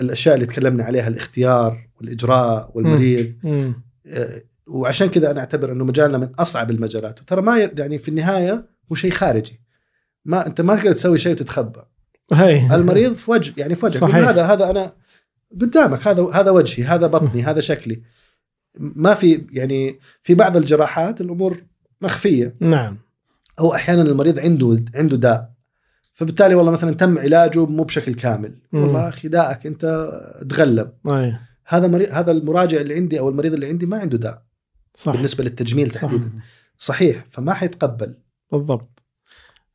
الأشياء 0.00 0.34
اللي 0.34 0.46
تكلمنا 0.46 0.84
عليها 0.84 1.08
الاختيار 1.08 1.88
والإجراء 2.00 2.70
والمريض. 2.74 3.32
مم. 3.44 3.82
آه، 4.06 4.42
وعشان 4.66 5.08
كذا 5.08 5.30
أنا 5.30 5.40
أعتبر 5.40 5.72
إنه 5.72 5.84
مجالنا 5.84 6.18
من 6.18 6.28
أصعب 6.38 6.70
المجالات. 6.70 7.20
وترى 7.20 7.42
ما 7.42 7.58
يعني 7.58 7.98
في 7.98 8.08
النهاية 8.08 8.66
هو 8.92 8.96
شيء 8.96 9.10
خارجي. 9.10 9.60
ما 10.24 10.46
أنت 10.46 10.60
ما 10.60 10.76
تقدر 10.76 10.92
تسوي 10.92 11.18
شيء 11.18 11.32
وتتخبى. 11.32 11.80
هي 12.32 12.74
المريض 12.74 13.14
في 13.14 13.30
وجه 13.30 13.52
يعني 13.56 13.74
في 13.74 13.86
وجهك 13.86 14.02
هذا 14.02 14.42
هذا 14.42 14.70
أنا 14.70 14.92
قدامك 15.60 16.06
هذا 16.08 16.28
هذا 16.32 16.50
وجهي 16.50 16.84
هذا 16.84 17.06
بطني 17.06 17.42
هذا 17.42 17.60
شكلي. 17.60 18.02
ما 18.78 19.14
في 19.14 19.46
يعني 19.50 19.98
في 20.22 20.34
بعض 20.34 20.56
الجراحات 20.56 21.20
الأمور 21.20 21.64
مخفية. 22.00 22.56
نعم. 22.60 22.98
أو 23.60 23.74
أحيانا 23.74 24.02
المريض 24.02 24.38
عنده 24.38 24.84
عنده 24.94 25.16
داء. 25.16 25.54
فبالتالي 26.14 26.54
والله 26.54 26.72
مثلا 26.72 26.94
تم 26.94 27.18
علاجه 27.18 27.66
مو 27.66 27.82
بشكل 27.82 28.14
كامل. 28.14 28.58
مم. 28.72 28.82
والله 28.82 29.08
أخي 29.08 29.28
داءك 29.28 29.66
أنت 29.66 30.10
تغلب. 30.50 30.92
أي. 31.06 31.38
هذا 31.66 31.86
مريض 31.86 32.08
هذا 32.12 32.32
المراجع 32.32 32.80
اللي 32.80 32.94
عندي 32.94 33.18
أو 33.18 33.28
المريض 33.28 33.52
اللي 33.54 33.66
عندي 33.66 33.86
ما 33.86 33.98
عنده 33.98 34.18
داء. 34.18 34.42
صح. 34.94 35.12
بالنسبة 35.12 35.44
للتجميل 35.44 35.90
صح. 35.90 36.00
تحديدا. 36.00 36.32
صحيح. 36.78 37.24
فما 37.30 37.54
حيتقبل. 37.54 38.14
بالضبط. 38.52 39.02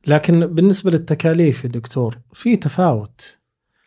لكن 0.06 0.46
بالنسبة 0.46 0.90
للتكاليف 0.90 1.64
يا 1.64 1.68
دكتور 1.68 2.18
في 2.32 2.56
تفاوت. 2.56 3.38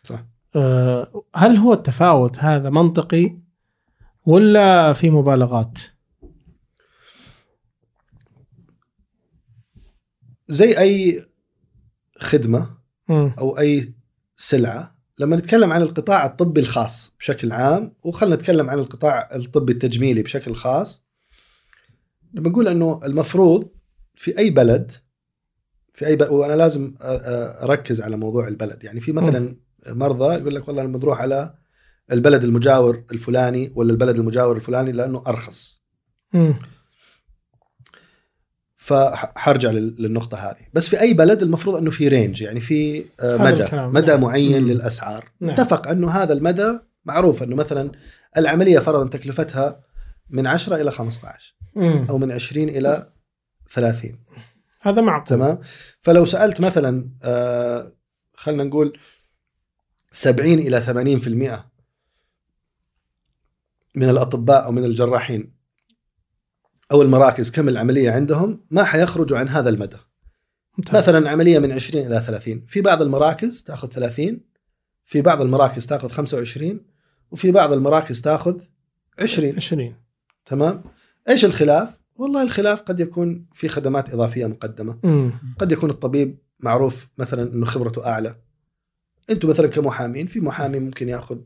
صح. 0.02 0.24
آه، 0.56 1.24
هل 1.34 1.56
هو 1.56 1.72
التفاوت 1.72 2.38
هذا 2.38 2.70
منطقي؟ 2.70 3.43
ولا 4.26 4.92
في 4.92 5.10
مبالغات؟ 5.10 5.78
زي 10.48 10.78
أي 10.78 11.24
خدمة. 12.18 12.70
أو 13.38 13.58
أي 13.58 13.94
سلعة 14.36 14.94
لما 15.18 15.36
نتكلم 15.36 15.72
عن 15.72 15.82
القطاع 15.82 16.26
الطبي 16.26 16.60
الخاص 16.60 17.14
بشكل 17.18 17.52
عام 17.52 17.94
وخلنا 18.02 18.34
نتكلم 18.34 18.70
عن 18.70 18.78
القطاع 18.78 19.30
الطبي 19.34 19.72
التجميلي 19.72 20.22
بشكل 20.22 20.54
خاص 20.54 21.02
لما 22.34 22.48
نقول 22.48 22.68
إنه 22.68 23.00
المفروض 23.04 23.68
في 24.14 24.38
أي 24.38 24.50
بلد 24.50 24.92
في 25.94 26.06
أي 26.06 26.16
بلد 26.16 26.30
وأنا 26.30 26.52
لازم 26.52 26.94
أركز 27.00 28.00
على 28.00 28.16
موضوع 28.16 28.48
البلد 28.48 28.84
يعني 28.84 29.00
في 29.00 29.12
مثلا 29.12 29.56
مرضى 29.86 30.34
يقول 30.34 30.54
لك 30.54 30.68
والله 30.68 30.82
لما 30.82 30.98
نروح 30.98 31.20
على 31.20 31.54
البلد 32.12 32.44
المجاور 32.44 33.04
الفلاني 33.12 33.72
ولا 33.74 33.92
البلد 33.92 34.16
المجاور 34.18 34.56
الفلاني 34.56 34.92
لأنه 34.92 35.22
أرخص 35.26 35.82
مم. 36.32 36.58
فحرجع 38.74 39.70
لل- 39.70 39.96
للنقطة 39.98 40.36
هذه 40.38 40.66
بس 40.74 40.88
في 40.88 41.00
أي 41.00 41.14
بلد 41.14 41.42
المفروض 41.42 41.76
أنه 41.76 41.90
في 41.90 42.08
رينج 42.08 42.42
يعني 42.42 42.60
في 42.60 43.04
آه، 43.20 43.36
مدى 43.36 43.66
مدى 43.72 44.06
نعم. 44.12 44.20
معين 44.20 44.62
مم. 44.62 44.68
للأسعار 44.68 45.30
نعم. 45.40 45.50
اتفق 45.50 45.88
أنه 45.88 46.10
هذا 46.10 46.32
المدى 46.32 46.78
معروف 47.04 47.42
أنه 47.42 47.56
مثلا 47.56 47.92
العملية 48.36 48.78
فرضا 48.78 49.08
تكلفتها 49.08 49.84
من 50.30 50.46
10 50.46 50.76
إلى 50.76 50.90
15 50.90 51.56
مم. 51.76 52.06
أو 52.10 52.18
من 52.18 52.32
20 52.32 52.68
إلى 52.68 53.10
30 53.70 54.18
هذا 54.82 55.00
معقول 55.02 55.26
تمام 55.28 55.58
فلو 56.02 56.24
سألت 56.24 56.60
مثلا 56.60 57.10
آه، 57.22 57.92
خلينا 58.34 58.64
نقول 58.64 58.98
70 60.12 60.58
إلى 60.58 60.80
80% 60.80 61.73
من 63.94 64.08
الأطباء 64.08 64.64
أو 64.64 64.72
من 64.72 64.84
الجراحين 64.84 65.54
أو 66.92 67.02
المراكز 67.02 67.50
كم 67.50 67.68
العملية 67.68 68.10
عندهم 68.10 68.64
ما 68.70 68.84
حيخرجوا 68.84 69.38
عن 69.38 69.48
هذا 69.48 69.70
المدى. 69.70 69.96
ممتاز. 70.78 70.96
مثلا 70.96 71.30
عملية 71.30 71.58
من 71.58 71.72
20 71.72 72.06
إلى 72.06 72.20
30 72.20 72.64
في 72.68 72.80
بعض 72.80 73.02
المراكز 73.02 73.62
تأخذ 73.62 73.88
30 73.88 74.40
في 75.04 75.22
بعض 75.22 75.40
المراكز 75.40 75.86
تأخذ 75.86 76.08
25 76.08 76.80
وفي 77.30 77.50
بعض 77.50 77.72
المراكز 77.72 78.20
تأخذ 78.20 78.60
20 79.18 79.56
20 79.56 79.94
تمام؟ 80.46 80.82
إيش 81.28 81.44
الخلاف؟ 81.44 82.00
والله 82.16 82.42
الخلاف 82.42 82.80
قد 82.80 83.00
يكون 83.00 83.46
في 83.52 83.68
خدمات 83.68 84.10
إضافية 84.10 84.46
مقدمة. 84.46 84.98
مم. 85.04 85.32
قد 85.58 85.72
يكون 85.72 85.90
الطبيب 85.90 86.38
معروف 86.60 87.08
مثلا 87.18 87.52
إنه 87.52 87.66
خبرته 87.66 88.06
أعلى. 88.06 88.36
أنتم 89.30 89.48
مثلا 89.48 89.66
كمحامين 89.66 90.26
في 90.26 90.40
محامي 90.40 90.78
ممكن 90.78 91.08
يأخذ 91.08 91.38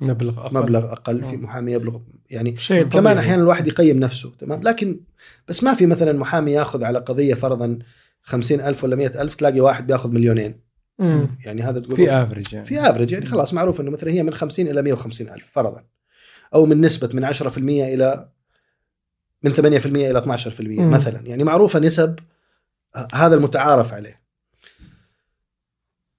مبلغ 0.00 0.40
أقل 0.46 0.54
مبلغ 0.58 0.92
أقل 0.92 1.24
في 1.24 1.34
آه. 1.34 1.36
محامي 1.38 1.72
يبلغ 1.72 1.98
يعني 2.30 2.56
شيء 2.56 2.82
كمان 2.82 3.04
طبيعي. 3.14 3.18
أحيانا 3.26 3.42
الواحد 3.42 3.68
يقيم 3.68 4.00
نفسه 4.00 4.32
تمام 4.38 4.62
لكن 4.62 5.00
بس 5.48 5.62
ما 5.64 5.74
في 5.74 5.86
مثلا 5.86 6.12
محامي 6.12 6.52
ياخذ 6.52 6.84
على 6.84 6.98
قضية 6.98 7.34
فرضا 7.34 7.78
خمسين 8.22 8.60
ألف 8.60 8.84
ولا 8.84 8.96
مئة 8.96 9.22
ألف 9.22 9.34
تلاقي 9.34 9.60
واحد 9.60 9.86
بياخذ 9.86 10.12
مليونين 10.12 10.60
مم. 10.98 11.28
يعني 11.44 11.62
هذا 11.62 11.80
تقول 11.80 11.96
في 11.96 12.10
افرج 12.12 12.52
يعني 12.52 12.66
في 12.66 12.80
افرج 12.90 13.12
يعني 13.12 13.26
خلاص 13.26 13.54
معروف 13.54 13.80
إنه 13.80 13.90
مثلا 13.90 14.10
هي 14.10 14.22
من 14.22 14.34
50 14.34 14.66
إلى 14.68 14.82
150 14.82 15.28
ألف 15.28 15.44
فرضا 15.52 15.82
أو 16.54 16.66
من 16.66 16.80
نسبة 16.80 17.10
من 17.14 17.26
10% 17.34 17.58
إلى 17.58 18.28
من 19.42 19.52
8% 19.52 19.60
إلى 19.86 20.22
12% 20.22 20.60
مم. 20.60 20.90
مثلا 20.90 21.20
يعني 21.26 21.44
معروفة 21.44 21.78
نسب 21.78 22.18
ه- 22.96 23.06
هذا 23.14 23.34
المتعارف 23.34 23.92
عليه 23.92 24.20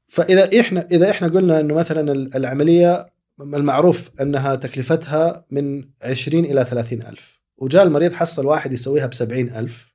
فإذا 0.08 0.60
إحنا 0.62 0.88
إذا 0.92 1.10
إحنا 1.12 1.28
قلنا 1.28 1.60
إنه 1.60 1.74
مثلا 1.74 2.12
ال- 2.12 2.36
العملية 2.36 3.10
المعروف 3.42 4.10
أنها 4.22 4.56
تكلفتها 4.56 5.46
من 5.52 5.84
20 6.04 6.46
إلى 6.46 6.66
30 6.66 7.02
ألف 7.02 7.40
وجاء 7.58 7.84
المريض 7.84 8.14
حصل 8.14 8.46
واحد 8.46 8.74
يسويها 8.74 9.08
ب 9.08 9.14
70 9.14 9.50
ألف 9.50 9.86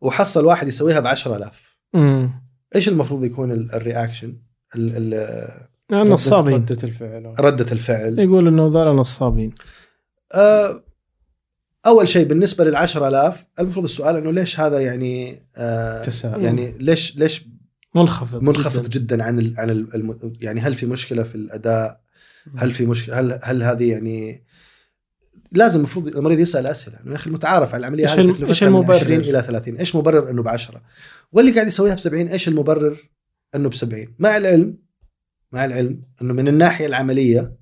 وحصل 0.00 0.44
واحد 0.44 0.68
يسويها 0.68 1.00
ب 1.00 1.06
10000 1.06 1.76
مم. 1.94 2.30
إيش 2.74 2.88
المفروض 2.88 3.24
يكون 3.24 3.52
ال- 3.52 3.74
الرياكشن 3.74 4.36
ال- 4.76 5.14
ال- 5.14 5.48
لأن 5.90 6.06
نصابين 6.08 6.54
ردة 6.54 6.78
الفعل 6.84 7.34
ردة 7.40 7.72
الفعل 7.72 8.18
يقول 8.18 8.48
إنه 8.48 8.66
ذولا 8.66 8.92
نصابين 8.92 9.54
آه، 10.34 10.84
أول 11.86 12.08
شيء 12.08 12.26
بالنسبة 12.26 12.64
لل 12.64 12.76
10000 12.76 13.44
المفروض 13.60 13.84
السؤال 13.84 14.16
إنه 14.16 14.30
ليش 14.32 14.60
هذا 14.60 14.78
يعني 14.80 15.42
آه 15.56 16.02
تساؤل. 16.02 16.42
يعني 16.44 16.74
ليش 16.78 17.16
ليش 17.16 17.46
منخفض 17.94 18.42
منخفض 18.42 18.82
جداً. 18.88 18.88
جدا 19.14 19.22
عن 19.24 19.38
ال 19.38 19.54
عن 19.58 19.70
ال 19.70 19.94
الم- 19.94 20.32
يعني 20.40 20.60
هل 20.60 20.74
في 20.74 20.86
مشكلة 20.86 21.22
في 21.22 21.34
الأداء؟ 21.34 22.00
هل 22.56 22.70
في 22.70 22.86
مشكلة؟ 22.86 23.20
هل 23.20 23.38
هل 23.42 23.62
هذه 23.62 23.90
يعني 23.90 24.44
لازم 25.52 25.78
المفروض 25.78 26.06
المريض 26.08 26.38
يسأل 26.38 26.66
أسئلة. 26.66 27.00
انه 27.00 27.10
يا 27.10 27.16
أخي 27.16 27.26
المتعارف 27.26 27.74
على 27.74 27.80
العملية 27.80 28.06
هذه 28.06 28.20
الم- 28.20 28.32
تكلفتها 28.32 28.48
إيش 28.48 28.62
من 28.62 28.68
المبرر؟ 28.68 28.96
20 28.96 29.20
إلى 29.20 29.42
30 29.42 29.76
إيش 29.76 29.96
مبرر؟ 29.96 30.30
إنه 30.30 30.42
ب 30.42 30.48
10 30.48 30.82
واللي 31.32 31.52
قاعد 31.52 31.66
يسويها 31.66 31.94
ب 31.94 31.98
70 32.00 32.26
إيش 32.28 32.48
المبرر؟ 32.48 32.96
إنه 33.54 33.68
ب 33.68 33.74
70 33.74 34.14
مع 34.18 34.36
العلم 34.36 34.78
مع 35.52 35.64
العلم 35.64 36.02
إنه 36.22 36.34
من 36.34 36.48
الناحية 36.48 36.86
العملية 36.86 37.56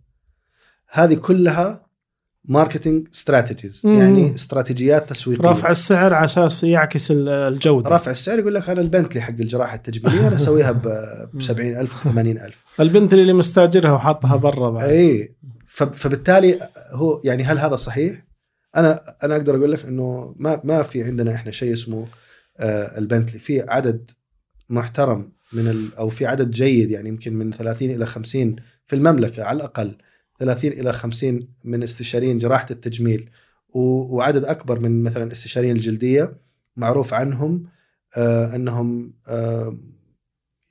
هذه 0.90 1.14
كلها 1.14 1.87
ماركتينج 2.48 3.08
استراتيجيز. 3.14 3.82
يعني 3.84 4.34
استراتيجيات 4.34 5.08
تسويقية. 5.10 5.48
رفع 5.48 5.70
السعر 5.70 6.14
على 6.14 6.24
أساس 6.24 6.64
يعكس 6.64 7.10
ال- 7.10 7.28
الجودة. 7.28 7.90
رفع 7.90 8.10
السعر 8.10 8.38
يقول 8.38 8.54
لك 8.54 8.68
أنا 8.70 8.80
البنتلي 8.80 9.20
حق 9.20 9.30
الجراحة 9.30 9.74
التجميلية 9.74 10.28
أنا 10.28 10.36
أسويها 10.36 10.72
ب 10.72 10.82
70000 11.40 12.06
و 12.06 12.10
80000 12.10 12.54
البنت 12.80 13.12
اللي 13.14 13.32
مستاجرها 13.32 13.92
وحاطها 13.92 14.36
برا 14.36 14.70
بعد. 14.70 14.88
اي 14.88 15.34
فبالتالي 15.68 16.58
هو 16.92 17.20
يعني 17.24 17.44
هل 17.44 17.58
هذا 17.58 17.76
صحيح؟ 17.76 18.24
أنا 18.76 19.00
أنا 19.24 19.36
أقدر 19.36 19.56
أقول 19.56 19.72
لك 19.72 19.84
إنه 19.84 20.34
ما 20.38 20.60
ما 20.64 20.82
في 20.82 21.02
عندنا 21.04 21.34
إحنا 21.34 21.52
شيء 21.52 21.72
اسمه 21.72 22.06
آه 22.58 22.98
البنتلي 22.98 23.38
في 23.38 23.60
عدد 23.68 24.10
محترم 24.70 25.32
من 25.52 25.88
أو 25.98 26.08
في 26.08 26.26
عدد 26.26 26.50
جيد 26.50 26.90
يعني 26.90 27.08
يمكن 27.08 27.34
من 27.34 27.52
30 27.52 27.90
إلى 27.90 28.06
50 28.06 28.56
في 28.86 28.96
المملكة 28.96 29.44
على 29.44 29.56
الأقل. 29.56 29.96
30 30.38 30.70
إلى 30.70 30.92
50 30.92 31.48
من 31.64 31.82
استشاريين 31.82 32.38
جراحة 32.38 32.66
التجميل 32.70 33.30
وعدد 33.74 34.44
أكبر 34.44 34.80
من 34.80 35.02
مثلا 35.02 35.32
استشاريين 35.32 35.76
الجلدية 35.76 36.36
معروف 36.76 37.14
عنهم 37.14 37.66
آه 38.16 38.56
أنهم 38.56 39.14
آه 39.28 39.76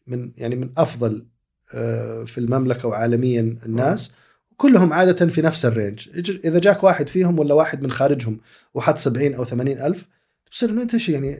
من 0.07 0.31
يعني 0.37 0.55
من 0.55 0.69
أفضل 0.77 1.27
آه 1.73 2.23
في 2.23 2.37
المملكة 2.37 2.87
وعالميا 2.87 3.57
الناس 3.65 4.11
كلهم 4.57 4.93
عادة 4.93 5.27
في 5.27 5.41
نفس 5.41 5.65
الرينج. 5.65 6.09
إذا 6.45 6.59
جاك 6.59 6.83
واحد 6.83 7.09
فيهم 7.09 7.39
ولا 7.39 7.53
واحد 7.53 7.83
من 7.83 7.91
خارجهم 7.91 8.39
وحط 8.73 8.97
70 8.97 9.33
أو 9.33 9.45
80 9.45 9.77
ألف 9.77 10.07
تصير 10.51 10.69
إنه 10.69 10.81
أنت 10.81 10.93
إيش 10.93 11.09
يعني 11.09 11.37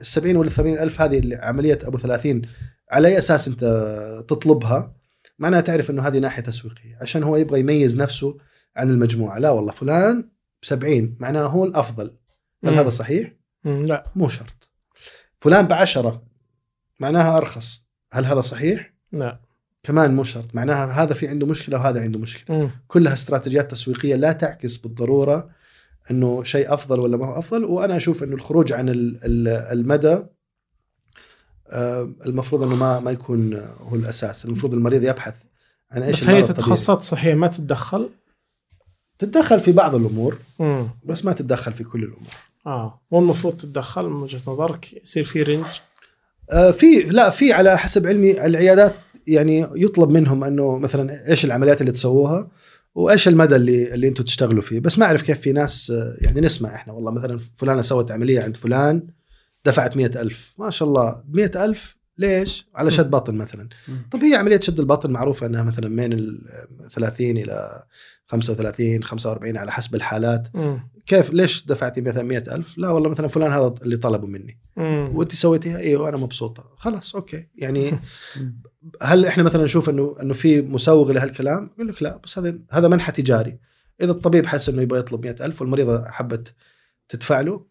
ال 0.00 0.06
70 0.06 0.36
ولا 0.36 0.50
80 0.50 0.78
ألف 0.78 1.00
هذه 1.00 1.18
اللي 1.18 1.36
عملية 1.36 1.78
أبو 1.82 1.98
30 1.98 2.42
على 2.90 3.08
أي 3.08 3.18
أساس 3.18 3.48
أنت 3.48 3.64
تطلبها 4.28 4.97
معناها 5.38 5.60
تعرف 5.60 5.90
إنه 5.90 6.02
هذه 6.08 6.18
ناحية 6.18 6.42
تسويقية 6.42 6.98
عشان 7.00 7.22
هو 7.22 7.36
يبغى 7.36 7.60
يميز 7.60 7.96
نفسه 7.96 8.36
عن 8.76 8.90
المجموعة. 8.90 9.38
لا 9.38 9.50
والله 9.50 9.72
فلان 9.72 10.22
ب 10.62 10.64
70 10.64 11.16
معناها 11.20 11.46
هو 11.46 11.64
الأفضل. 11.64 12.04
هل 12.64 12.72
مم. 12.72 12.78
هذا 12.78 12.90
صحيح؟ 12.90 13.32
مم، 13.64 13.86
لا. 13.86 14.04
مو 14.16 14.28
شرط. 14.28 14.70
فلان 15.40 15.66
بعشرة 15.66 16.22
معناها 17.00 17.36
أرخص. 17.36 17.84
هل 18.12 18.24
هذا 18.24 18.40
صحيح؟ 18.40 18.94
لا. 19.12 19.40
كمان 19.82 20.16
مو 20.16 20.24
شرط. 20.24 20.54
معناها 20.54 21.02
هذا 21.02 21.14
في 21.14 21.28
عنده 21.28 21.46
مشكلة 21.46 21.78
وهذا 21.78 22.00
عنده 22.00 22.18
مشكلة. 22.18 22.58
مم. 22.58 22.70
كلها 22.88 23.12
استراتيجيات 23.12 23.70
تسويقية 23.70 24.14
لا 24.16 24.32
تعكس 24.32 24.76
بالضرورة 24.76 25.50
إنه 26.10 26.44
شيء 26.44 26.74
أفضل 26.74 27.00
ولا 27.00 27.16
ما 27.16 27.26
هو 27.26 27.38
أفضل. 27.38 27.64
وأنا 27.64 27.96
أشوف 27.96 28.22
إنه 28.22 28.34
الخروج 28.34 28.72
عن 28.72 28.88
ال- 28.88 29.18
ال- 29.24 29.48
المدى 29.48 30.18
المفروض 32.26 32.62
إنه 32.62 32.76
ما 32.76 33.00
ما 33.00 33.10
يكون 33.10 33.54
هو 33.80 33.94
الأساس. 33.94 34.44
المفروض 34.44 34.74
المريض 34.74 35.02
يبحث 35.02 35.34
عن 35.90 36.02
إيش 36.02 36.20
بس 36.20 36.28
هي. 36.28 36.42
تخصصات 36.42 37.02
صحيه 37.02 37.34
ما 37.34 37.46
تتدخل؟ 37.46 38.08
تتدخل 39.18 39.60
في 39.60 39.72
بعض 39.72 39.94
الأمور 39.94 40.38
مم. 40.58 40.88
بس 41.04 41.24
ما 41.24 41.32
تتدخل 41.32 41.72
في 41.72 41.84
كل 41.84 41.98
الأمور. 42.02 42.32
آه. 42.66 43.00
مو 43.12 43.18
المفروض 43.18 43.56
تتدخل 43.56 44.04
من 44.04 44.22
وجهة 44.22 44.40
نظرك؟ 44.46 45.02
يصير 45.04 45.24
في 45.24 45.42
رينج؟ 45.42 45.64
آه، 46.50 46.70
في 46.70 47.00
لا 47.02 47.30
في 47.30 47.52
على 47.52 47.78
حسب 47.78 48.06
علمي 48.06 48.46
العيادات 48.46 48.94
يعني 49.26 49.66
يطلب 49.74 50.10
منهم 50.10 50.44
إنه 50.44 50.78
مثلا 50.78 51.30
إيش 51.30 51.44
العمليات 51.44 51.80
اللي 51.80 51.92
تسووها 51.92 52.48
وإيش 52.94 53.28
المدى 53.28 53.56
اللي 53.56 53.94
اللي 53.94 54.08
أنتم 54.08 54.24
تشتغلوا 54.24 54.62
فيه. 54.62 54.80
بس 54.80 54.98
ما 54.98 55.06
أعرف 55.06 55.22
كيف 55.22 55.40
في 55.40 55.52
ناس 55.52 55.90
آه، 55.90 56.16
يعني 56.20 56.40
نسمع 56.40 56.74
إحنا 56.74 56.92
والله 56.92 57.10
مثلا 57.10 57.40
فلانة 57.56 57.82
سوت 57.82 58.10
عملية 58.10 58.40
عند 58.42 58.56
فلان 58.56 59.02
دفعت 59.64 59.96
مئة 59.96 60.20
ألف. 60.20 60.54
ما 60.58 60.70
شاء 60.70 60.88
الله. 60.88 61.22
مئة 61.28 61.64
ألف 61.64 61.98
ليش؟ 62.18 62.68
على 62.74 62.90
شد 62.90 63.10
بطن 63.10 63.34
مثلا. 63.34 63.68
طب 64.10 64.18
هي 64.22 64.34
عملية 64.34 64.60
شد 64.60 64.80
البطن 64.80 65.10
معروفة 65.10 65.46
إنها 65.46 65.62
مثلا 65.62 65.88
من 65.88 66.12
ال 66.12 66.40
30 66.90 67.26
إلى 67.36 67.84
35 68.26 69.04
45 69.04 69.56
على 69.56 69.72
حسب 69.72 69.94
الحالات. 69.94 70.48
كيف؟ 71.06 71.32
ليش 71.32 71.66
دفعتي 71.66 72.00
مثلا 72.00 72.22
100000 72.22 72.78
لا 72.78 72.90
والله 72.90 73.10
مثلا 73.10 73.28
فلان 73.28 73.52
هذا 73.52 73.74
اللي 73.82 73.96
طلبه 73.96 74.26
مني. 74.26 74.58
وإنت 75.14 75.34
سويتيها؟ 75.34 75.78
إيوه 75.78 76.08
أنا 76.08 76.16
مبسوطة. 76.16 76.64
خلاص 76.76 77.14
أوكي. 77.14 77.46
يعني 77.56 77.92
هل 79.02 79.26
إحنا 79.26 79.42
مثلا 79.42 79.64
نشوف 79.64 79.88
انه 79.90 80.16
إنه 80.22 80.34
في 80.34 80.62
مسوغ 80.62 81.12
لهالكلام؟ 81.12 81.70
يقول 81.74 81.88
لك 81.88 82.02
لا 82.02 82.16
بس 82.16 82.38
هذا 82.38 82.58
هذا 82.70 82.88
منحى 82.88 83.12
تجاري. 83.12 83.58
إذا 84.00 84.10
الطبيب 84.10 84.46
حس 84.46 84.68
إنه 84.68 84.82
يبغى 84.82 84.98
يطلب 84.98 85.26
100000 85.26 85.60
والمريضة 85.60 86.04
حبت 86.10 86.54
تدفع 87.08 87.40
له 87.40 87.66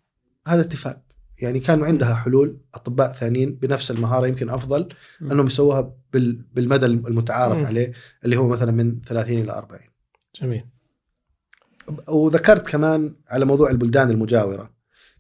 هذا 0.48 0.62
اتفاق. 0.62 1.07
يعني 1.42 1.60
كان 1.60 1.84
عندها 1.84 2.16
حلول 2.16 2.58
أطباء 2.74 3.14
ثانيين 3.14 3.56
بنفس 3.56 3.92
المهارة 3.92 4.28
يمكن 4.28 4.50
أفضل 4.50 4.90
مم. 5.22 5.32
إنهم 5.32 5.48
يسووها 5.48 5.94
بال- 6.14 6.46
بالمدى 6.54 6.86
المتعارف 6.86 7.58
مم. 7.58 7.66
عليه 7.66 7.94
اللي 8.26 8.38
هو 8.38 8.48
مثلا 8.48 8.72
من 8.72 9.02
30 9.02 9.42
إلى 9.42 9.52
40 9.58 9.82
جميل 10.42 10.64
وذكرت 12.08 12.70
كمان 12.70 13.16
على 13.28 13.46
موضوع 13.46 13.70
البلدان 13.70 14.10
المجاورة 14.12 14.74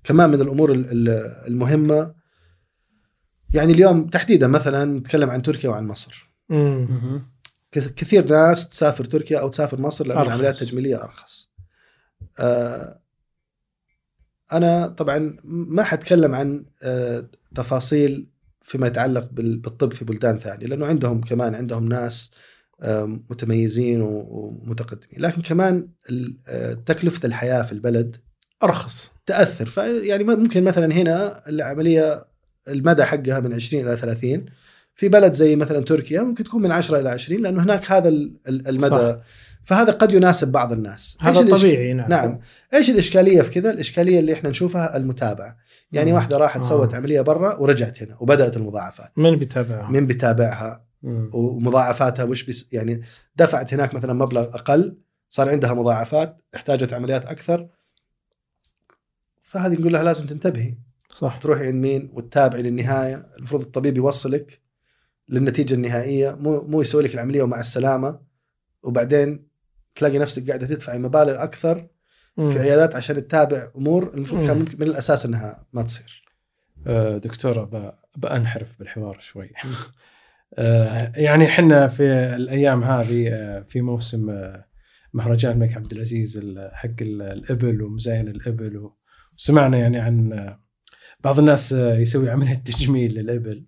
كمان 0.03 0.29
من 0.29 0.41
الأمور 0.41 0.71
ال- 0.71 0.91
ال- 0.91 1.47
المهمة 1.47 2.13
يعني 3.53 3.73
اليوم 3.73 4.07
تحديدا 4.07 4.47
مثلا 4.47 4.85
نتكلم 4.99 5.29
عن 5.29 5.41
تركيا 5.41 5.69
وعن 5.69 5.87
مصر 5.87 6.29
مم. 6.49 7.21
كث- 7.71 7.93
كثير 7.93 8.27
ناس 8.29 8.69
تسافر 8.69 9.05
تركيا 9.05 9.39
أو 9.39 9.47
تسافر 9.49 9.81
مصر 9.81 10.07
لأن. 10.07 10.21
العمليات 10.21 10.61
التجميلية 10.61 11.03
أرخص 11.03 11.49
آه 12.39 12.99
أنا 14.53 14.87
طبعا 14.87 15.37
ما 15.43 15.83
حتكلم 15.83 16.35
عن 16.35 16.65
آه 16.83 17.25
تفاصيل 17.55 18.27
فيما 18.63 18.87
يتعلق 18.87 19.29
بال- 19.31 19.57
بالطب 19.57 19.93
في 19.93 20.05
بلدان 20.05 20.37
ثانية 20.37 20.65
لأنه 20.67 20.85
عندهم 20.85 21.21
كمان 21.21 21.55
عندهم 21.55 21.89
ناس 21.89 22.31
آه 22.81 23.05
متميزين 23.29 24.01
ومتقدمين. 24.01 25.21
لكن 25.21 25.41
كمان 25.41 25.87
آه، 26.47 26.73
تكلفة 26.73 27.25
الحياة 27.25 27.61
في 27.61 27.71
البلد 27.71 28.15
أرخص 28.63 29.11
تأثر. 29.25 29.65
فيعني 29.65 30.23
ممكن 30.23 30.63
مثلا 30.63 30.93
هنا 30.93 31.49
العملية 31.49 32.25
المدى 32.67 33.03
حقها 33.03 33.39
من 33.39 33.53
20 33.53 33.87
إلى 33.87 33.97
30 33.97 34.45
في 34.95 35.09
بلد 35.09 35.33
زي 35.33 35.55
مثلا 35.55 35.79
تركيا 35.83 36.21
ممكن 36.21 36.43
تكون 36.43 36.61
من 36.61 36.71
10 36.71 36.99
إلى 36.99 37.09
20 37.09 37.41
لأنه 37.41 37.63
هناك 37.63 37.91
هذا 37.91 38.09
ال- 38.09 38.37
ال- 38.47 38.67
المدى. 38.67 38.87
صح. 39.13 39.19
فهذا 39.67 39.91
قد 39.91 40.11
يناسب 40.11 40.51
بعض 40.51 40.73
الناس. 40.73 41.17
هذا 41.21 41.57
طبيعي 41.57 41.93
نعم 41.93 42.09
نعم. 42.09 42.39
إيش 42.73 42.89
الإشكالية 42.89 43.41
في 43.41 43.51
كذا؟ 43.51 43.71
الإشكالية 43.71 44.19
اللي 44.19 44.33
إحنا 44.33 44.49
نشوفها 44.49 44.97
المتابعة. 44.97 45.57
يعني 45.91 46.11
مم. 46.11 46.15
واحدة 46.15 46.37
راحت 46.37 46.59
آه. 46.59 46.63
سوت 46.63 46.93
عملية 46.93 47.21
برا 47.21 47.55
ورجعت 47.55 48.03
هنا 48.03 48.17
وبدأت 48.19 48.57
المضاعفات. 48.57 49.17
من 49.17 49.35
بيتابعها؟ 49.35 49.91
مين 49.91 50.07
بيتابعها. 50.07 50.85
ومضاعفاتها 51.33 52.23
وش 52.23 52.43
بيس 52.43 52.67
يعني 52.71 53.01
دفعت 53.35 53.73
هناك 53.73 53.93
مثلا 53.93 54.13
مبلغ 54.13 54.43
أقل 54.43 54.97
صار 55.29 55.49
عندها 55.49 55.73
مضاعفات 55.73 56.37
احتاجت 56.55 56.93
عمليات 56.93 57.25
أكثر. 57.25 57.67
فهذه 59.43 59.73
نقول 59.73 59.93
لها 59.93 60.03
لازم 60.03 60.25
تنتبهي. 60.25 60.77
صح. 61.09 61.37
تروحي 61.37 61.67
عند 61.67 61.75
مين 61.75 62.11
وتتابعي 62.13 62.61
للنهاية. 62.61 63.27
المفروض 63.37 63.61
الطبيب 63.61 63.97
يوصلك 63.97 64.61
للنتيجة 65.29 65.73
النهائية. 65.73 66.35
مو 66.35 66.61
مو 66.61 66.81
يسوي 66.81 67.03
لك 67.03 67.13
العملية 67.13 67.41
ومع 67.41 67.59
السلامة. 67.59 68.19
وبعدين 68.83 69.46
تلاقي 69.97 70.19
نفسك 70.19 70.47
قاعدة 70.47 70.67
تدفعي 70.67 70.99
مبالغ 70.99 71.43
أكثر. 71.43 71.87
في 72.37 72.59
عيادات 72.59 72.95
عشان 72.95 73.15
تتابع 73.15 73.71
أمور 73.75 74.13
المفروض 74.13 74.47
كان 74.47 74.57
من 74.59 74.83
الأساس 74.87 75.25
إنها 75.25 75.65
ما 75.73 75.81
تصير. 75.83 76.23
آه، 76.87 77.17
دكتورة 77.17 77.63
ب- 77.63 77.93
بأنحرف 78.17 78.79
بالحوار 78.79 79.19
شوي. 79.19 79.51
آه، 80.57 81.11
يعني 81.15 81.45
إحنا 81.45 81.87
في 81.87 82.03
الأيام 82.35 82.83
هذه 82.83 83.29
آه، 83.33 83.59
في 83.67 83.81
موسم 83.81 84.51
مهرجان 85.13 85.51
الملك 85.51 85.77
عبد 85.77 85.91
العزيز 85.91 86.37
ال- 86.37 86.69
حق 86.73 86.89
ال- 87.01 87.21
الإبل 87.21 87.81
ومزاين 87.81 88.27
الإبل 88.27 88.77
و- 88.77 88.97
وسمعنا 89.37 89.77
يعني 89.77 89.99
عن 89.99 90.55
بعض 91.23 91.39
الناس 91.39 91.71
يسوي 91.71 92.29
عملية 92.29 92.53
تجميل 92.53 93.13
للإبل. 93.13 93.65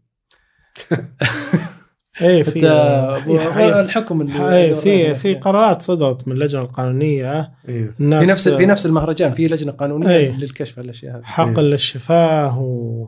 إيه 2.22 2.44
حتى 2.44 2.52
في 2.52 3.38
في 3.40 3.52
حي- 3.54 3.80
الحكم 3.80 4.22
اللي 4.22 4.74
في 4.74 5.16
في 5.16 5.34
قرارات 5.36 5.82
صدرت 5.82 6.28
من 6.28 6.34
اللجنة 6.34 6.62
القانونية. 6.62 7.52
أيوه 7.70 7.94
الناس 8.00 8.24
في 8.24 8.32
نفس 8.32 8.50
في 8.50 8.66
نفس 8.66 8.86
المهرجان 8.86 9.34
في 9.34 9.48
لجنة 9.48 9.72
قانونية 9.72 10.10
إيه. 10.10 10.38
للكشف 10.38 10.80
عن 10.80 10.86
الأشياء 10.86 11.16
هذه. 11.16 11.22
حقن 11.24 11.62
للشفاه 11.64 12.60
و... 12.60 13.08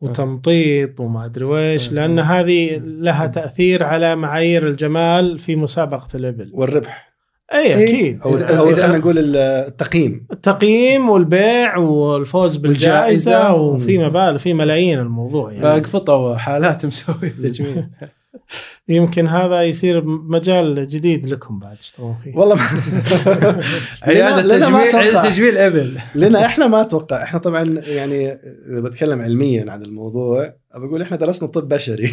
وتمطيط 0.00 1.00
وما 1.00 1.24
أدري 1.24 1.44
ويش 1.44 1.90
آه. 1.90 1.94
لأن 1.94 2.18
هذه 2.18 2.82
لها 2.84 3.26
تأثير 3.26 3.84
على 3.84 4.16
معايير 4.16 4.66
الجمال 4.66 5.38
في 5.38 5.56
مسابقة 5.56 6.08
الإبل. 6.14 6.50
والربح. 6.54 7.12
اي 7.54 7.84
أكيد. 7.84 8.20
أو 8.22 8.36
أو 8.36 8.76
خلينا 8.76 8.96
نقول 8.98 9.36
التقييم. 9.36 10.26
التقييم 10.32 11.08
والبيع 11.08 11.76
والفوز 11.76 12.56
بالجائزة. 12.56 13.54
وفي 13.54 13.98
مبالغ 13.98 14.38
في 14.38 14.54
ملايين 14.54 14.98
الموضوع 14.98 15.52
يعني. 15.52 15.82
فقفطوا 15.82 16.36
حالات 16.36 16.86
مسوية 16.86 17.28
تجميل. 17.42 17.86
يمكن 18.88 19.26
هذا 19.26 19.62
يصير 19.62 20.04
مجال 20.04 20.86
جديد 20.86 21.26
لكم 21.26 21.58
بعد 21.58 21.76
تشتغلون 21.76 22.16
فيه؟ 22.24 22.36
والله 22.36 22.54
ما 22.54 22.62
عياده 24.02 24.58
تجميل 24.58 24.96
عياده. 24.96 25.30
تجميل 25.30 25.58
ابل 25.58 25.98
لنا 26.14 26.46
إحنا 26.46 26.66
ما 26.66 26.80
أتوقع. 26.80 27.22
إحنا 27.22 27.38
طبعا 27.40 27.82
يعني 27.86 28.32
إذا 28.68 28.80
بتكلم 28.80 29.20
علميا 29.20 29.72
عن 29.72 29.82
الموضوع 29.82 30.54
بقول 30.74 31.02
إحنا 31.02 31.16
درسنا 31.16 31.48
طب 31.48 31.68
بشري. 31.68 32.06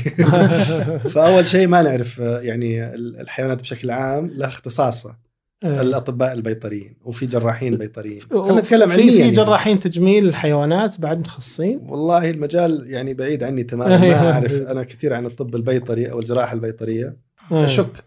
فأول 1.14 1.48
شيء 1.48 1.68
ما 1.68 1.82
نعرف 1.82 2.20
يعني 2.20 2.96
الحيوانات 2.96 3.62
بشكل 3.62 3.92
عام 3.92 4.32
لها 4.36 4.48
اختصاصها. 4.48 5.29
الأطباء 5.64 6.34
البيطريين 6.34 6.96
وفي 7.04 7.26
جراحين 7.26 7.76
بيطريين. 7.76 8.22
خلينا 8.22 8.62
نتكلم 8.62 8.90
في 8.90 8.94
علميا 8.94 9.12
في 9.12 9.20
يعني. 9.20 9.32
جراحين 9.32 9.80
تجميل 9.80 10.28
الحيوانات 10.28 11.02
بعد 11.02 11.20
متخصصين 11.20 11.80
والله 11.84 12.30
المجال 12.30 12.86
يعني 12.88 13.14
بعيد 13.14 13.44
عني 13.44 13.64
تماما 13.64 13.98
ما 14.10 14.32
أعرف 14.32 14.54
أنا 14.54 14.84
كثير 14.84 15.14
عن 15.14 15.26
الطب 15.26 15.56
البيطري 15.56 16.12
أو 16.12 16.20
الجراحة 16.20 16.54
البيطرية. 16.54 17.18
اشك 17.52 18.04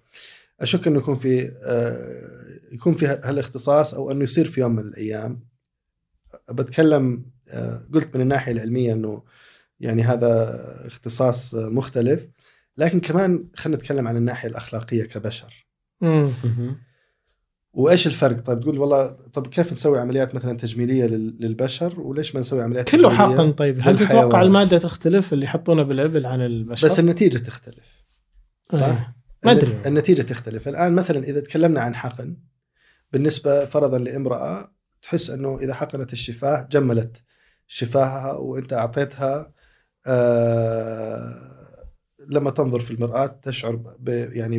أشك 0.60 0.86
إنه 0.86 0.98
يكون 0.98 1.16
في 1.16 1.52
آه، 1.64 2.74
يكون 2.74 2.94
في 2.94 3.06
هالاختصاص 3.06 3.94
أو 3.94 4.10
إنه 4.10 4.24
يصير 4.24 4.46
في 4.46 4.60
يوم 4.60 4.72
من 4.72 4.82
الأيام. 4.82 5.40
بتكلم 6.50 7.24
آه، 7.48 7.86
قلت 7.94 8.16
من 8.16 8.20
الناحية 8.20 8.52
العلمية 8.52 8.92
إنه 8.92 9.22
يعني 9.80 10.02
هذا 10.02 10.54
اختصاص 10.86 11.54
آه، 11.54 11.68
مختلف 11.68 12.28
لكن 12.76 13.00
كمان 13.00 13.44
خلينا 13.56 13.78
نتكلم 13.78 14.08
عن 14.08 14.16
الناحية 14.16 14.48
الأخلاقية 14.48 15.04
كبشر. 15.04 15.66
مم. 16.00 16.30
وإيش 17.74 18.06
الفرق؟ 18.06 18.40
طيب 18.40 18.60
تقول 18.60 18.78
والله 18.78 19.06
طب 19.32 19.46
كيف 19.46 19.72
نسوي 19.72 19.98
عمليات 20.00 20.34
مثلا 20.34 20.56
تجميلية 20.56 21.04
لل- 21.04 21.36
للبشر؟ 21.40 22.00
وليش 22.00 22.34
ما 22.34 22.40
نسوي 22.40 22.62
عمليات 22.62 22.88
كله 22.88 23.10
حقن 23.10 23.52
طيب. 23.52 23.78
هل 23.82 23.98
تتوقع؟ 23.98 24.42
المادة 24.42 24.78
تختلف 24.78 25.32
اللي 25.32 25.44
يحطونها 25.44 25.84
بالإبل 25.84 26.26
عن 26.26 26.40
البشر؟ 26.40 26.86
بس 26.86 26.98
النتيجة 26.98 27.38
تختلف 27.38 27.84
صح؟ 28.72 28.82
إيه. 28.86 29.14
ما 29.44 29.52
أدري. 29.52 29.72
النت- 29.72 29.86
النتيجة 29.86 30.22
تختلف. 30.22 30.68
الآن 30.68 30.92
مثلا 30.92 31.24
إذا 31.24 31.40
تكلمنا 31.40 31.80
عن 31.80 31.94
حقن 31.94 32.36
بالنسبة 33.12 33.64
فرضا 33.64 33.98
لامرأة 33.98 34.72
تحس 35.02 35.30
إنه 35.30 35.58
إذا 35.58 35.74
حقنت 35.74 36.12
الشفاه 36.12 36.68
جملت 36.72 37.22
شفاهها 37.66 38.32
وأنت 38.32 38.72
أعطيتها 38.72 39.52
آه 40.06 41.52
لما 42.28 42.50
تنظر 42.50 42.80
في 42.80 42.90
المرأة 42.90 43.26
تشعر 43.42 43.76
ب 43.76 44.08
يعني 44.08 44.58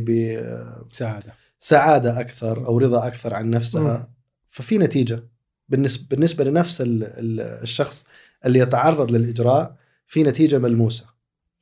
سعادة 1.66 2.20
أكثر 2.20 2.66
أو 2.68 2.78
رضا 2.78 3.08
أكثر 3.08 3.34
عن 3.34 3.50
نفسها 3.50 3.98
مم. 3.98 4.14
ففي 4.50 4.78
نتيجة. 4.78 5.24
بالنسبة 5.70 6.08
بالنسبة 6.10 6.44
لنفس 6.44 6.82
ال- 6.82 7.04
ال- 7.04 7.40
الشخص 7.42 8.06
اللي 8.46 8.60
يتعرض 8.60 9.12
للإجراء 9.12 9.76
في 10.08 10.24
نتيجة 10.24 10.58
ملموسة. 10.60 11.06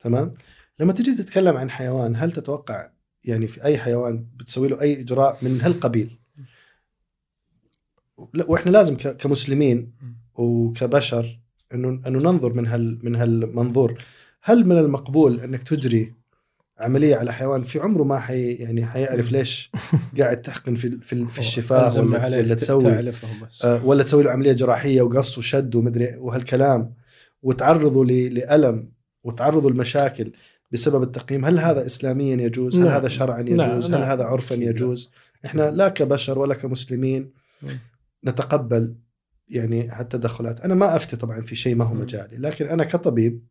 تمام؟ 0.00 0.34
لما 0.80 0.92
تجي 0.92 1.14
تتكلم 1.14 1.56
عن 1.56 1.70
حيوان 1.70 2.16
هل 2.16 2.32
تتوقع 2.32 2.90
يعني 3.24 3.46
في 3.46 3.64
أي 3.64 3.78
حيوان 3.78 4.26
بتسوي 4.36 4.68
له 4.68 4.80
أي 4.80 5.00
إجراء 5.00 5.38
من 5.42 5.60
هالقبيل؟ 5.60 6.18
وإحنا 8.46 8.70
لازم 8.70 8.96
كمسلمين 8.96 9.92
وكبشر 10.34 11.40
انه 11.74 11.88
إنه 11.88 12.18
ننظر 12.18 12.52
من 12.52 12.66
هال 12.66 12.98
من 13.04 13.16
هالمنظور. 13.16 14.04
هل 14.42 14.66
من 14.66 14.78
المقبول 14.78 15.40
أنك 15.40 15.62
تجري 15.62 16.14
عملية 16.82 17.16
على 17.16 17.32
حيوان 17.32 17.62
في 17.62 17.78
عمره 17.78 18.02
ما 18.02 18.18
حي 18.18 18.52
يعني 18.52 18.86
حيعرف 18.86 19.32
ليش 19.32 19.70
قاعد 20.18 20.42
تحقن 20.42 20.74
في 20.74 20.98
في, 21.00 21.26
في 21.26 21.38
الشفاه 21.38 21.86
ألزم 21.86 22.12
ولا, 22.12 22.38
ولا 22.38 22.54
تسوي 22.54 23.12
آه، 23.64 23.84
ولا 23.84 24.02
تسوي 24.02 24.22
له 24.22 24.30
عملية 24.30 24.52
جراحية 24.52 25.02
وقص 25.02 25.38
وشد 25.38 25.74
ومدري 25.74 26.16
وهالكلام 26.16 26.94
وتعرضه 27.42 28.04
لألم 28.04 28.92
وتعرضه 29.24 29.70
لمشاكل 29.70 30.32
بسبب 30.72 31.02
التقييم 31.02 31.44
هل 31.44 31.58
هذا 31.58 31.86
اسلاميا 31.86 32.36
يجوز 32.36 32.76
هل 32.76 32.84
نعم. 32.84 32.92
هذا 32.92 33.08
شرعا 33.08 33.42
نعم، 33.42 33.70
يجوز 33.70 33.84
هل 33.84 33.90
نعم. 33.90 34.02
هذا 34.02 34.24
عرفا 34.24 34.54
لا. 34.54 34.64
يجوز 34.64 35.10
إحنا 35.44 35.70
لا 35.70 35.88
كبشر 35.88 36.38
ولا 36.38 36.54
كمسلمين. 36.54 37.32
نتقبل 38.26 38.94
يعني 39.48 39.88
هالتدخلات 39.88 40.60
أنا 40.60 40.74
ما 40.74 40.96
أفتي 40.96 41.16
طبعا 41.16 41.42
في 41.42 41.56
شيء 41.56 41.74
ما 41.74 41.84
هو. 41.84 41.94
مجالي 41.94 42.36
لكن 42.36 42.66
أنا 42.66 42.84
كطبيب 42.84 43.46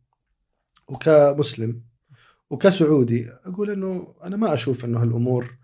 وكمسلم 0.88 1.82
وكسعودي 2.52 3.30
أقول 3.46 3.72
إنه 3.72 4.16
أنا 4.24 4.38
ما 4.38 4.54
أشوف 4.54 4.86
إنه 4.86 5.02
هالأمور 5.02 5.58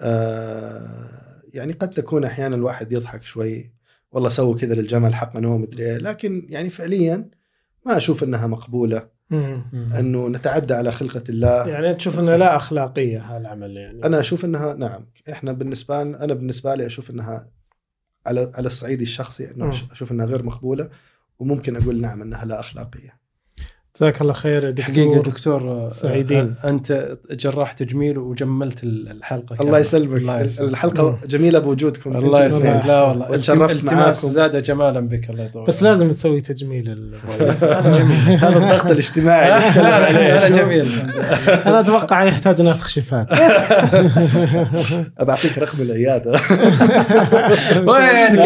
آه 0.00 1.42
يعني 1.48 1.72
قد 1.72 1.90
تكون 1.90 2.24
أحيانا 2.24 2.56
الواحد 2.56 2.92
يضحك 2.92 3.22
شوي 3.22 3.74
والله 4.12 4.28
سووا 4.28 4.56
كذا 4.56 4.74
للجمل 4.74 5.14
حقا 5.14 5.46
هو 5.46 5.58
مدري 5.58 5.84
إيه 5.84 5.96
لكن 5.98 6.46
يعني 6.48 6.70
فعليا 6.70 7.30
ما 7.86 7.96
أشوف 7.96 8.24
إنها 8.24 8.46
مقبولة. 8.46 9.14
إنه 9.72 10.28
نتعدى 10.28 10.74
على 10.74 10.92
خلقة 10.92 11.24
الله. 11.28 11.68
يعني 11.68 11.94
تشوف 11.94 12.18
انه 12.18 12.36
لا 12.36 12.56
أخلاقية 12.56 13.20
هالعمل 13.20 13.76
يعني. 13.76 14.04
أنا 14.04 14.20
أشوف 14.20 14.44
إنها 14.44 14.74
نعم 14.74 15.06
إحنا 15.32 15.52
بالنسبة 15.52 16.02
أنا 16.02 16.34
بالنسبة 16.34 16.74
لي 16.74 16.86
أشوف 16.86 17.10
إنها 17.10 17.50
على 18.26 18.52
على 18.54 18.66
الصعيد 18.66 19.00
الشخصي 19.00 19.50
إنه 19.50 19.70
أشوف 19.92 20.12
إنها 20.12 20.26
غير 20.26 20.42
مقبولة 20.42 20.90
وممكن 21.38 21.76
أقول 21.76 22.00
نعم 22.00 22.22
إنها 22.22 22.44
لا 22.44 22.60
أخلاقية. 22.60 23.23
جزاك 24.00 24.20
الله 24.20 24.32
خير 24.32 24.64
يا 24.64 24.70
دكتور. 24.70 24.84
حقيقة 24.94 25.22
دكتور 25.22 25.88
سعيدين. 25.92 26.54
أنت 26.64 27.08
جراح 27.30 27.72
تجميل 27.72 28.18
وجملت 28.18 28.84
ال- 28.84 29.10
الحلقة 29.10 29.56
الله. 29.60 29.78
يسلمك. 29.78 30.46
الحلقة 30.60 31.18
جميلة 31.26 31.58
بوجودكم. 31.58 32.16
الله. 32.16 32.44
يسلمك. 32.44 32.86
لا 32.86 33.02
والله 33.02 33.34
التماس 33.34 33.84
معاكم. 33.84 34.12
زاد 34.28 34.62
جمالا 34.62 35.00
بك 35.00 35.30
الله 35.30 35.44
يطول 35.44 35.66
بس 35.66 35.82
لازم 35.82 36.12
تسوي 36.12 36.40
تجميل 36.40 36.88
الرئيس 37.24 37.64
هذا 38.44 38.58
الضغط 38.58 38.90
الاجتماعي. 38.90 39.72
شوف، 40.48 40.56
جميل. 40.58 40.88
أنا 41.66 41.80
أتوقع 41.80 42.24
يحتاج 42.24 42.62
نفخ 42.62 42.88
شفات 42.88 43.26
ابعطيك 45.18 45.58
رقم 45.58 45.80
العيادة. 45.82 46.32
وين؟ 47.88 48.38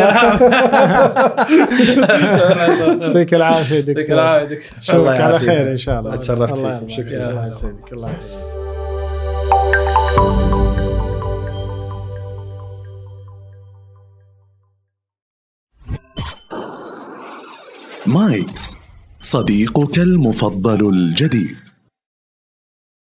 يعطيك 3.02 3.34
العافية 3.34 3.74
يعطيك 3.76 3.96
دكتور. 3.96 4.14
العافيه 4.14 4.44
دكتور 4.54 5.37
على. 5.38 5.46
خير 5.46 5.70
إن 5.72 5.76
شاء 5.76 6.00
الله 6.00 6.14
أتشرفت 6.14 6.52
الله 6.52 6.78
فيكم. 6.78 6.90
يرضى 6.90 6.94
شكراً. 6.94 7.24
عليك. 7.24 7.30
الله 7.30 7.46
يسعدك 7.46 7.92
الله 7.92 8.08
يحييك 8.10 8.58
مايكس 18.06 18.76
صديقك 19.20 19.98
المفضل 19.98 20.88
الجديد 20.88 21.56